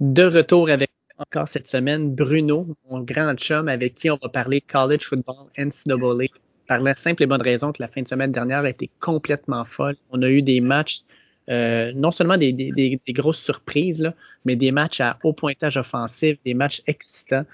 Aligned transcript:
De 0.00 0.24
retour 0.24 0.68
avec 0.68 0.90
encore 1.18 1.48
cette 1.48 1.66
semaine, 1.66 2.14
Bruno, 2.14 2.66
mon 2.90 3.00
grand 3.00 3.34
chum, 3.36 3.68
avec 3.68 3.94
qui 3.94 4.10
on 4.10 4.18
va 4.20 4.28
parler 4.28 4.60
college 4.60 5.04
football, 5.04 5.46
NCAA, 5.56 6.26
par 6.66 6.80
la 6.80 6.94
simple 6.94 7.22
et 7.22 7.26
bonne 7.26 7.40
raison 7.40 7.72
que 7.72 7.82
la 7.82 7.88
fin 7.88 8.02
de 8.02 8.08
semaine 8.08 8.32
dernière 8.32 8.60
a 8.60 8.68
été 8.68 8.90
complètement 9.00 9.64
folle. 9.64 9.96
On 10.10 10.20
a 10.20 10.28
eu 10.28 10.42
des 10.42 10.60
matchs, 10.60 11.00
euh, 11.48 11.92
non 11.94 12.10
seulement 12.10 12.36
des, 12.36 12.52
des, 12.52 12.70
des, 12.72 13.12
grosses 13.14 13.40
surprises, 13.40 14.02
là, 14.02 14.12
mais 14.44 14.56
des 14.56 14.70
matchs 14.70 15.00
à 15.00 15.18
haut 15.24 15.32
pointage 15.32 15.78
offensif, 15.78 16.36
des 16.44 16.52
matchs 16.52 16.82
excitants. 16.86 17.46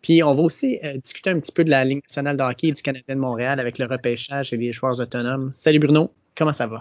Puis 0.00 0.22
on 0.22 0.32
va 0.32 0.42
aussi 0.42 0.78
euh, 0.84 0.98
discuter 0.98 1.30
un 1.30 1.40
petit 1.40 1.50
peu 1.50 1.64
de 1.64 1.70
la 1.70 1.84
Ligue 1.84 2.02
nationale 2.04 2.36
de 2.36 2.42
hockey 2.44 2.70
du 2.70 2.80
Canadien 2.80 3.16
de 3.16 3.20
Montréal 3.20 3.58
avec 3.58 3.78
le 3.78 3.86
repêchage 3.86 4.52
et 4.52 4.56
les 4.56 4.70
joueurs 4.70 5.00
autonomes. 5.00 5.50
Salut 5.52 5.80
Bruno, 5.80 6.12
comment 6.36 6.52
ça 6.52 6.68
va? 6.68 6.80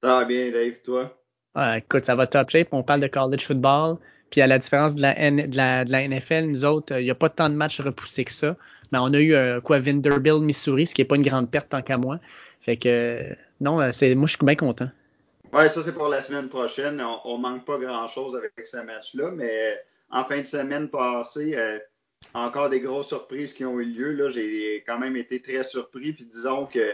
Ça 0.00 0.18
va 0.18 0.24
bien, 0.24 0.52
Dave, 0.52 0.80
toi? 0.84 1.18
écoute, 1.76 2.04
ça 2.04 2.14
va 2.14 2.28
top 2.28 2.50
shape. 2.50 2.68
On 2.70 2.84
parle 2.84 3.00
de 3.00 3.08
college 3.08 3.42
football. 3.42 3.96
Puis 4.34 4.42
à 4.42 4.48
la 4.48 4.58
différence 4.58 4.96
de 4.96 5.00
la, 5.00 6.08
NFL, 6.08 6.46
nous 6.46 6.64
autres, 6.64 6.98
il 6.98 7.04
n'y 7.04 7.10
a 7.12 7.14
pas 7.14 7.28
tant 7.28 7.48
de 7.48 7.54
matchs 7.54 7.80
repoussés 7.80 8.24
que 8.24 8.32
ça. 8.32 8.56
Mais 8.90 8.98
on 9.00 9.14
a 9.14 9.20
eu 9.20 9.32
euh, 9.32 9.60
quoi 9.60 9.78
Vanderbilt, 9.78 10.40
Missouri, 10.40 10.88
ce 10.88 10.94
qui 10.96 11.02
n'est 11.02 11.06
pas 11.06 11.14
une 11.14 11.22
grande 11.22 11.48
perte 11.48 11.68
tant 11.68 11.82
qu'à 11.82 11.98
moi. 11.98 12.18
Fait 12.60 12.76
que 12.76 13.22
non, 13.60 13.80
euh, 13.80 13.90
c'est 13.92 14.12
moi 14.16 14.26
je 14.26 14.32
suis 14.34 14.44
bien 14.44 14.56
content. 14.56 14.88
Ouais, 15.52 15.68
ça 15.68 15.84
c'est 15.84 15.92
pour 15.92 16.08
la 16.08 16.20
semaine 16.20 16.48
prochaine. 16.48 17.00
On, 17.24 17.38
ne 17.38 17.42
manque 17.42 17.64
pas 17.64 17.78
grand 17.78 18.08
chose 18.08 18.34
avec 18.34 18.54
ce 18.66 18.78
match-là, 18.78 19.30
mais 19.30 19.78
en 20.10 20.24
fin 20.24 20.40
de 20.40 20.46
semaine 20.46 20.88
passée, 20.88 21.54
euh, 21.56 21.78
encore 22.34 22.70
des 22.70 22.80
grosses 22.80 23.06
surprises 23.06 23.52
qui 23.52 23.64
ont 23.64 23.78
eu 23.78 23.84
lieu. 23.84 24.14
Là, 24.14 24.30
j'ai 24.30 24.82
quand 24.84 24.98
même 24.98 25.16
été 25.16 25.40
très 25.42 25.62
surpris. 25.62 26.12
Puis 26.12 26.24
disons 26.24 26.66
que 26.66 26.92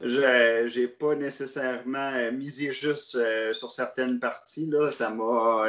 je 0.00 0.80
n'ai 0.80 0.88
pas 0.88 1.14
nécessairement 1.14 2.32
misé 2.32 2.72
juste 2.72 3.18
sur 3.52 3.70
certaines 3.70 4.18
parties. 4.20 4.64
Là. 4.64 4.90
Ça 4.90 5.10
m'a 5.10 5.66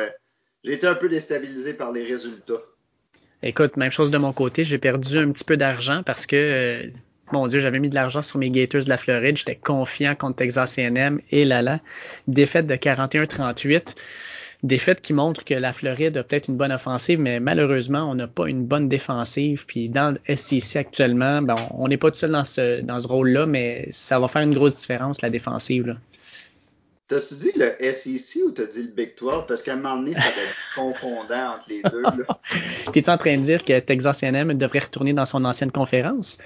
j'ai 0.64 0.74
été 0.74 0.88
un 0.88 0.96
peu 0.96 1.10
déstabilisé 1.10 1.74
par 1.74 1.92
les 1.92 2.04
résultats. 2.04 2.62
Écoute, 3.44 3.78
même 3.78 3.92
chose 3.92 4.12
de 4.12 4.18
mon 4.18 4.34
côté. 4.34 4.64
J'ai 4.64 4.78
perdu 4.78 5.18
un 5.18 5.32
petit 5.32 5.44
peu 5.44 5.58
d'argent 5.58 6.04
parce 6.06 6.28
que, 6.28 6.36
euh, 6.36 6.90
mon 7.32 7.48
Dieu, 7.48 7.60
j'avais 7.60 7.80
mis 7.80 7.90
de 7.90 7.96
l'argent 7.96 8.22
sur 8.22 8.38
mes 8.38 8.52
Gators 8.52 8.84
de 8.84 8.90
la 8.90 8.98
Floride. 8.98 9.38
J'étais 9.38 9.56
confiant 9.56 10.16
contre 10.16 10.38
Texas 10.38 10.78
A&M 10.78 11.20
et 11.32 11.46
là 11.46 11.62
là. 11.62 11.80
Défaite 12.28 12.68
de 12.68 12.76
41-38. 12.76 13.96
Défaite 14.64 15.02
qui 15.02 15.14
montre 15.14 15.44
que 15.44 15.56
la 15.56 15.74
Floride 15.74 16.18
a 16.18 16.24
peut-être 16.24 16.48
une 16.50 16.58
bonne 16.58 16.72
offensive, 16.72 17.20
mais 17.20 17.40
malheureusement, 17.40 18.12
on 18.12 18.14
n'a 18.14 18.28
pas 18.28 18.48
une 18.48 18.64
bonne 18.64 18.88
défensive. 18.88 19.66
Puis 19.66 19.90
dans 19.90 20.16
le 20.16 20.36
SEC 20.36 20.76
actuellement, 20.76 21.42
ben, 21.42 21.56
on 21.72 21.88
n'est 21.88 21.98
pas 21.98 22.12
tout 22.12 22.20
seul 22.20 22.32
dans 22.32 22.44
ce, 22.44 23.08
rôle-là, 23.08 23.48
mais 23.48 23.88
ça 23.90 24.20
va 24.20 24.28
faire 24.28 24.44
une 24.44 24.54
grosse 24.54 24.76
différence, 24.76 25.24
la 25.24 25.32
défensive. 25.32 25.98
T'as-tu 27.12 27.36
dit 27.36 27.52
le 27.58 27.92
SEC 27.92 28.42
ou 28.46 28.52
t'as 28.52 28.64
dit 28.64 28.84
le 28.84 28.88
Big 28.88 29.18
12? 29.18 29.44
Parce 29.46 29.62
qu'à 29.62 29.74
un 29.74 29.76
moment 29.76 29.98
donné, 29.98 30.14
ça 30.14 30.22
va 30.22 30.28
être 30.28 30.56
confondant 30.76 31.56
entre 31.56 31.68
les 31.68 31.82
deux. 31.82 32.04
T'es-tu 32.94 33.10
en 33.10 33.18
train 33.18 33.36
de 33.36 33.42
dire 33.42 33.66
que 33.66 33.78
Texas 33.80 34.24
A&M 34.24 34.54
devrait 34.54 34.80
retourner 34.80 35.12
dans 35.12 35.26
son 35.26 35.44
ancienne 35.44 35.74
conférence? 35.74 36.38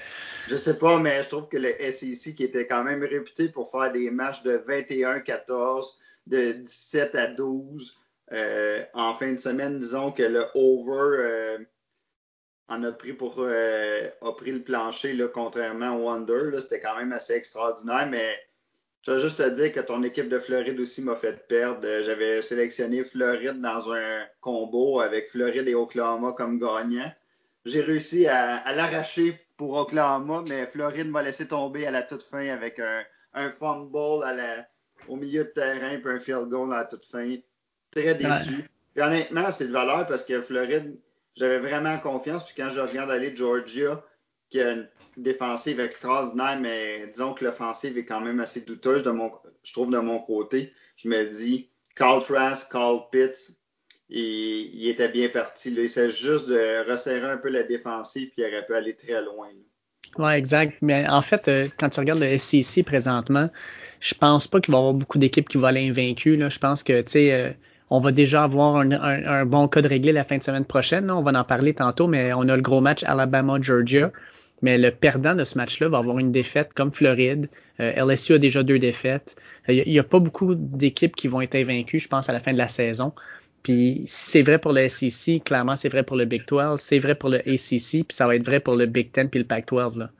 Je 0.47 0.55
sais 0.55 0.79
pas, 0.79 0.97
mais 0.97 1.21
je 1.21 1.29
trouve 1.29 1.47
que 1.49 1.57
le 1.57 1.69
SEC, 1.91 2.33
qui 2.33 2.43
était 2.43 2.65
quand 2.65 2.83
même 2.83 3.03
réputé 3.03 3.47
pour 3.47 3.69
faire 3.69 3.91
des 3.91 4.09
matchs 4.09 4.41
de 4.41 4.57
21-14, 4.67 5.97
de 6.25 6.53
17 6.53 7.13
à 7.13 7.27
12, 7.27 7.99
euh, 8.31 8.83
en 8.95 9.13
fin 9.13 9.33
de 9.33 9.37
semaine, 9.37 9.77
disons 9.77 10.11
que 10.11 10.23
le 10.23 10.45
over 10.55 11.17
euh, 11.19 11.57
en 12.69 12.83
a 12.83 12.91
pris 12.91 13.13
pour 13.13 13.35
euh, 13.37 14.09
a 14.19 14.31
pris 14.31 14.51
le 14.51 14.63
plancher, 14.63 15.13
là, 15.13 15.27
contrairement 15.27 15.95
au 15.95 16.05
Wonder. 16.05 16.59
C'était 16.59 16.79
quand 16.79 16.97
même 16.97 17.11
assez 17.11 17.33
extraordinaire, 17.33 18.07
mais 18.09 18.35
je 19.05 19.11
veux 19.11 19.19
juste 19.19 19.37
te 19.37 19.47
dire 19.49 19.71
que 19.71 19.81
ton 19.81 20.01
équipe 20.01 20.29
de 20.29 20.39
Floride 20.39 20.79
aussi 20.79 21.03
m'a 21.03 21.15
fait 21.15 21.47
perdre. 21.47 21.87
J'avais 22.01 22.41
sélectionné 22.41 23.03
Floride 23.03 23.61
dans 23.61 23.93
un 23.93 24.25
combo 24.41 24.99
avec 24.99 25.29
Floride 25.29 25.67
et 25.67 25.75
Oklahoma 25.75 26.33
comme 26.33 26.57
gagnant. 26.57 27.11
J'ai 27.65 27.81
réussi 27.81 28.25
à, 28.27 28.63
l'arracher 28.73 29.39
pour 29.57 29.73
Oklahoma, 29.75 30.43
mais 30.47 30.65
Floride 30.65 31.07
m'a 31.07 31.21
laissé 31.21 31.47
tomber 31.47 31.85
à 31.85 31.91
la 31.91 32.01
toute 32.01 32.23
fin 32.23 32.47
avec 32.47 32.79
un, 32.79 33.51
fumble 33.51 33.95
au 35.07 35.15
milieu 35.15 35.43
de 35.43 35.49
terrain 35.49 35.99
puis 35.99 36.11
un 36.11 36.19
field 36.19 36.49
goal 36.49 36.73
à 36.73 36.77
la 36.77 36.85
toute 36.85 37.05
fin. 37.05 37.35
Très 37.91 38.15
déçu. 38.15 38.67
honnêtement, 38.97 39.51
c'est 39.51 39.67
de 39.67 39.71
valeur 39.71 40.07
parce 40.07 40.25
que 40.25 40.41
Floride, 40.41 40.97
j'avais 41.35 41.59
vraiment 41.59 41.99
confiance. 41.99 42.43
Puis 42.43 42.55
quand 42.57 42.71
je 42.71 42.79
regarde 42.79 43.11
aller 43.11 43.35
Georgia, 43.35 44.03
qui 44.55 44.61
a 44.61 44.71
une 44.71 44.87
défensive 45.17 45.81
extraordinaire, 45.81 46.57
mais 46.61 47.07
disons 47.07 47.33
que 47.33 47.43
l'offensive 47.43 47.97
est 47.97 48.05
quand 48.05 48.21
même 48.21 48.39
assez 48.39 48.61
douteuse, 48.61 49.03
de 49.03 49.11
mon, 49.11 49.29
je 49.63 49.73
trouve, 49.73 49.91
de 49.91 49.99
mon 49.99 50.19
côté. 50.19 50.71
Je 50.95 51.09
me 51.09 51.25
dis, 51.25 51.69
Carl 51.93 52.23
Trask, 52.23 52.71
Carl 52.71 53.01
Pitts, 53.11 53.57
il, 54.07 54.73
il 54.73 54.89
était 54.89 55.09
bien 55.09 55.27
parti. 55.27 55.71
Là. 55.71 55.81
Il 55.81 55.89
s'agit 55.89 56.23
juste 56.23 56.47
de 56.47 56.89
resserrer 56.89 57.29
un 57.29 57.37
peu 57.37 57.49
la 57.49 57.63
défensive, 57.63 58.29
puis 58.29 58.43
il 58.43 58.45
aurait 58.45 58.65
pu 58.65 58.75
aller 58.75 58.95
très 58.95 59.21
loin. 59.21 59.49
Oui, 60.17 60.31
exact. 60.31 60.77
Mais 60.81 61.05
en 61.09 61.21
fait, 61.21 61.49
euh, 61.49 61.67
quand 61.77 61.89
tu 61.89 61.99
regardes 61.99 62.21
le 62.21 62.37
SEC 62.37 62.85
présentement, 62.85 63.49
je 63.99 64.13
pense 64.13 64.47
pas 64.47 64.61
qu'il 64.61 64.71
va 64.71 64.77
y 64.77 64.81
avoir 64.81 64.93
beaucoup 64.93 65.17
d'équipes 65.17 65.49
qui 65.49 65.57
vont 65.57 65.67
aller 65.67 65.89
invaincues. 65.89 66.39
Je 66.49 66.59
pense 66.59 66.81
que, 66.81 67.01
tu 67.01 67.11
sais, 67.11 67.33
euh, 67.33 67.51
on 67.89 67.99
va 67.99 68.13
déjà 68.13 68.43
avoir 68.43 68.77
un, 68.77 69.45
bon 69.45 69.67
cas 69.67 69.81
de 69.81 69.87
réglé 69.89 70.13
la 70.13 70.23
fin 70.23 70.37
de 70.37 70.43
semaine 70.43 70.65
prochaine. 70.65 71.11
On 71.11 71.21
va 71.21 71.37
en 71.37 71.43
parler 71.43 71.73
tantôt, 71.73 72.07
mais 72.07 72.31
on 72.33 72.47
a 72.47 72.55
le 72.55 72.61
gros 72.61 72.79
match 72.79 73.03
Alabama-Georgia. 73.03 74.11
Mais 74.61 74.77
le 74.77 74.91
perdant 74.91 75.35
de 75.35 75.43
ce 75.43 75.57
match-là 75.57 75.89
va 75.89 75.97
avoir 75.97 76.17
une 76.19 76.31
défaite 76.31 76.73
comme 76.73 76.91
Floride. 76.93 77.49
Euh, 77.79 78.05
LSU 78.05 78.33
a 78.33 78.37
déjà 78.37 78.63
deux 78.63 78.79
défaites. 78.79 79.35
Il 79.67 79.83
n'y 79.87 79.99
a, 79.99 80.03
pas 80.03 80.19
beaucoup 80.19 80.55
d'équipes 80.55 81.15
qui 81.15 81.27
vont 81.27 81.41
être 81.41 81.57
vaincues, 81.57 81.99
je 81.99 82.07
pense, 82.07 82.29
à 82.29 82.33
la 82.33 82.39
fin 82.39 82.53
de 82.53 82.57
la 82.57 82.67
saison. 82.67 83.13
Puis 83.63 84.03
c'est 84.07 84.43
vrai 84.43 84.59
pour 84.59 84.73
le 84.73 84.87
SEC, 84.87 85.43
clairement 85.43 85.75
c'est 85.75 85.89
vrai 85.89 86.03
pour 86.03 86.15
le 86.15 86.25
Big 86.25 86.45
12, 86.47 86.79
c'est 86.79 86.99
vrai 86.99 87.15
pour 87.15 87.29
le 87.29 87.39
ACC, 87.39 88.05
puis 88.05 88.11
ça 88.11 88.27
va 88.27 88.35
être 88.35 88.45
vrai 88.45 88.59
pour 88.59 88.75
le 88.75 88.85
Big 88.85 89.11
10 89.11 89.29
puis 89.29 89.39
le 89.39 89.47
Pac-12. 89.47 89.97
Là. 89.97 90.11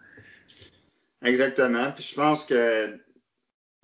Exactement. 1.24 1.92
Puis 1.92 2.08
je 2.10 2.16
pense 2.16 2.44
que 2.44 2.98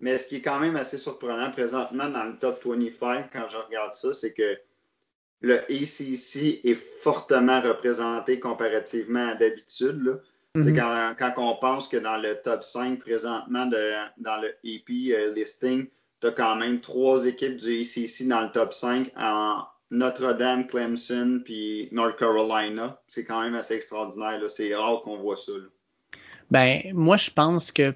mais 0.02 0.18
ce 0.18 0.28
qui 0.28 0.38
est 0.38 0.42
quand 0.42 0.60
même 0.60 0.76
assez 0.76 0.98
surprenant 0.98 1.52
présentement 1.52 2.10
dans 2.10 2.24
le 2.24 2.38
top 2.38 2.66
25, 2.66 3.30
quand 3.32 3.48
je 3.50 3.58
regarde 3.58 3.94
ça, 3.94 4.12
c'est 4.14 4.34
que 4.34 4.58
le 5.42 5.60
ACC 5.60 6.66
est 6.66 6.76
fortement 6.76 7.62
représenté 7.62 8.40
comparativement 8.40 9.30
à 9.30 9.36
d'habitude. 9.36 10.20
Mm-hmm. 10.56 10.76
quand, 10.76 11.34
quand, 11.34 11.52
on 11.52 11.56
pense 11.56 11.88
que 11.88 11.98
dans 11.98 12.18
le 12.18 12.36
top 12.42 12.64
5 12.64 13.00
présentement 13.00 13.66
de, 13.68 13.94
dans 14.18 14.42
le 14.42 14.54
EP 14.66 15.16
euh, 15.16 15.34
listing, 15.34 15.88
tu 16.20 16.28
as 16.28 16.32
quand 16.32 16.58
même 16.58 16.82
trois 16.82 17.26
équipes 17.26 17.56
du 17.56 17.82
ACC 17.82 18.28
dans 18.28 18.42
le 18.42 18.52
top 18.52 18.74
5 18.74 19.12
en 19.18 19.64
Notre-Dame, 19.92 20.68
Clemson 20.68 21.42
puis 21.44 21.88
North 21.94 22.18
Carolina. 22.18 23.00
C'est 23.08 23.24
quand 23.24 23.42
même 23.42 23.56
assez 23.56 23.76
extraordinaire. 23.76 24.42
C'est 24.50 24.76
rare 24.76 25.02
qu'on 25.04 25.18
voit 25.18 25.38
ça. 25.38 25.54
Ben, 26.50 26.82
moi, 26.94 27.16
je 27.16 27.32
pense 27.32 27.72
que 27.72 27.94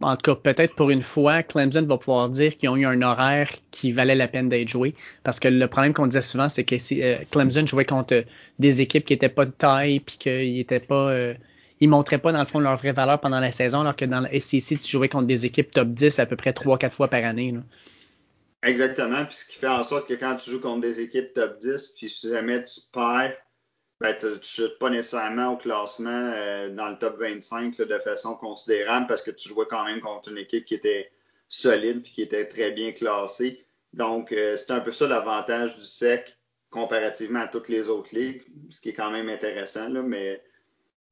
en 0.00 0.16
tout 0.16 0.32
cas, 0.32 0.52
peut-être 0.52 0.76
pour 0.76 0.90
une 0.90 1.02
fois, 1.02 1.42
Clemson 1.42 1.82
va 1.82 1.98
pouvoir 1.98 2.28
dire 2.28 2.54
qu'ils 2.54 2.68
ont 2.68 2.76
eu 2.76 2.86
un 2.86 3.02
horaire 3.02 3.50
qui 3.72 3.90
valait 3.90 4.14
la 4.14 4.28
peine 4.28 4.48
d'être 4.48 4.68
joué. 4.68 4.94
Parce 5.24 5.40
que 5.40 5.48
le 5.48 5.66
problème 5.66 5.92
qu'on 5.92 6.06
disait 6.06 6.20
souvent, 6.20 6.48
c'est 6.48 6.62
que 6.62 6.76
euh, 7.02 7.18
Clemson 7.30 7.66
jouait 7.66 7.84
contre 7.84 8.24
des 8.60 8.80
équipes 8.80 9.04
qui 9.04 9.14
n'étaient 9.14 9.28
pas 9.28 9.44
de 9.44 9.50
taille, 9.50 10.00
puis 10.00 10.16
qu'ils 10.18 10.54
n'étaient 10.54 10.78
pas. 10.78 11.10
Euh, 11.10 11.34
ils 11.80 11.88
montraient 11.88 12.18
pas 12.18 12.32
dans 12.32 12.40
le 12.40 12.44
fond 12.44 12.60
leur 12.60 12.76
vraie 12.76 12.92
valeur 12.92 13.20
pendant 13.20 13.40
la 13.40 13.52
saison, 13.52 13.80
alors 13.80 13.96
que 13.96 14.04
dans 14.04 14.20
le 14.20 14.40
SEC, 14.40 14.80
tu 14.80 14.90
jouais 14.90 15.08
contre 15.08 15.26
des 15.26 15.46
équipes 15.46 15.70
top 15.70 15.88
10 15.88 16.18
à 16.18 16.26
peu 16.26 16.36
près 16.36 16.50
3-4 16.50 16.90
fois 16.90 17.08
par 17.08 17.24
année. 17.24 17.54
Exactement. 18.62 19.24
Puis 19.24 19.36
ce 19.36 19.46
qui 19.46 19.58
fait 19.58 19.68
en 19.68 19.82
sorte 19.82 20.08
que 20.08 20.14
quand 20.14 20.36
tu 20.36 20.50
joues 20.50 20.60
contre 20.60 20.80
des 20.80 21.00
équipes 21.00 21.32
top 21.32 21.58
10, 21.60 21.88
puis 21.96 22.08
si 22.08 22.28
jamais 22.28 22.64
tu 22.64 22.80
perds, 22.92 23.36
ben, 24.00 24.16
tu 24.16 24.26
ne 24.26 24.38
chutes 24.42 24.78
pas 24.78 24.90
nécessairement 24.90 25.54
au 25.54 25.56
classement 25.56 26.32
euh, 26.34 26.70
dans 26.70 26.88
le 26.88 26.98
top 26.98 27.18
25 27.18 27.76
de 27.76 27.98
façon 27.98 28.36
considérable 28.36 29.06
parce 29.08 29.22
que 29.22 29.32
tu 29.32 29.48
jouais 29.48 29.66
quand 29.68 29.84
même 29.84 30.00
contre 30.00 30.30
une 30.30 30.38
équipe 30.38 30.64
qui 30.64 30.74
était 30.74 31.10
solide 31.48 32.02
puis 32.02 32.12
qui 32.12 32.22
était 32.22 32.46
très 32.46 32.70
bien 32.70 32.92
classée. 32.92 33.64
Donc, 33.92 34.32
euh, 34.32 34.56
c'est 34.56 34.70
un 34.70 34.80
peu 34.80 34.92
ça 34.92 35.08
l'avantage 35.08 35.76
du 35.76 35.84
SEC 35.84 36.36
comparativement 36.70 37.40
à 37.40 37.48
toutes 37.48 37.68
les 37.68 37.88
autres 37.88 38.14
ligues, 38.14 38.42
ce 38.70 38.80
qui 38.80 38.90
est 38.90 38.92
quand 38.92 39.10
même 39.10 39.28
intéressant. 39.28 39.88
Là, 39.88 40.02
mais 40.02 40.42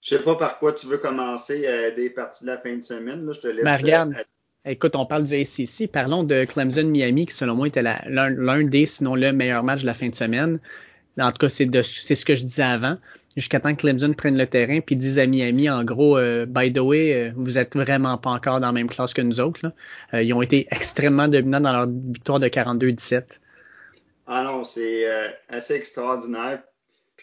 je 0.07 0.17
sais 0.17 0.23
pas 0.23 0.37
par 0.37 0.61
quoi 0.61 0.73
tu 0.73 0.87
veux 0.87 0.99
commencer 0.99 1.65
euh, 1.67 1.93
des 1.93 2.11
parties 2.11 2.45
de 2.45 2.51
la 2.51 2.59
fin 2.59 2.77
de 2.77 2.83
semaine. 2.83 3.27
Là. 3.27 3.33
Je 3.33 3.41
te 3.41 3.49
laisse. 3.49 3.65
Ben, 3.65 3.77
regarde. 3.77 4.15
Écoute, 4.65 4.95
on 4.95 5.05
parle 5.05 5.25
du 5.25 5.35
ACC. 5.35 5.91
Parlons 5.91 6.23
de 6.23 6.45
Clemson-Miami, 6.45 7.27
qui 7.27 7.35
selon 7.35 7.55
moi 7.57 7.69
était 7.69 7.83
l'un 7.83 8.65
des, 8.65 8.87
sinon 8.87 9.15
le 9.15 9.33
meilleur 9.33 9.65
match 9.65 9.83
de 9.83 9.87
la 9.87 9.95
fin 9.95 10.09
de 10.09 10.15
semaine. 10.15 10.61
En 11.19 11.33
tout 11.33 11.39
cas, 11.39 11.49
c'est 11.49 12.15
ce 12.15 12.25
que 12.25 12.37
je 12.37 12.45
disais 12.45 12.63
avant. 12.63 12.99
Jusqu'à 13.37 13.61
temps 13.61 13.75
que 13.75 13.81
Clemson 13.81 14.13
prenne 14.13 14.39
le 14.39 14.47
terrain 14.47 14.81
puis 14.81 14.97
disent 14.97 15.19
à 15.19 15.27
Miami, 15.27 15.69
en 15.69 15.83
gros, 15.85 16.19
euh, 16.19 16.47
by 16.47 16.73
the 16.73 16.79
way, 16.79 17.15
euh, 17.15 17.33
vous 17.37 17.59
êtes 17.59 17.77
vraiment 17.77 18.17
pas 18.17 18.31
encore 18.31 18.61
dans 18.61 18.69
la 18.69 18.73
même 18.73 18.89
classe 18.89 19.13
que 19.13 19.23
nous 19.23 19.41
autres. 19.41 19.73
Euh, 20.15 20.23
ils 20.23 20.33
ont 20.33 20.43
été 20.43 20.67
extrêmement 20.71 21.29
dominants 21.29 21.61
dans 21.61 21.73
leur 21.73 21.87
victoire 21.87 22.39
de 22.41 22.49
42-17. 22.49 23.41
Ah 24.27 24.43
non, 24.43 24.65
c'est 24.65 25.07
assez 25.49 25.75
extraordinaire. 25.75 26.63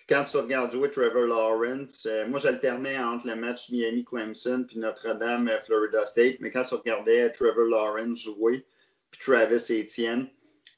Quand 0.10 0.26
tu 0.26 0.38
regardes 0.38 0.72
jouer 0.72 0.92
Trevor 0.92 1.28
Lawrence, 1.28 2.08
moi 2.28 2.40
j'alternais 2.40 2.98
entre 2.98 3.28
le 3.28 3.36
match 3.36 3.70
Miami-Clemson 3.70 4.66
puis 4.68 4.78
Notre-Dame-Florida 4.78 6.06
State, 6.06 6.38
mais 6.42 6.52
quand 6.52 6.64
tu 6.64 6.76
regardais 6.76 7.30
Trevor 7.32 7.66
Lawrence 7.66 8.20
jouer, 8.20 8.66
puis 9.12 9.22
Travis 9.22 9.64
Etienne, 9.70 10.28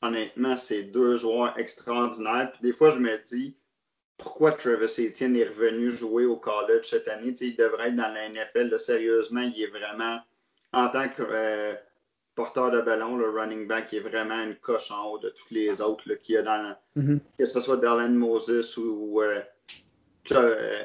honnêtement, 0.02 0.58
c'est 0.58 0.84
deux 0.84 1.18
joueurs 1.18 1.58
extraordinaires. 1.58 2.52
Puis 2.52 2.62
des 2.62 2.74
fois, 2.74 2.92
je 2.92 3.00
me 3.00 3.18
dis, 3.26 3.58
pourquoi 4.18 4.52
Travis 4.52 4.94
Etienne 5.00 5.36
est 5.36 5.46
revenu 5.46 5.92
jouer 5.92 6.26
au 6.26 6.38
college 6.38 6.86
cette 6.86 7.08
année? 7.08 7.34
il 7.40 7.56
devrait 7.56 7.90
être 7.90 7.96
dans 7.96 8.14
la 8.14 8.30
NFL. 8.30 8.78
sérieusement, 8.80 9.42
il 9.42 9.62
est 9.62 9.68
vraiment, 9.68 10.20
en 10.74 10.90
tant 10.90 11.10
que 11.10 11.24
euh, 11.24 11.74
porteur 12.36 12.72
de 12.72 12.82
ballon, 12.82 13.18
le 13.18 13.30
running 13.30 13.68
back, 13.68 13.92
il 13.94 13.98
est 13.98 14.02
vraiment 14.02 14.42
une 14.42 14.56
coche 14.56 14.92
en 14.92 15.06
haut 15.10 15.18
de 15.18 15.30
tous 15.30 15.54
les 15.54 15.82
autres 15.82 16.14
qu'il 16.16 16.36
y 16.36 16.38
a 16.38 16.44
dans, 16.44 16.76
mm-hmm. 16.98 17.20
que 17.40 17.46
ce 17.46 17.60
soit 17.60 17.78
Darren 17.78 18.10
Moses 18.10 18.78
ou 18.78 19.22
euh, 19.22 19.42
euh, 20.32 20.84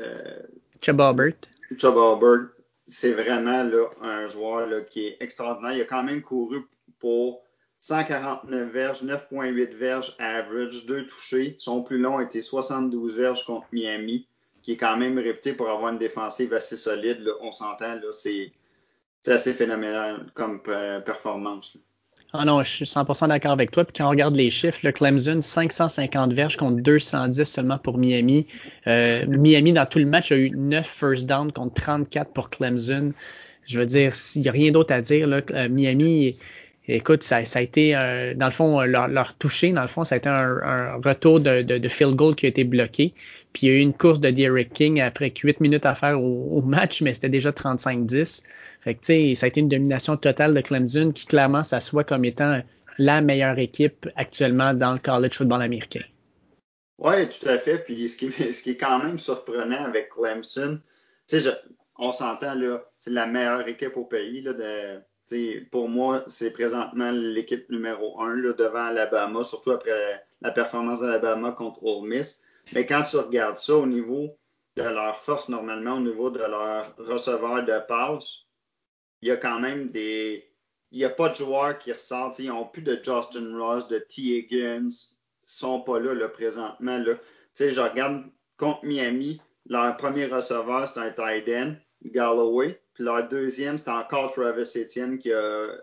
euh 0.00 0.42
Chubb 0.80 1.00
Albert. 1.00 1.34
Chubb 1.78 1.98
Albert. 1.98 2.48
C'est 2.86 3.12
vraiment 3.12 3.64
là, 3.64 3.86
un 4.02 4.26
joueur 4.26 4.66
là, 4.66 4.82
qui 4.82 5.06
est 5.06 5.16
extraordinaire. 5.20 5.72
Il 5.72 5.80
a 5.80 5.84
quand 5.84 6.04
même 6.04 6.20
couru 6.22 6.66
pour 6.98 7.42
149 7.80 8.70
verges, 8.70 9.02
9,8 9.02 9.74
verges 9.74 10.16
average, 10.18 10.86
deux 10.86 11.06
touchés. 11.06 11.56
Son 11.58 11.82
plus 11.82 11.98
long 11.98 12.20
était 12.20 12.42
72 12.42 13.16
verges 13.16 13.44
contre 13.44 13.66
Miami, 13.72 14.26
qui 14.62 14.72
est 14.72 14.76
quand 14.76 14.96
même 14.96 15.18
réputé 15.18 15.54
pour 15.54 15.68
avoir 15.68 15.92
une 15.92 15.98
défensive 15.98 16.52
assez 16.52 16.76
solide. 16.76 17.26
On 17.40 17.52
s'entend, 17.52 17.94
là, 17.94 18.12
c'est, 18.12 18.52
assez 19.32 19.52
phénoménal 19.52 20.26
comme 20.34 20.60
euh, 20.68 21.00
performance. 21.00 21.76
Ah 22.32 22.44
non, 22.44 22.64
je 22.64 22.70
suis 22.70 22.84
100% 22.84 23.28
d'accord 23.28 23.52
avec 23.52 23.70
toi. 23.70 23.84
Puis 23.84 23.94
quand 23.96 24.06
on 24.06 24.10
regarde 24.10 24.34
les 24.34 24.50
chiffres, 24.50 24.80
le 24.82 24.90
Clemson, 24.90 25.40
550 25.40 26.32
verges 26.32 26.56
contre 26.56 26.82
210 26.82 27.44
seulement 27.44 27.78
pour 27.78 27.96
Miami. 27.96 28.46
Euh, 28.88 29.24
Miami, 29.28 29.72
dans 29.72 29.86
tout 29.86 30.00
le 30.00 30.06
match, 30.06 30.32
a 30.32 30.36
eu 30.36 30.50
9 30.50 30.84
first 30.84 31.26
down 31.26 31.52
contre 31.52 31.74
34 31.74 32.32
pour 32.32 32.50
Clemson. 32.50 33.12
Je 33.66 33.78
veux 33.78 33.86
dire, 33.86 34.12
il 34.34 34.42
n'y 34.42 34.48
a 34.48 34.52
rien 34.52 34.72
d'autre 34.72 34.92
à 34.92 35.00
dire. 35.00 35.28
Là. 35.28 35.42
Euh, 35.52 35.68
Miami 35.68 36.36
Écoute, 36.86 37.22
ça, 37.22 37.36
a 37.36 37.60
été, 37.62 37.92
dans 38.36 38.44
le 38.44 38.52
fond, 38.52 38.82
leur, 38.82 39.08
leur 39.08 39.34
toucher, 39.38 39.70
dans 39.72 39.80
le 39.80 39.88
fond, 39.88 40.04
ça 40.04 40.16
a 40.16 40.18
été 40.18 40.28
un, 40.28 41.00
retour 41.02 41.40
de, 41.40 41.62
de, 41.62 41.88
field 41.88 42.14
goal 42.14 42.34
qui 42.34 42.44
a 42.44 42.50
été 42.50 42.62
bloqué. 42.62 43.14
Puis 43.54 43.66
il 43.66 43.70
y 43.70 43.72
a 43.72 43.78
eu 43.78 43.80
une 43.80 43.94
course 43.94 44.20
de 44.20 44.28
Derek 44.30 44.70
King 44.70 45.00
après 45.00 45.32
8 45.42 45.60
minutes 45.60 45.86
à 45.86 45.94
faire 45.94 46.20
au, 46.20 46.60
match, 46.60 47.00
mais 47.00 47.14
c'était 47.14 47.30
déjà 47.30 47.52
35-10. 47.52 48.42
Fait 48.84 48.94
que, 48.94 49.34
ça 49.34 49.46
a 49.46 49.48
été 49.48 49.60
une 49.60 49.70
domination 49.70 50.18
totale 50.18 50.54
de 50.54 50.60
Clemson 50.60 51.10
qui 51.12 51.26
clairement 51.26 51.62
s'assoit 51.62 52.04
comme 52.04 52.26
étant 52.26 52.60
la 52.98 53.22
meilleure 53.22 53.58
équipe 53.58 54.06
actuellement 54.14 54.74
dans 54.74 54.92
le 54.92 54.98
college 54.98 55.32
football 55.32 55.62
américain. 55.62 56.02
Oui, 56.98 57.28
tout 57.28 57.48
à 57.48 57.56
fait. 57.56 57.78
Puis 57.78 58.10
ce 58.10 58.18
qui, 58.18 58.30
ce 58.30 58.62
qui 58.62 58.72
est 58.72 58.76
quand 58.76 59.02
même 59.02 59.18
surprenant 59.18 59.84
avec 59.84 60.10
Clemson, 60.10 60.78
on 61.96 62.12
s'entend, 62.12 62.54
là, 62.54 62.84
c'est 62.98 63.10
la 63.10 63.26
meilleure 63.26 63.66
équipe 63.66 63.96
au 63.96 64.04
pays 64.04 64.42
là, 64.42 64.52
pour 65.70 65.88
moi, 65.88 66.22
c'est 66.28 66.50
présentement 66.50 67.10
l'équipe 67.10 67.68
numéro 67.70 68.20
un 68.20 68.36
là, 68.36 68.52
devant 68.52 68.84
Alabama, 68.84 69.42
surtout 69.42 69.70
après 69.70 70.22
la, 70.42 70.50
performance 70.50 71.00
d'Alabama 71.00 71.52
contre 71.52 71.82
Ole 71.82 72.06
Miss. 72.06 72.42
Mais 72.74 72.84
quand 72.84 73.02
tu 73.02 73.16
regardes 73.16 73.56
ça 73.56 73.74
au 73.74 73.86
niveau 73.86 74.36
de 74.76 74.82
leur 74.82 75.16
force, 75.22 75.48
normalement, 75.48 75.94
au 75.94 76.00
niveau 76.00 76.30
de 76.30 76.40
leur 76.40 76.94
receveur 76.98 77.64
de 77.64 77.78
passe, 77.88 78.44
il 79.24 79.28
y 79.28 79.30
a 79.30 79.38
quand 79.38 79.58
même 79.58 79.88
des. 79.88 80.46
Il 80.92 80.98
n'y 80.98 81.04
a 81.04 81.10
pas 81.10 81.30
de 81.30 81.34
joueurs 81.34 81.78
qui 81.78 81.90
ressortent. 81.92 82.38
Ils 82.38 82.48
n'ont 82.48 82.66
plus 82.66 82.82
de 82.82 82.94
Justin 83.02 83.58
Ross, 83.58 83.88
de 83.88 83.98
T. 83.98 84.20
Higgins. 84.20 84.88
Ils 84.90 85.16
sont 85.46 85.80
pas 85.80 85.98
là, 85.98 86.12
là 86.12 86.28
présentement. 86.28 86.98
Là. 86.98 87.14
Je 87.58 87.80
regarde 87.80 88.24
contre 88.58 88.84
Miami, 88.84 89.40
leur 89.66 89.96
premier 89.96 90.26
receveur, 90.26 90.86
c'est 90.86 91.00
un 91.00 91.10
tight 91.10 91.50
Galloway. 92.04 92.78
Puis 92.92 93.02
leur 93.02 93.26
deuxième, 93.26 93.78
c'était 93.78 93.90
encore 93.92 94.30
Travis 94.32 94.70
Etienne 94.76 95.18
qui 95.18 95.32
a, 95.32 95.36
euh, 95.36 95.76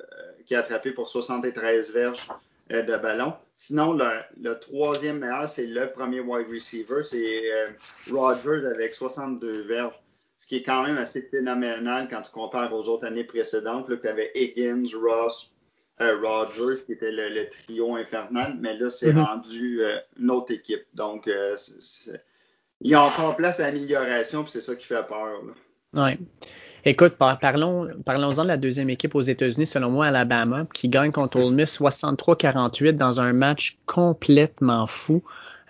qui 0.45 0.53
a 0.53 0.59
attrapé 0.59 0.91
pour 0.91 1.09
73 1.09 1.91
verges 1.91 2.27
euh, 2.71 2.83
de 2.83 2.95
ballon. 2.95 3.33
Sinon, 3.57 3.93
le, 3.93 4.53
troisième 4.59 5.17
meilleur, 5.17 5.49
c'est 5.49 5.65
le 5.65 5.91
premier 5.91 6.19
wide 6.19 6.47
receiver, 6.47 7.03
c'est 7.03 7.51
euh, 7.51 7.67
Rodgers 8.11 8.67
avec 8.67 8.93
62 8.93 9.63
verges. 9.63 9.99
Ce 10.41 10.47
qui 10.47 10.55
est 10.55 10.63
quand 10.63 10.81
même 10.81 10.97
assez 10.97 11.21
phénoménal 11.21 12.07
quand 12.09 12.23
tu 12.23 12.31
compares 12.31 12.73
aux 12.73 12.89
autres 12.89 13.05
années 13.05 13.23
précédentes. 13.23 13.87
Là, 13.89 13.97
tu 13.97 14.07
avais 14.07 14.31
Higgins, 14.33 14.85
Ross, 14.99 15.53
Rodgers, 15.99 16.83
qui 16.83 16.93
était 16.93 17.11
le, 17.11 17.47
trio 17.47 17.95
infernal, 17.95 18.57
mais 18.59 18.75
là, 18.75 18.89
c'est 18.89 19.13
mm-hmm. 19.13 19.23
rendu 19.23 19.81
une 20.19 20.31
autre 20.31 20.51
équipe. 20.51 20.83
Donc, 20.95 21.27
il 21.27 22.89
y 22.89 22.95
a 22.95 23.03
encore 23.03 23.35
place 23.35 23.59
à 23.59 23.67
amélioration, 23.67 24.41
puis 24.41 24.51
c'est 24.51 24.61
ça 24.61 24.75
qui 24.75 24.87
fait 24.87 25.05
peur. 25.05 25.43
Oui. 25.93 26.17
Écoute, 26.83 27.13
parlons, 27.13 27.89
parlons-en 28.05 28.41
de 28.43 28.47
la 28.47 28.57
deuxième 28.57 28.89
équipe 28.89 29.13
aux 29.13 29.21
États-Unis, 29.21 29.67
selon 29.67 29.91
moi, 29.91 30.07
Alabama, 30.07 30.65
qui 30.73 30.89
gagne 30.89 31.11
contre 31.11 31.39
Ole 31.39 31.53
Miss 31.53 31.79
63-48 31.79 32.93
dans 32.93 33.21
un 33.21 33.33
match 33.33 33.77
complètement 33.85 34.87
fou. 34.87 35.21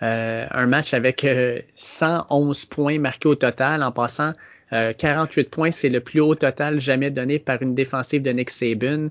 Euh, 0.02 0.46
un 0.50 0.66
match 0.66 0.94
avec 0.94 1.26
111 1.74 2.64
euh, 2.64 2.74
points 2.74 2.98
marqués 2.98 3.28
au 3.28 3.34
total, 3.34 3.82
en 3.82 3.92
passant 3.92 4.32
48 4.70 5.40
euh, 5.40 5.50
points, 5.50 5.70
c'est 5.70 5.90
le 5.90 6.00
plus 6.00 6.20
haut 6.20 6.34
total 6.34 6.80
jamais 6.80 7.10
donné 7.10 7.38
par 7.38 7.60
une 7.60 7.74
défensive 7.74 8.22
de 8.22 8.30
Nick 8.30 8.48
Saban. 8.48 9.08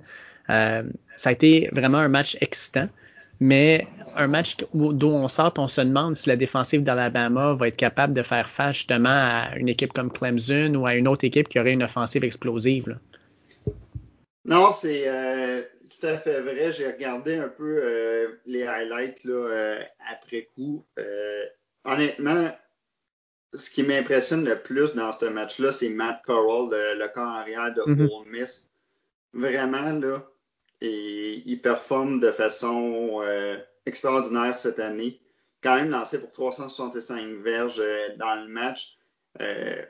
ça 0.48 1.30
a 1.30 1.32
été 1.32 1.70
vraiment 1.72 2.00
un 2.00 2.08
match 2.08 2.36
excitant 2.42 2.88
mais 3.42 3.88
un 4.16 4.28
match 4.28 4.58
d'où 4.74 5.08
on 5.08 5.28
sort, 5.28 5.54
on 5.58 5.68
se 5.68 5.82
demande 5.82 6.16
si 6.16 6.30
la 6.30 6.36
défensive 6.36 6.84
d'Alabama 6.84 7.54
va 7.54 7.68
être 7.68 7.76
capable 7.76 8.14
de 8.14 8.22
faire 8.22 8.48
face 8.48 8.78
justement 8.78 9.10
à 9.10 9.56
une 9.58 9.68
équipe 9.68 9.94
comme 9.94 10.12
Clemson 10.12 10.76
ou 10.76 10.86
à 10.86 10.94
une 10.94 11.08
autre 11.08 11.26
équipe 11.26 11.50
qui 11.50 11.60
aurait 11.60 11.74
une 11.74 11.84
offensive 11.84 12.24
explosive. 12.24 12.96
Non, 14.46 14.72
c'est 14.72 15.08
euh, 15.08 15.64
tout 15.90 16.06
à 16.06 16.20
fait 16.20 16.42
vrai. 16.42 16.72
J'ai 16.72 16.88
regardé 16.88 17.36
un 17.36 17.48
peu 17.48 17.80
euh, 17.84 18.28
les 18.46 18.64
highlights 18.64 19.24
là, 19.24 19.34
euh, 19.34 19.84
après 20.12 20.48
coup. 20.56 20.86
honnêtement, 21.84 22.52
ce 23.56 23.70
qui 23.72 23.82
m'impressionne 23.82 24.46
le 24.46 24.56
plus 24.56 24.94
dans 24.94 25.12
ce 25.12 25.26
match-là, 25.26 25.72
c'est 25.72 25.90
Matt 25.90 26.22
Corral, 26.26 26.70
le, 26.72 27.08
corps 27.08 27.24
arrière 27.24 27.74
de 27.74 27.82
mm-hmm. 27.82 28.10
Ole 28.12 28.28
Miss. 28.30 28.72
Vraiment, 29.34 29.92
là, 29.92 30.31
et 30.82 31.44
il 31.46 31.62
performe 31.62 32.20
de 32.20 32.32
façon 32.32 33.20
euh, 33.22 33.58
extraordinaire 33.86 34.58
cette 34.58 34.80
année. 34.80 35.22
Quand 35.62 35.76
même 35.76 35.92
lancé 35.92 36.20
pour 36.20 36.32
365 36.32 37.44
verges 37.44 37.80
euh, 37.80 38.16
dans 38.18 38.36
le 38.36 38.48
match. 38.48 38.98
Euh, 39.40 39.84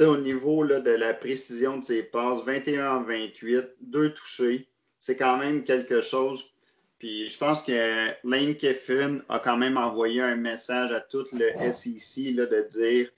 au 0.00 0.16
niveau 0.16 0.62
là, 0.62 0.80
de 0.80 0.90
la 0.90 1.12
précision 1.12 1.78
de 1.78 1.84
ses 1.84 2.04
passes, 2.04 2.44
21 2.44 2.98
en 2.98 3.02
28, 3.02 3.66
deux 3.80 4.14
touchés, 4.14 4.68
c'est 5.00 5.16
quand 5.16 5.36
même 5.36 5.64
quelque 5.64 6.00
chose. 6.00 6.52
Puis 6.98 7.28
je 7.28 7.38
pense 7.38 7.62
que 7.62 8.08
Lane 8.24 8.54
Kiffin 8.54 9.20
a 9.28 9.38
quand 9.40 9.56
même 9.56 9.76
envoyé 9.76 10.20
un 10.20 10.36
message 10.36 10.92
à 10.92 11.00
tout 11.00 11.24
le 11.32 11.72
SEC 11.72 12.34
là, 12.34 12.46
de 12.46 12.62
dire 12.68 13.10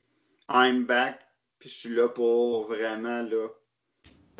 I'm 0.49 0.85
back, 0.87 1.21
puis 1.59 1.69
je 1.69 1.75
suis 1.75 1.95
là 1.95 2.09
pour 2.09 2.67
vraiment 2.67 3.23
là, 3.23 3.49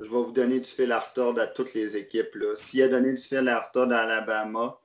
je 0.01 0.11
vais 0.11 0.17
vous 0.17 0.33
donner 0.33 0.61
du 0.61 0.69
fil 0.69 0.93
à 0.93 1.01
retordre 1.01 1.41
à 1.41 1.47
toutes 1.47 1.75
les 1.75 1.97
équipes. 1.97 2.37
S'il 2.55 2.83
a 2.83 2.89
donné 2.89 3.13
du 3.13 3.23
fil 3.23 3.49
à 3.49 3.61
retordre 3.61 3.95
à 3.95 4.01
Alabama, 4.01 4.79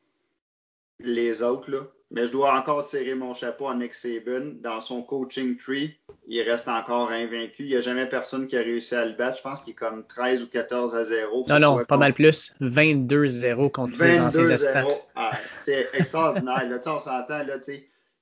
les 0.99 1.43
autres, 1.43 1.71
là, 1.71 1.79
mais 2.11 2.27
je 2.27 2.31
dois 2.31 2.57
encore 2.57 2.85
tirer 2.85 3.15
mon 3.15 3.33
chapeau 3.33 3.67
à 3.67 3.75
Nick 3.75 3.93
Saban. 3.93 4.53
Dans 4.61 4.79
son 4.79 5.01
coaching 5.01 5.57
tree, 5.57 5.97
il 6.27 6.41
reste 6.43 6.67
encore 6.67 7.11
invaincu. 7.11 7.63
Il 7.63 7.67
n'y 7.67 7.75
a 7.75 7.81
jamais 7.81 8.07
personne 8.07 8.47
qui 8.47 8.55
a 8.55 8.61
réussi 8.61 8.95
à 8.95 9.05
le 9.05 9.13
battre. 9.13 9.37
Je 9.37 9.41
pense 9.41 9.61
qu'il 9.61 9.71
est 9.71 9.75
comme 9.75 10.05
13 10.05 10.43
ou 10.43 10.47
14 10.47 10.95
à 10.95 11.03
0. 11.03 11.45
Non, 11.49 11.59
non, 11.59 11.83
pas 11.83 11.97
mal 11.97 12.13
plus. 12.13 12.53
22-0 12.61 13.71
contre 13.71 14.03
les 14.03 14.19
anciens 14.19 14.49
assistants. 14.49 14.87
Ah, 15.15 15.31
c'est 15.61 15.89
extraordinaire. 15.93 16.69
Là, 16.69 16.79
on 16.85 16.99
s'entend. 16.99 17.43
Là, 17.43 17.57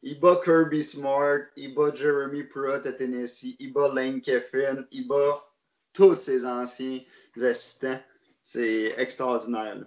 il 0.01 0.19
bat 0.19 0.41
Kirby 0.43 0.83
Smart, 0.83 1.41
il 1.55 1.73
bat 1.73 1.93
Jeremy 1.93 2.43
Pruitt 2.43 2.85
à 2.85 2.91
Tennessee, 2.91 3.55
il 3.59 3.71
bat 3.71 3.93
Lane 3.93 4.21
Kiffin, 4.21 4.85
il 4.91 5.07
bat 5.07 5.45
tous 5.93 6.15
ces 6.15 6.45
anciens 6.45 6.99
assistants. 7.41 7.99
C'est 8.43 8.93
extraordinaire. 8.97 9.77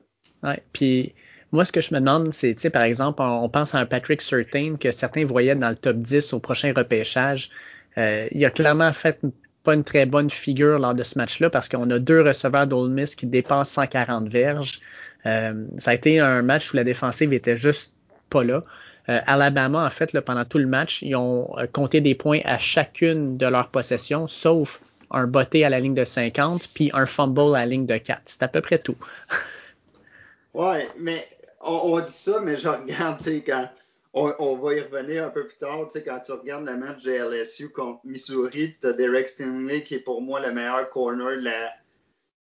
Ouais, 0.43 0.63
puis 0.73 1.15
moi, 1.53 1.65
ce 1.65 1.73
que 1.73 1.81
je 1.81 1.95
me 1.95 2.01
demande, 2.01 2.33
c'est, 2.33 2.55
tu 2.55 2.63
sais, 2.63 2.71
par 2.71 2.83
exemple, 2.83 3.23
on, 3.23 3.49
pense 3.49 3.75
à 3.75 3.79
un 3.79 3.87
Patrick 3.87 4.23
Certain 4.23 4.77
que 4.77 4.91
certains 4.91 5.25
voyaient 5.25 5.55
dans 5.55 5.69
le 5.69 5.77
top 5.77 5.97
10 5.99 6.33
au 6.33 6.41
prochain 6.41 6.73
repêchage. 6.75 7.51
Euh, 7.99 8.29
il 8.33 8.45
a 8.45 8.51
clairement 8.51 8.93
fait 8.93 9.21
pas 9.63 9.75
une 9.75 9.85
très 9.85 10.07
bonne 10.07 10.31
figure 10.31 10.79
lors 10.79 10.95
de 10.95 11.03
ce 11.03 11.19
match-là 11.19 11.51
parce 11.51 11.69
qu'on 11.69 11.91
a 11.91 11.99
deux 11.99 12.23
receveurs 12.23 12.67
d'Ole 12.67 12.91
Miss 12.91 13.15
qui 13.15 13.27
dépassent 13.27 13.71
140 13.71 14.29
verges. 14.29 14.81
Euh, 15.25 15.67
ça 15.79 15.93
a 15.93 15.95
été 15.95 16.21
un 16.21 16.43
match 16.43 16.73
où 16.73 16.77
la 16.77 16.85
défensive 16.85 17.33
était 17.33 17.57
juste 17.57 17.93
pas 18.31 18.45
là. 18.45 18.63
Euh, 19.09 19.21
Alabama, 19.27 19.85
en 19.85 19.91
fait, 19.91 20.13
là, 20.13 20.23
pendant 20.23 20.45
tout 20.45 20.59
le 20.59 20.67
match, 20.67 21.03
ils 21.03 21.17
ont 21.17 21.55
compté 21.73 22.01
des 22.01 22.15
points 22.15 22.41
à 22.45 22.59
chacune 22.59 23.37
de 23.37 23.47
leurs 23.47 23.69
possessions, 23.69 24.27
sauf 24.27 24.81
un 25.11 25.27
botté 25.27 25.65
à 25.65 25.71
la 25.71 25.81
ligne 25.81 25.95
de 25.95 26.05
50, 26.05 26.69
puis 26.75 26.91
un 26.95 27.07
fumble 27.07 27.55
à 27.55 27.61
la 27.61 27.67
ligne 27.67 27.87
de 27.87 27.97
4. 27.97 28.23
C'est 28.27 28.43
à 28.43 28.49
peu 28.49 28.61
près 28.61 28.79
tout. 28.79 28.97
ouais, 30.55 30.89
mais 30.99 31.29
on, 31.61 31.99
dit 32.01 32.13
ça, 32.13 32.41
mais 32.41 32.57
je 32.57 32.69
regarde, 32.69 33.19
tu 33.19 33.25
sais, 33.25 33.43
quand 33.43 33.69
on, 34.13 34.57
va 34.57 34.75
y 34.75 34.81
revenir 34.81 35.27
un 35.27 35.31
peu 35.31 35.47
plus 35.47 35.59
tard, 35.59 35.87
tu 35.87 35.93
sais, 35.93 36.03
quand 36.03 36.21
tu 36.21 36.33
regardes 36.33 36.65
le 36.65 36.77
match 36.77 37.05
de 37.05 37.13
LSU 37.13 37.69
contre 37.69 38.01
Missouri, 38.05 38.69
puis 38.69 38.77
tu 38.81 38.87
as 38.87 38.93
Derek 38.93 39.29
Stingley 39.29 39.83
qui 39.83 39.97
est 39.97 40.01
pour 40.01 40.23
moi 40.23 40.41
le 40.41 40.53
meilleur 40.53 40.89
corner 40.89 41.37
de 41.37 41.43
la. 41.43 41.69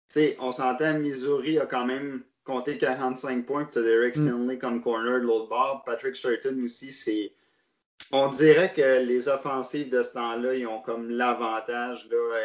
Tu 0.09 0.21
sais, 0.21 0.37
on 0.41 0.53
s'entend, 0.53 0.99
Missouri 0.99 1.59
a 1.59 1.67
quand 1.67 1.87
même 1.87 2.23
compter 2.45 2.77
45 2.77 3.47
points, 3.47 3.69
tu 3.73 3.79
as 3.79 3.83
Derek 3.83 4.17
Mm. 4.17 4.23
Stanley 4.23 4.59
comme 4.59 4.83
corner 4.83 5.21
de 5.21 5.27
l'autre 5.27 5.49
bord. 5.49 5.83
Patrick 5.85 6.17
Sturton 6.17 6.61
aussi, 6.65 6.93
c'est. 6.93 7.33
On 8.11 8.29
dirait 8.29 8.73
que 8.73 9.01
les 9.05 9.29
offensives 9.29 9.89
de 9.91 10.03
ce 10.03 10.13
temps-là, 10.15 10.55
ils 10.55 10.67
ont 10.67 10.81
comme 10.81 11.11
l'avantage 11.11 12.09
là, 12.11 12.37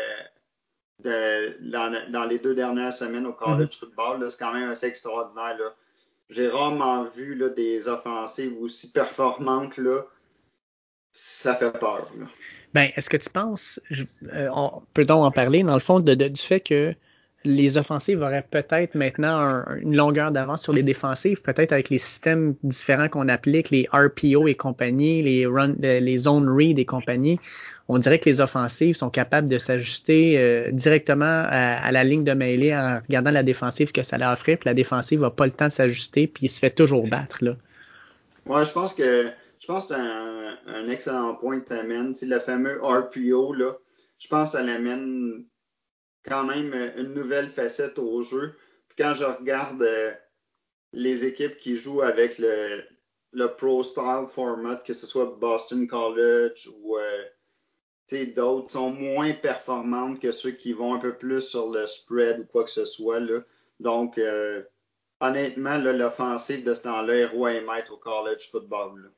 euh, 1.06 1.52
dans, 1.62 1.94
dans 2.12 2.24
les 2.26 2.40
deux 2.40 2.56
dernières 2.56 2.94
semaines 2.94 3.26
au 3.26 3.34
college 3.34 3.78
football. 3.80 4.22
là. 4.22 4.30
C'est 4.30 4.40
quand 4.40 4.54
même 4.54 4.70
assez 4.70 4.88
extraordinaire. 4.88 5.58
J'ai 6.30 6.48
rarement 6.50 7.06
vu 7.06 7.36
là, 7.36 7.50
des 7.50 7.88
offensives 7.88 8.54
aussi 8.62 8.92
performantes. 8.92 9.78
Là. 9.78 10.02
Ça 11.12 11.56
fait 11.56 11.72
peur. 11.80 12.10
Là. 12.18 12.26
Ben, 12.74 12.90
est-ce 12.96 13.10
que 13.10 13.18
tu 13.18 13.30
penses, 13.30 13.80
je- 13.90 14.04
euh, 14.34 14.50
on- 14.54 14.82
peut-on 14.94 15.24
en 15.24 15.32
parler, 15.32 15.64
dans 15.64 15.74
le 15.74 15.80
fond, 15.80 16.00
de- 16.00 16.14
de- 16.16 16.28
du 16.28 16.42
fait 16.42 16.60
que 16.60 16.94
les 17.48 17.78
offensives 17.78 18.22
auraient 18.22 18.46
peut-être 18.50 18.96
maintenant 18.96 19.38
un- 19.40 19.78
une 19.78 19.96
longueur 19.96 20.32
d'avance 20.32 20.62
sur 20.64 20.74
les 20.74 20.84
défensives, 20.84 21.42
peut-être 21.42 21.72
avec 21.72 21.90
les 21.90 21.98
systèmes 21.98 22.56
différents 22.64 23.10
qu'on 23.10 23.28
applique, 23.30 23.70
les 23.70 23.88
RPO 23.92 24.48
et 24.48 24.56
compagnie, 24.56 25.22
les, 25.24 25.46
run, 25.46 25.74
euh, 25.84 26.00
les 26.00 26.18
zone 26.18 26.50
read 26.50 26.78
et 26.80 26.86
compagnie. 26.86 27.40
On 27.90 27.98
dirait 28.00 28.20
que 28.20 28.30
les 28.30 28.42
offensives 28.42 28.96
sont 28.96 29.10
capables 29.10 29.48
de 29.48 29.58
s'ajuster 29.58 30.38
euh, 30.38 30.72
directement 30.72 31.26
à, 31.48 31.78
à 31.86 31.92
la 31.92 32.04
ligne 32.04 32.24
de 32.24 32.34
mêlée 32.34 32.76
en 32.76 33.00
regardant 33.08 33.32
la 33.32 33.44
défensive 33.44 33.88
ce 33.88 33.94
que 33.94 34.04
ça 34.04 34.18
leur 34.18 34.34
offrait, 34.34 34.58
puis 34.58 34.68
la 34.68 34.74
défensive 34.74 35.22
n'a 35.22 35.30
pas 35.30 35.46
le 35.46 35.52
temps 35.52 35.68
de 35.68 35.72
s'ajuster, 35.72 36.28
puis 36.28 36.46
il 36.48 36.50
se 36.50 36.60
fait 36.60 36.70
toujours 36.70 37.08
battre. 37.08 37.38
Là. 37.46 37.56
Ouais, 38.46 38.66
je 38.66 38.72
pense 38.72 38.94
que 38.94 39.28
je 39.60 39.66
pense 39.66 39.88
que 39.88 39.94
un, 39.94 40.56
un 40.68 40.90
excellent 40.90 41.34
point 41.36 41.60
que 41.60 41.68
tu 41.68 41.74
amènes. 41.74 42.14
C'est 42.14 42.28
le 42.28 42.40
fameux 42.40 42.80
RPO, 42.82 43.54
là. 43.54 43.72
Je 44.20 44.28
pense 44.28 44.52
que 44.52 44.58
ça 44.58 44.64
l'amène 44.64 45.44
quand 46.28 46.44
même 46.44 46.74
une 46.98 47.14
nouvelle 47.14 47.50
facette 47.50 47.98
au 48.00 48.22
jeu. 48.22 48.56
Puis 48.90 48.98
quand 49.04 49.14
je 49.14 49.24
regarde 49.24 49.82
euh, 49.82 50.14
les 50.94 51.26
équipes 51.26 51.58
qui 51.58 51.78
jouent 51.78 52.02
avec 52.02 52.38
le, 52.40 52.84
Pro 53.58 53.84
Style 53.84 54.26
format, 54.28 54.78
que 54.78 54.94
ce 54.94 55.06
soit 55.06 55.38
Boston 55.40 55.88
College 55.88 56.70
ou 56.80 56.98
euh, 56.98 57.24
d'autres, 58.36 58.72
sont 58.72 58.92
moins 58.92 59.34
performantes 59.34 60.20
que 60.20 60.32
ceux 60.32 60.52
qui 60.52 60.74
vont 60.74 60.96
un 60.96 61.00
peu 61.00 61.18
plus 61.18 61.42
sur 61.42 61.70
le 61.70 61.86
spread 61.88 62.40
ou 62.40 62.46
quoi 62.46 62.64
que 62.64 62.72
ce 62.72 62.86
soit. 62.86 63.20
Là. 63.20 63.42
Donc, 63.80 64.18
euh, 64.18 64.64
honnêtement, 65.20 65.78
l'offensive 65.78 66.64
de 66.64 66.74
ce 66.74 66.84
temps-là 66.84 67.16
est 67.16 67.26
roi 67.26 67.54
et 67.54 67.62
maître 67.62 67.94
au 67.94 67.98
college 67.98 68.50
football. 68.50 69.04
là. 69.04 69.10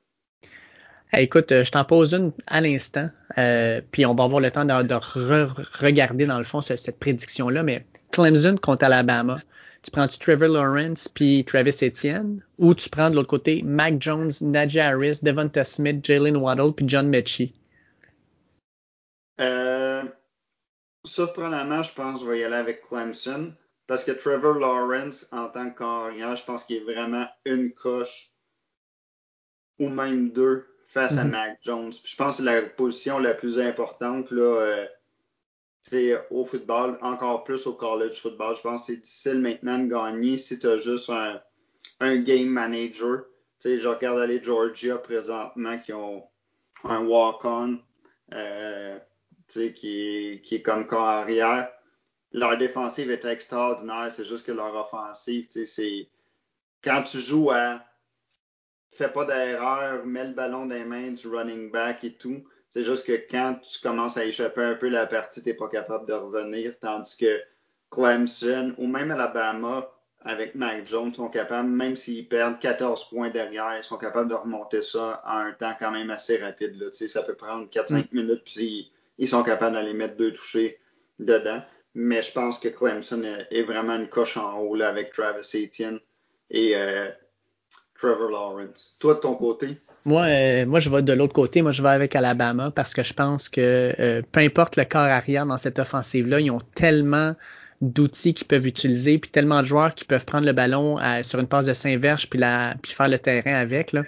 Écoute, 1.12 1.52
euh, 1.52 1.64
je 1.64 1.72
t'en 1.72 1.86
pose 1.86 2.14
une 2.14 2.32
à 2.46 2.62
l'instant, 2.62 3.10
euh, 3.40 3.82
puis 3.92 4.06
on 4.06 4.14
va 4.14 4.26
avoir 4.26 4.42
le 4.42 4.52
temps 4.52 4.66
de, 4.66 4.72
re- 4.72 5.80
regarder 5.80 6.28
dans 6.28 6.38
le 6.38 6.44
fond 6.44 6.62
ce- 6.62 6.76
cette 6.76 7.00
prédiction-là, 7.00 7.64
mais 7.64 7.86
Clemson 8.12 8.56
contre 8.62 8.86
Alabama, 8.86 9.42
tu 9.82 9.90
prends-tu 9.90 10.20
Trevor 10.20 10.50
Lawrence 10.50 11.08
puis 11.08 11.44
Travis 11.46 11.78
Etienne, 11.82 12.44
ou 12.60 12.76
tu 12.76 12.90
prends 12.90 13.10
de 13.10 13.16
l'autre 13.16 13.28
côté 13.28 13.64
Mac 13.64 14.00
Jones, 14.00 14.30
Najee 14.42 14.80
Harris, 14.80 15.20
Devonta 15.24 15.64
Smith, 15.64 16.06
Jalen 16.06 16.38
Waddle 16.38 16.74
puis 16.76 16.88
John 16.88 17.08
Mechie? 17.08 17.54
Euh, 19.42 20.04
surprenamment, 21.06 21.82
je 21.82 21.94
pense 21.94 22.20
que 22.20 22.26
je 22.26 22.30
vais 22.30 22.40
y 22.40 22.44
aller 22.44 22.56
avec 22.56 22.82
Clemson 22.84 23.54
parce 23.88 24.04
que 24.04 24.12
Trevor 24.12 24.56
Lawrence, 24.60 25.28
en 25.32 25.48
tant 25.48 25.72
que 25.72 25.80
carrière, 25.80 26.36
je 26.36 26.44
pense 26.44 26.66
qu'il 26.66 26.78
est 26.78 26.94
vraiment 26.94 27.26
une 27.46 27.72
coche 27.72 28.32
ou 29.80 29.90
même 29.90 30.30
deux 30.32 30.68
face 30.90 31.18
à 31.18 31.24
Mhm. 31.24 31.32
Mac 31.32 31.60
Jones. 31.62 31.92
Puis 31.92 32.12
je 32.12 32.16
pense 32.16 32.38
que 32.38 32.44
c'est 32.44 32.52
la 32.52 32.62
position 32.64 33.20
la 33.20 33.34
plus 33.34 33.60
importante 33.60 34.32
là, 34.32 34.42
euh, 34.62 34.86
c'est 35.82 36.20
au 36.30 36.44
football, 36.44 36.98
encore 37.02 37.44
plus 37.46 37.66
au 37.68 37.74
college 37.74 38.20
football. 38.22 38.56
Je 38.56 38.62
pense 38.62 38.82
que 38.82 38.94
c'est 38.94 39.02
difficile 39.02 39.40
maintenant 39.40 39.80
de 39.80 39.88
gagner 39.88 40.38
si 40.38 40.60
tu 40.60 40.68
as 40.68 40.78
juste 40.78 41.10
un, 41.10 41.40
un 42.02 42.18
game 42.18 42.50
manager. 42.50 43.24
Tu 43.62 43.70
sais, 43.70 43.78
je 43.78 43.88
regarde 43.88 44.20
aller 44.20 44.44
Georgia 44.44 44.98
présentement 44.98 45.78
qui 45.80 45.94
ont 45.94 46.28
un 46.84 47.06
walk-on. 47.06 47.80
Euh, 48.34 49.00
tu 49.48 49.60
sais, 49.60 49.74
qui 49.74 50.02
est, 50.02 50.42
qui 50.42 50.56
est 50.56 50.62
comme 50.62 50.86
corps 50.86 51.02
arrière. 51.08 51.72
Leur 52.32 52.58
défensive 52.58 53.10
est 53.10 53.26
extraordinaire, 53.26 54.12
c'est 54.12 54.26
juste 54.26 54.46
que 54.46 54.52
leur 54.52 54.76
offensive, 54.76 55.46
tu 55.48 55.52
sais, 55.52 55.66
c'est 55.66 56.10
quand 56.84 57.02
tu 57.04 57.20
joues 57.20 57.50
à 57.52 57.82
fais 59.00 59.12
pas 59.12 59.26
d'erreur, 59.26 60.06
mets 60.06 60.26
le 60.26 60.34
ballon 60.34 60.66
dans 60.66 60.76
les 60.76 60.84
mains 60.84 61.12
du 61.12 61.28
running 61.28 61.72
back 61.72 62.04
et 62.04 62.14
tout. 62.14 62.44
C'est 62.70 62.84
juste 62.84 63.06
que 63.08 63.14
quand 63.14 63.56
tu 63.64 63.80
commences 63.80 64.18
à 64.18 64.26
échapper 64.26 64.62
un 64.62 64.76
peu 64.76 64.90
la 64.90 65.08
partie, 65.08 65.42
t'es 65.42 65.54
pas 65.54 65.70
capable 65.70 66.06
de 66.08 66.14
revenir, 66.14 66.78
tandis 66.80 67.18
que 67.18 67.42
Clemson 67.90 68.76
ou 68.78 68.88
même 68.88 69.10
Alabama 69.10 69.90
avec 70.22 70.54
Mac 70.54 70.86
Jones 70.86 71.14
sont 71.14 71.30
capables, 71.30 71.70
même 71.70 71.96
s'ils 71.96 72.28
perdent 72.28 72.60
14 72.60 73.10
points 73.10 73.30
derrière, 73.30 73.78
ils 73.78 73.84
sont 73.84 73.98
capables 73.98 74.30
de 74.30 74.36
remonter 74.36 74.82
ça 74.82 75.22
à 75.24 75.40
un 75.40 75.54
temps 75.54 75.74
quand 75.80 75.92
même 75.92 76.10
assez 76.10 76.38
rapide. 76.38 76.76
Là. 76.76 76.92
Tu 76.92 77.08
ça 77.08 77.24
peut 77.24 77.36
prendre 77.36 77.70
4-5 77.70 78.08
minutes, 78.12 78.44
puis 78.44 78.92
ils 79.18 79.30
sont 79.30 79.44
capables 79.44 79.76
d'aller 79.76 79.94
mettre 79.94 80.18
deux 80.18 80.34
touchés 80.34 80.80
dedans. 81.20 81.62
Mais 81.96 82.22
je 82.22 82.34
pense 82.34 82.60
que 82.60 82.68
Clemson 82.68 83.24
est, 83.24 83.48
est 83.50 83.64
vraiment 83.64 83.96
une 83.96 84.10
coche 84.10 84.36
en 84.38 84.60
haut 84.60 84.76
là, 84.76 84.90
avec 84.90 85.14
Travis 85.14 85.50
Etienne 85.56 86.00
et 86.52 86.76
euh, 86.76 87.10
Trevor 88.00 88.30
Lawrence. 88.32 88.96
Toi, 89.00 89.16
de 89.16 89.20
ton 89.20 89.36
côté? 89.36 89.78
Moi, 90.06 90.24
euh, 90.24 90.66
moi, 90.66 90.80
je 90.80 90.90
vais 90.90 91.02
de 91.02 91.14
l'autre 91.14 91.34
côté. 91.34 91.62
Moi, 91.62 91.72
je 91.74 91.82
vais 91.82 91.90
avec 91.90 92.16
Alabama 92.16 92.72
parce 92.72 92.94
que 92.94 93.04
je 93.04 93.14
pense 93.14 93.50
que 93.50 93.94
euh, 94.00 94.22
peu 94.32 94.40
importe 94.40 94.78
le 94.78 94.86
corps 94.86 95.02
arrière 95.02 95.46
dans 95.46 95.58
cette 95.58 95.80
offensive-là, 95.80 96.40
ils 96.40 96.52
ont 96.52 96.62
tellement 96.76 97.36
d'outils 97.82 98.34
qu'ils 98.34 98.48
peuvent 98.48 98.68
utiliser, 98.68 99.18
puis 99.20 99.32
tellement 99.32 99.62
de 99.62 99.66
joueurs 99.66 99.96
qui 99.96 100.04
peuvent 100.06 100.26
prendre 100.26 100.46
le 100.46 100.54
ballon 100.54 100.98
à- 100.98 101.24
sur 101.24 101.40
une 101.40 101.48
passe 101.48 101.66
de 101.66 101.74
Saint-Verge 101.74 102.30
puis, 102.30 102.40
la, 102.40 102.76
puis 102.82 102.92
faire 102.94 103.08
le 103.08 103.20
terrain 103.20 103.56
avec. 103.56 103.94
Là. 103.94 104.04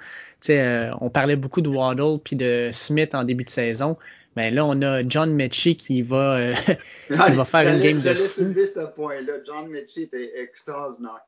Euh, 0.50 0.89
on 1.01 1.10
parlait 1.10 1.36
beaucoup 1.36 1.62
de 1.62 1.69
Waddle 1.69 2.19
puis 2.24 2.36
de 2.36 2.69
Smith 2.71 3.13
en 3.15 3.24
début 3.24 3.43
de 3.43 3.50
saison. 3.50 3.98
Mais 4.36 4.50
là, 4.50 4.65
on 4.65 4.81
a 4.81 5.07
John 5.07 5.33
Mechie 5.33 5.75
qui 5.75 6.01
va, 6.01 6.36
euh, 6.36 6.53
qui 7.07 7.31
va 7.33 7.45
faire 7.45 7.67
une 7.74 7.81
game 7.81 8.00
de 8.00 8.13
fou. 8.13 8.53
ce 8.53 8.86
point-là. 8.95 9.33
John 9.45 9.74
était 9.75 10.31
extraordinaire. 10.41 11.19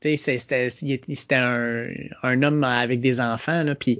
C'était 0.00 1.34
un, 1.34 1.86
un 2.22 2.42
homme 2.42 2.62
avec 2.62 3.00
des 3.00 3.20
enfants. 3.20 3.64
Là, 3.64 3.74
puis 3.74 3.98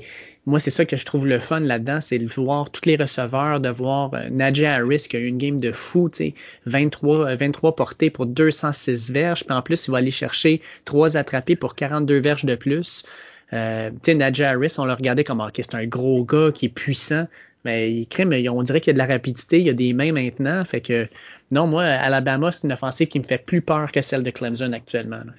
moi, 0.49 0.59
c'est 0.59 0.71
ça 0.71 0.87
que 0.87 0.97
je 0.97 1.05
trouve 1.05 1.27
le 1.27 1.39
fun 1.39 1.61
là-dedans, 1.61 2.01
c'est 2.01 2.19
de 2.19 2.27
voir 2.27 2.71
tous 2.71 2.87
les 2.87 2.97
receveurs, 2.97 3.61
de 3.61 3.69
voir 3.69 4.15
euh, 4.15 4.31
Najee 4.31 4.65
Harris 4.65 5.07
qui 5.11 5.17
a 5.17 5.21
eu 5.21 5.27
une 5.27 5.37
game 5.37 5.61
de 5.61 5.73
fou, 5.73 6.09
tu 6.09 6.17
sais, 6.17 6.35
23, 6.65 7.33
euh, 7.33 7.35
23 7.35 7.77
portées 7.77 8.09
pour 8.09 8.25
206 8.25 9.11
verges, 9.11 9.45
puis 9.45 9.55
en 9.55 9.61
plus, 9.61 9.87
il 9.87 9.91
va 9.91 9.99
aller 9.99 10.11
chercher 10.11 10.63
trois 10.87 11.19
attrapés 11.19 11.55
pour 11.55 11.75
42 11.75 12.19
verges 12.19 12.47
de 12.47 12.55
plus. 12.55 13.05
Euh, 13.53 13.91
Najee 14.07 14.45
Harris, 14.45 14.77
on 14.79 14.87
le 14.87 14.95
regardait 14.95 15.25
comme, 15.25 15.41
ok, 15.41 15.55
c'est 15.57 15.75
un 15.75 15.87
gros 15.87 16.25
gars 16.25 16.51
qui 16.55 16.67
est 16.67 16.71
puissant, 16.71 17.27
mais 17.65 17.93
il 17.93 18.07
crée, 18.07 18.25
mais 18.25 18.49
on 18.49 18.63
dirait 18.63 18.81
qu'il 18.81 18.93
y 18.93 18.95
a 18.99 19.05
de 19.05 19.07
la 19.07 19.13
rapidité, 19.13 19.59
il 19.61 19.67
y 19.67 19.71
a 19.71 19.75
des 19.75 19.93
mains 19.93 20.13
maintenant, 20.13 20.65
fait 20.65 20.81
que 20.81 21.09
non, 21.51 21.67
moi, 21.67 21.83
Alabama, 21.85 22.53
c'est 22.53 22.67
une 22.67 22.73
offensive 22.73 23.09
qui 23.09 23.19
me 23.19 23.25
fait 23.25 23.39
plus 23.39 23.61
peur 23.61 23.93
que 23.93 24.01
celle 24.01 24.23
de 24.23 24.31
Clemson 24.31 24.73
actuellement. 24.73 25.17
là. 25.17 25.33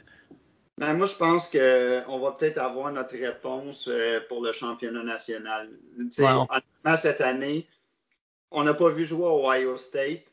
Ben, 0.79 0.93
moi, 0.93 1.07
je 1.07 1.15
pense 1.15 1.49
qu'on 1.49 2.19
va 2.19 2.31
peut-être 2.31 2.57
avoir 2.57 2.89
notre 2.93 3.17
réponse 3.17 3.89
euh, 3.89 4.21
pour 4.29 4.41
le 4.41 4.53
championnat 4.53 5.03
national. 5.03 5.69
Wow. 6.17 6.47
honnêtement, 6.49 6.95
cette 6.95 7.19
année, 7.19 7.67
on 8.49 8.63
n'a 8.63 8.73
pas 8.73 8.87
vu 8.87 9.03
jouer 9.03 9.25
à 9.25 9.33
Ohio 9.33 9.75
State, 9.75 10.23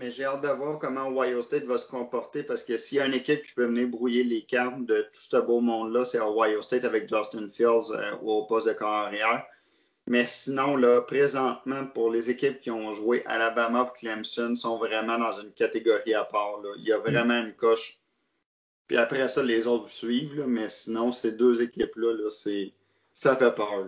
mais 0.00 0.10
j'ai 0.10 0.24
hâte 0.24 0.42
de 0.42 0.48
voir 0.48 0.80
comment 0.80 1.08
Ohio 1.08 1.40
State 1.42 1.62
va 1.62 1.78
se 1.78 1.88
comporter 1.88 2.42
parce 2.42 2.64
que 2.64 2.76
s'il 2.76 2.98
y 2.98 3.00
a 3.00 3.06
une 3.06 3.14
équipe 3.14 3.44
qui 3.44 3.52
peut 3.52 3.66
venir 3.66 3.86
brouiller 3.86 4.24
les 4.24 4.42
cartes 4.42 4.84
de 4.84 5.02
tout 5.02 5.20
ce 5.20 5.36
beau 5.36 5.60
monde-là, 5.60 6.04
c'est 6.04 6.20
Ohio 6.20 6.60
State 6.60 6.84
avec 6.84 7.08
Justin 7.08 7.48
Fields 7.48 7.92
euh, 7.92 8.16
au 8.20 8.46
poste 8.46 8.66
de 8.66 8.72
carrière. 8.72 9.46
Mais 10.08 10.26
sinon, 10.26 10.74
là, 10.74 11.02
présentement, 11.02 11.86
pour 11.86 12.10
les 12.10 12.30
équipes 12.30 12.60
qui 12.60 12.72
ont 12.72 12.92
joué 12.94 13.22
Alabama 13.26 13.92
et 13.94 13.98
Clemson, 14.00 14.56
sont 14.56 14.76
vraiment 14.78 15.18
dans 15.18 15.34
une 15.34 15.52
catégorie 15.52 16.14
à 16.14 16.24
part. 16.24 16.60
là. 16.64 16.70
Il 16.78 16.84
y 16.84 16.92
a 16.92 16.98
vraiment 16.98 17.38
une 17.38 17.54
coche. 17.54 18.01
Puis 18.92 18.98
après 18.98 19.26
ça, 19.26 19.42
les 19.42 19.66
autres 19.66 19.88
suivent, 19.88 20.36
là, 20.36 20.44
mais 20.46 20.68
sinon, 20.68 21.12
ces 21.12 21.32
deux 21.32 21.62
équipes-là, 21.62 22.12
là, 22.12 22.28
c'est 22.28 22.72
ça 23.14 23.34
fait 23.34 23.54
peur. 23.54 23.86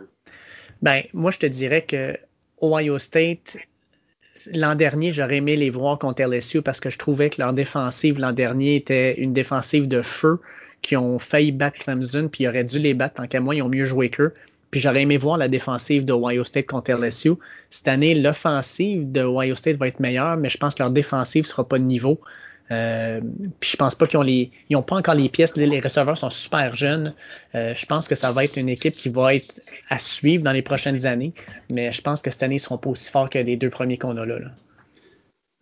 Ben, 0.80 1.02
moi, 1.12 1.30
je 1.30 1.40
te 1.40 1.44
dirais 1.44 1.84
que 1.84 2.16
Ohio 2.62 2.98
State, 2.98 3.58
l'an 4.54 4.74
dernier, 4.74 5.12
j'aurais 5.12 5.36
aimé 5.36 5.56
les 5.56 5.68
voir 5.68 5.98
contre 5.98 6.22
LSU 6.22 6.62
parce 6.62 6.80
que 6.80 6.88
je 6.88 6.96
trouvais 6.96 7.28
que 7.28 7.38
leur 7.42 7.52
défensive 7.52 8.18
l'an 8.18 8.32
dernier 8.32 8.76
était 8.76 9.20
une 9.20 9.34
défensive 9.34 9.88
de 9.88 10.00
feu 10.00 10.40
qui 10.80 10.96
ont 10.96 11.18
failli 11.18 11.52
battre 11.52 11.80
Clemson, 11.80 12.30
puis 12.32 12.44
ils 12.44 12.48
auraient 12.48 12.64
dû 12.64 12.78
les 12.78 12.94
battre 12.94 13.16
tant 13.16 13.26
qu'à 13.26 13.40
moi, 13.40 13.54
ils 13.54 13.60
ont 13.60 13.68
mieux 13.68 13.84
joué 13.84 14.08
qu'eux. 14.08 14.32
Puis 14.70 14.80
j'aurais 14.80 15.02
aimé 15.02 15.18
voir 15.18 15.36
la 15.36 15.48
défensive 15.48 16.06
de 16.06 16.14
Ohio 16.14 16.44
State 16.44 16.64
contre 16.64 16.92
LSU. 16.92 17.32
Cette 17.68 17.88
année, 17.88 18.14
l'offensive 18.14 19.12
de 19.12 19.20
Ohio 19.20 19.54
State 19.54 19.76
va 19.76 19.86
être 19.86 20.00
meilleure, 20.00 20.38
mais 20.38 20.48
je 20.48 20.56
pense 20.56 20.74
que 20.74 20.82
leur 20.82 20.92
défensive 20.92 21.44
sera 21.44 21.68
pas 21.68 21.78
de 21.78 21.84
niveau. 21.84 22.22
Euh, 22.70 23.20
puis 23.60 23.70
je 23.70 23.76
pense 23.76 23.94
pas 23.94 24.06
qu'ils 24.06 24.18
ont 24.18 24.22
les, 24.22 24.50
ils 24.70 24.76
ont 24.76 24.82
pas 24.82 24.96
encore 24.96 25.14
les 25.14 25.28
pièces. 25.28 25.56
Les 25.56 25.80
receveurs 25.80 26.16
sont 26.16 26.30
super 26.30 26.74
jeunes. 26.74 27.14
Euh, 27.54 27.74
je 27.74 27.86
pense 27.86 28.08
que 28.08 28.14
ça 28.14 28.32
va 28.32 28.44
être 28.44 28.56
une 28.56 28.68
équipe 28.68 28.94
qui 28.94 29.08
va 29.08 29.34
être 29.34 29.60
à 29.88 29.98
suivre 29.98 30.42
dans 30.42 30.52
les 30.52 30.62
prochaines 30.62 31.06
années. 31.06 31.34
Mais 31.68 31.92
je 31.92 32.00
pense 32.00 32.22
que 32.22 32.30
cette 32.30 32.42
année, 32.42 32.56
ils 32.56 32.60
seront 32.60 32.78
pas 32.78 32.90
aussi 32.90 33.10
forts 33.10 33.30
que 33.30 33.38
les 33.38 33.56
deux 33.56 33.70
premiers 33.70 33.98
qu'on 33.98 34.16
a 34.16 34.24
là. 34.24 34.38
là. 34.38 34.48